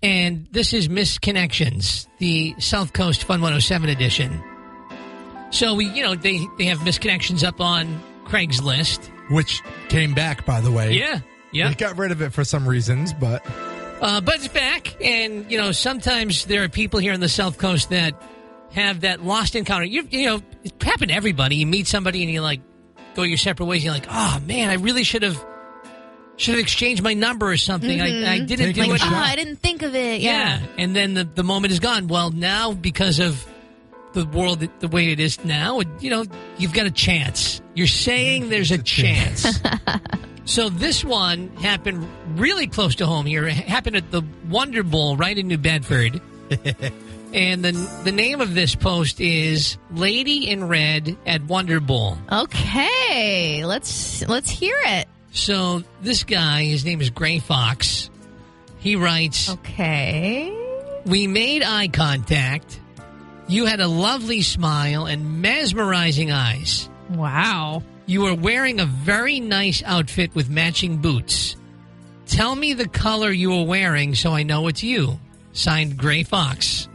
and 0.02 0.46
this 0.50 0.72
is 0.74 0.88
Misconnections, 0.88 2.06
the 2.18 2.54
South 2.58 2.92
Coast 2.92 3.24
Fun 3.24 3.40
107 3.40 3.88
edition. 3.88 4.42
So 5.50 5.74
we, 5.74 5.86
you 5.86 6.02
know, 6.02 6.14
they 6.14 6.40
they 6.58 6.64
have 6.66 6.78
Misconnections 6.80 7.42
up 7.44 7.60
on 7.60 8.02
Craigslist. 8.24 9.08
Which 9.32 9.62
came 9.88 10.14
back, 10.14 10.44
by 10.46 10.60
the 10.60 10.70
way. 10.70 10.92
Yeah, 10.92 11.20
yeah. 11.52 11.68
We 11.70 11.74
got 11.74 11.96
rid 11.98 12.12
of 12.12 12.22
it 12.22 12.32
for 12.32 12.44
some 12.44 12.68
reasons, 12.68 13.12
but 13.12 13.44
Uh, 14.00 14.20
but 14.20 14.36
it's 14.36 14.48
back, 14.48 14.94
and 15.02 15.50
you 15.50 15.58
know 15.58 15.72
sometimes 15.72 16.44
there 16.46 16.62
are 16.64 16.68
people 16.68 17.00
here 17.00 17.12
on 17.14 17.20
the 17.20 17.28
South 17.28 17.56
Coast 17.58 17.90
that 17.90 18.20
have 18.72 19.00
that 19.02 19.22
lost 19.24 19.54
encounter. 19.54 19.84
You, 19.84 20.06
you 20.10 20.26
know, 20.26 20.42
it 20.64 20.82
happened 20.82 21.10
to 21.10 21.14
everybody. 21.16 21.56
You 21.56 21.66
meet 21.66 21.86
somebody 21.86 22.22
and 22.22 22.30
you 22.32 22.40
like 22.40 22.60
go 23.14 23.22
your 23.22 23.36
separate 23.38 23.66
ways. 23.66 23.84
You're 23.84 23.92
like, 23.94 24.06
oh 24.10 24.40
man, 24.46 24.70
I 24.70 24.74
really 24.74 25.04
should 25.04 25.22
have 25.22 25.42
should 26.36 26.54
have 26.56 26.60
exchanged 26.62 27.02
my 27.02 27.14
number 27.14 27.48
or 27.50 27.56
something. 27.56 28.00
I, 28.00 28.34
I 28.34 28.38
didn't 28.40 28.66
Like, 28.66 28.74
do 28.74 28.94
it. 28.94 29.02
oh, 29.04 29.14
I 29.14 29.36
didn't 29.36 29.56
think 29.56 29.82
of 29.82 29.94
it. 29.94 30.20
yeah. 30.20 30.58
Yeah. 30.60 30.66
and 30.78 30.96
then 30.96 31.14
the 31.14 31.24
the 31.24 31.44
moment 31.44 31.72
is 31.72 31.78
gone. 31.80 32.08
Well, 32.08 32.30
now 32.30 32.72
because 32.72 33.18
of 33.20 33.46
the 34.14 34.26
world 34.26 34.60
the 34.80 34.88
way 34.88 35.10
it 35.12 35.20
is 35.20 35.42
now, 35.44 35.80
you 36.00 36.10
know, 36.10 36.24
you've 36.58 36.74
got 36.74 36.84
a 36.84 36.90
chance. 36.90 37.61
You're 37.74 37.86
saying 37.86 38.48
there's 38.48 38.70
a 38.70 38.78
chance. 38.78 39.46
So 40.44 40.68
this 40.68 41.04
one 41.04 41.48
happened 41.56 42.08
really 42.34 42.66
close 42.66 42.96
to 42.96 43.06
home 43.06 43.26
here. 43.26 43.46
It 43.46 43.54
happened 43.54 43.96
at 43.96 44.10
the 44.10 44.22
Wonder 44.48 44.82
Bowl 44.82 45.16
right 45.16 45.36
in 45.36 45.46
New 45.46 45.58
Bedford. 45.58 46.20
and 47.32 47.64
the 47.64 47.72
the 48.04 48.12
name 48.12 48.40
of 48.40 48.54
this 48.54 48.74
post 48.74 49.20
is 49.20 49.78
Lady 49.92 50.50
in 50.50 50.66
Red 50.66 51.16
at 51.26 51.42
Wonder 51.44 51.80
Bowl. 51.80 52.18
Okay, 52.30 53.64
let's 53.64 54.26
let's 54.28 54.50
hear 54.50 54.76
it. 54.84 55.08
So 55.30 55.84
this 56.02 56.24
guy, 56.24 56.64
his 56.64 56.84
name 56.84 57.00
is 57.00 57.10
Gray 57.10 57.38
Fox. 57.38 58.10
He 58.78 58.96
writes, 58.96 59.48
Okay. 59.48 60.52
We 61.06 61.26
made 61.28 61.62
eye 61.62 61.88
contact. 61.88 62.80
You 63.48 63.66
had 63.66 63.80
a 63.80 63.88
lovely 63.88 64.42
smile 64.42 65.06
and 65.06 65.40
mesmerizing 65.40 66.32
eyes. 66.32 66.88
Wow. 67.16 67.82
You 68.06 68.26
are 68.26 68.34
wearing 68.34 68.80
a 68.80 68.86
very 68.86 69.40
nice 69.40 69.82
outfit 69.84 70.34
with 70.34 70.50
matching 70.50 70.98
boots. 70.98 71.56
Tell 72.26 72.54
me 72.54 72.72
the 72.72 72.88
color 72.88 73.30
you 73.30 73.52
are 73.54 73.66
wearing 73.66 74.14
so 74.14 74.32
I 74.32 74.42
know 74.42 74.68
it's 74.68 74.82
you. 74.82 75.18
Signed 75.52 75.96
Gray 75.98 76.22
Fox. 76.22 76.88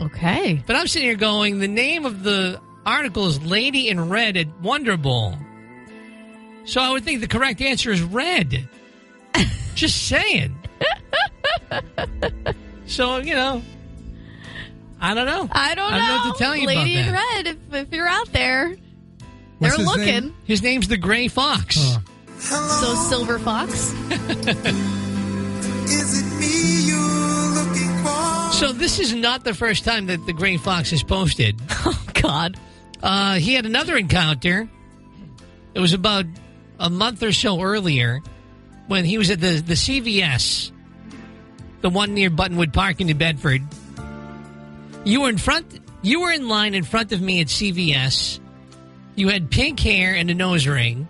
Okay. 0.00 0.62
But 0.66 0.76
I'm 0.76 0.88
sitting 0.88 1.08
here 1.08 1.16
going, 1.16 1.58
the 1.58 1.68
name 1.68 2.04
of 2.04 2.22
the 2.22 2.60
article 2.84 3.26
is 3.26 3.42
Lady 3.42 3.88
in 3.88 4.08
Red 4.08 4.36
at 4.36 4.48
Wonder 4.60 4.96
Bowl. 4.96 5.34
So 6.64 6.80
I 6.80 6.90
would 6.90 7.04
think 7.04 7.20
the 7.20 7.28
correct 7.28 7.60
answer 7.60 7.90
is 7.92 8.02
red. 8.02 8.68
Just 9.74 10.08
saying. 10.08 10.56
so, 12.86 13.18
you 13.18 13.34
know, 13.34 13.62
I 15.00 15.14
don't 15.14 15.26
know. 15.26 15.48
I 15.52 15.74
don't 15.74 15.90
know. 15.90 15.96
I 15.96 15.98
don't 15.98 16.08
know 16.08 16.28
what 16.28 16.38
to 16.38 16.44
tell 16.44 16.56
you 16.56 16.66
Lady 16.66 16.96
in. 16.96 17.12
Red, 17.12 17.46
if, 17.46 17.56
if 17.72 17.92
you're 17.92 18.08
out 18.08 18.32
there, 18.32 18.74
What's 19.58 19.76
they're 19.76 19.84
his 19.84 19.86
looking. 19.86 20.04
name? 20.06 20.34
His 20.44 20.62
name's 20.62 20.88
the 20.88 20.96
Gray 20.96 21.28
Fox. 21.28 21.76
So 22.38 22.94
Silver 23.08 23.38
Fox. 23.38 23.92
So 28.52 28.72
this 28.72 28.98
is 29.00 29.12
not 29.12 29.44
the 29.44 29.52
first 29.52 29.84
time 29.84 30.06
that 30.06 30.24
the 30.24 30.32
Gray 30.32 30.56
Fox 30.56 30.90
has 30.90 31.02
posted. 31.02 31.60
Oh 31.88 32.02
God. 32.22 32.56
Uh, 33.02 33.34
he 33.34 33.54
had 33.54 33.66
another 33.66 33.96
encounter. 33.96 34.68
It 35.74 35.78
was 35.78 35.92
about 35.92 36.24
a 36.80 36.90
month 36.90 37.22
or 37.22 37.30
so 37.30 37.60
earlier 37.60 38.20
when 38.88 39.04
he 39.04 39.18
was 39.18 39.30
at 39.30 39.38
the, 39.40 39.60
the 39.60 39.74
CVS, 39.74 40.72
the 41.82 41.90
one 41.90 42.14
near 42.14 42.30
Buttonwood 42.30 42.72
Park 42.72 43.00
in 43.00 43.06
New 43.06 43.14
Bedford. 43.14 43.62
You 45.04 45.20
were 45.20 45.28
in 45.28 45.38
front. 45.38 45.78
You 46.02 46.22
were 46.22 46.32
in 46.32 46.48
line 46.48 46.74
in 46.74 46.82
front 46.82 47.12
of 47.12 47.20
me 47.20 47.40
at 47.40 47.46
CVS. 47.46 48.40
You 49.16 49.28
had 49.28 49.50
pink 49.50 49.80
hair 49.80 50.14
and 50.14 50.30
a 50.30 50.34
nose 50.34 50.66
ring. 50.66 51.08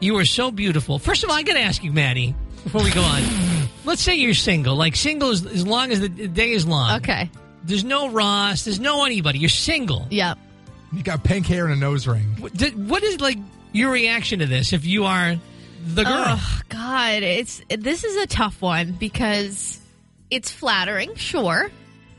You 0.00 0.14
were 0.14 0.24
so 0.24 0.50
beautiful. 0.50 0.98
First 0.98 1.24
of 1.24 1.30
all, 1.30 1.36
I 1.36 1.42
got 1.42 1.54
to 1.54 1.60
ask 1.60 1.82
you, 1.84 1.92
Maddie, 1.92 2.34
before 2.64 2.82
we 2.82 2.90
go 2.90 3.02
on. 3.02 3.22
Let's 3.84 4.02
say 4.02 4.16
you're 4.16 4.34
single, 4.34 4.76
like 4.76 4.94
single 4.96 5.30
as, 5.30 5.44
as 5.46 5.66
long 5.66 5.90
as 5.92 6.00
the 6.00 6.08
day 6.08 6.50
is 6.50 6.66
long. 6.66 6.98
Okay. 6.98 7.30
There's 7.64 7.84
no 7.84 8.10
Ross. 8.10 8.64
There's 8.64 8.80
no 8.80 9.04
anybody. 9.04 9.38
You're 9.38 9.48
single. 9.48 10.06
Yep. 10.10 10.38
you 10.92 11.02
got 11.02 11.22
pink 11.24 11.46
hair 11.46 11.64
and 11.66 11.74
a 11.74 11.76
nose 11.76 12.06
ring. 12.06 12.36
What, 12.38 12.52
did- 12.54 12.88
what 12.88 13.02
is 13.02 13.20
like 13.20 13.38
your 13.72 13.90
reaction 13.90 14.40
to 14.40 14.46
this? 14.46 14.72
If 14.72 14.84
you 14.84 15.04
are 15.04 15.36
the 15.86 16.04
girl, 16.04 16.24
Oh 16.26 16.60
God, 16.68 17.22
it's 17.22 17.62
this 17.68 18.04
is 18.04 18.16
a 18.16 18.26
tough 18.26 18.60
one 18.60 18.92
because 18.92 19.80
it's 20.30 20.50
flattering, 20.50 21.14
sure, 21.14 21.70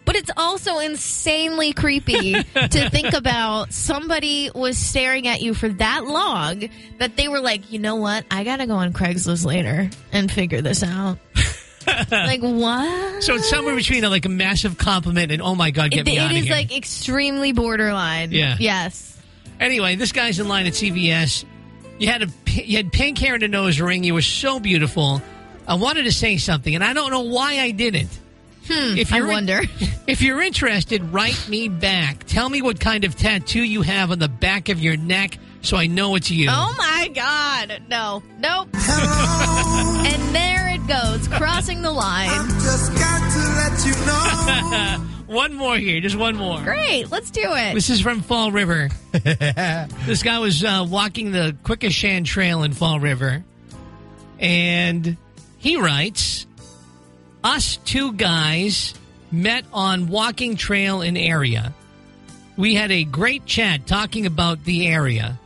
but 0.05 0.15
it's 0.15 0.31
also 0.35 0.79
insanely 0.79 1.73
creepy 1.73 2.33
to 2.33 2.89
think 2.91 3.13
about 3.13 3.71
somebody 3.73 4.49
was 4.53 4.77
staring 4.77 5.27
at 5.27 5.41
you 5.41 5.53
for 5.53 5.69
that 5.69 6.05
long 6.05 6.69
that 6.97 7.15
they 7.17 7.27
were 7.27 7.39
like, 7.39 7.71
you 7.71 7.79
know 7.79 7.95
what, 7.95 8.25
I 8.31 8.43
gotta 8.43 8.65
go 8.67 8.75
on 8.75 8.93
Craigslist 8.93 9.45
later 9.45 9.89
and 10.11 10.31
figure 10.31 10.61
this 10.61 10.83
out. 10.83 11.17
like 12.11 12.41
what? 12.41 13.23
so 13.23 13.35
it's 13.35 13.49
somewhere 13.49 13.75
between 13.75 14.03
a, 14.03 14.09
like 14.09 14.25
a 14.25 14.29
massive 14.29 14.77
compliment 14.77 15.31
and 15.31 15.41
oh 15.41 15.55
my 15.55 15.71
god, 15.71 15.91
get 15.91 16.01
It, 16.01 16.05
me 16.11 16.17
out 16.19 16.31
of 16.31 16.37
is 16.37 16.45
here. 16.45 16.53
like 16.55 16.75
extremely 16.75 17.51
borderline. 17.53 18.31
Yeah. 18.31 18.55
Yes. 18.59 19.19
anyway, 19.59 19.95
this 19.95 20.11
guy's 20.11 20.39
in 20.39 20.47
line 20.47 20.67
at 20.67 20.73
CVS. 20.73 21.45
You 21.99 22.07
had 22.07 22.23
a 22.23 22.27
you 22.51 22.77
had 22.77 22.91
pink 22.91 23.17
hair 23.19 23.35
and 23.35 23.43
a 23.43 23.47
nose 23.47 23.79
ring. 23.79 24.03
You 24.03 24.13
were 24.15 24.21
so 24.23 24.59
beautiful. 24.59 25.21
I 25.67 25.75
wanted 25.75 26.03
to 26.03 26.11
say 26.11 26.37
something, 26.37 26.73
and 26.73 26.83
I 26.83 26.93
don't 26.93 27.11
know 27.11 27.21
why 27.21 27.59
I 27.59 27.69
didn't. 27.71 28.09
Hmm. 28.67 28.97
If 28.97 29.13
I 29.13 29.17
you're 29.17 29.27
wonder. 29.27 29.61
If 30.07 30.21
you're 30.21 30.41
interested, 30.41 31.01
write 31.13 31.47
me 31.47 31.69
back. 31.69 32.25
Tell 32.25 32.49
me 32.49 32.61
what 32.61 32.79
kind 32.81 33.05
of 33.05 33.15
tattoo 33.15 33.61
you 33.63 33.81
have 33.81 34.11
on 34.11 34.19
the 34.19 34.27
back 34.27 34.67
of 34.67 34.79
your 34.79 34.97
neck 34.97 35.37
so 35.61 35.77
I 35.77 35.87
know 35.87 36.15
it's 36.15 36.29
you. 36.29 36.47
Oh 36.49 36.75
my 36.77 37.07
God. 37.13 37.83
No. 37.87 38.21
Nope. 38.39 38.67
and 38.73 40.35
there 40.35 40.69
it 40.69 40.85
goes, 40.87 41.27
crossing 41.27 41.81
the 41.81 41.91
line. 41.91 42.29
Just 42.59 42.93
got 42.95 43.31
to 43.31 43.39
let 43.55 43.85
you 43.85 44.05
know. 45.27 45.33
one 45.33 45.53
more 45.53 45.77
here, 45.77 46.01
just 46.01 46.17
one 46.17 46.35
more. 46.35 46.61
Great. 46.61 47.09
Let's 47.11 47.31
do 47.31 47.43
it. 47.53 47.73
This 47.75 47.89
is 47.89 48.01
from 48.01 48.21
Fall 48.21 48.51
River. 48.51 48.89
this 49.11 50.23
guy 50.23 50.39
was 50.39 50.63
uh, 50.63 50.85
walking 50.89 51.31
the 51.31 51.55
Quequechan 51.63 52.25
Trail 52.25 52.63
in 52.63 52.73
Fall 52.73 52.99
River, 52.99 53.43
and 54.39 55.15
he 55.57 55.77
writes, 55.77 56.47
"Us 57.43 57.77
two 57.77 58.13
guys 58.13 58.93
met 59.31 59.65
on 59.73 60.07
walking 60.07 60.55
trail 60.55 61.01
in 61.01 61.17
area. 61.17 61.73
We 62.57 62.75
had 62.75 62.91
a 62.91 63.03
great 63.03 63.45
chat 63.45 63.87
talking 63.87 64.25
about 64.25 64.63
the 64.65 64.87
area. 64.87 65.39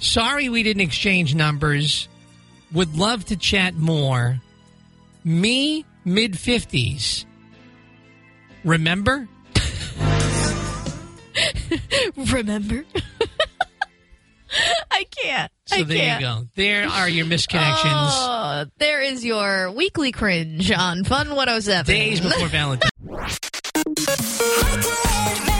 Sorry 0.00 0.48
we 0.48 0.62
didn't 0.62 0.82
exchange 0.82 1.34
numbers. 1.34 2.08
Would 2.72 2.96
love 2.96 3.26
to 3.26 3.36
chat 3.36 3.74
more. 3.74 4.40
Me, 5.24 5.84
mid 6.04 6.32
50s. 6.32 7.24
Remember? 8.64 9.28
Remember? 12.16 12.84
I 14.90 15.04
can't. 15.10 15.52
So 15.72 15.80
I 15.80 15.82
there 15.84 15.96
can't. 15.96 16.20
you 16.20 16.26
go. 16.26 16.42
There 16.54 16.86
are 16.86 17.08
your 17.08 17.26
misconnections. 17.26 17.82
Oh, 17.84 18.64
there 18.78 19.00
is 19.00 19.24
your 19.24 19.70
weekly 19.72 20.12
cringe 20.12 20.70
on 20.70 21.04
Fun 21.04 21.30
107. 21.30 21.86
Days 21.94 22.20
before 22.20 22.48
Valentine's. 22.48 22.90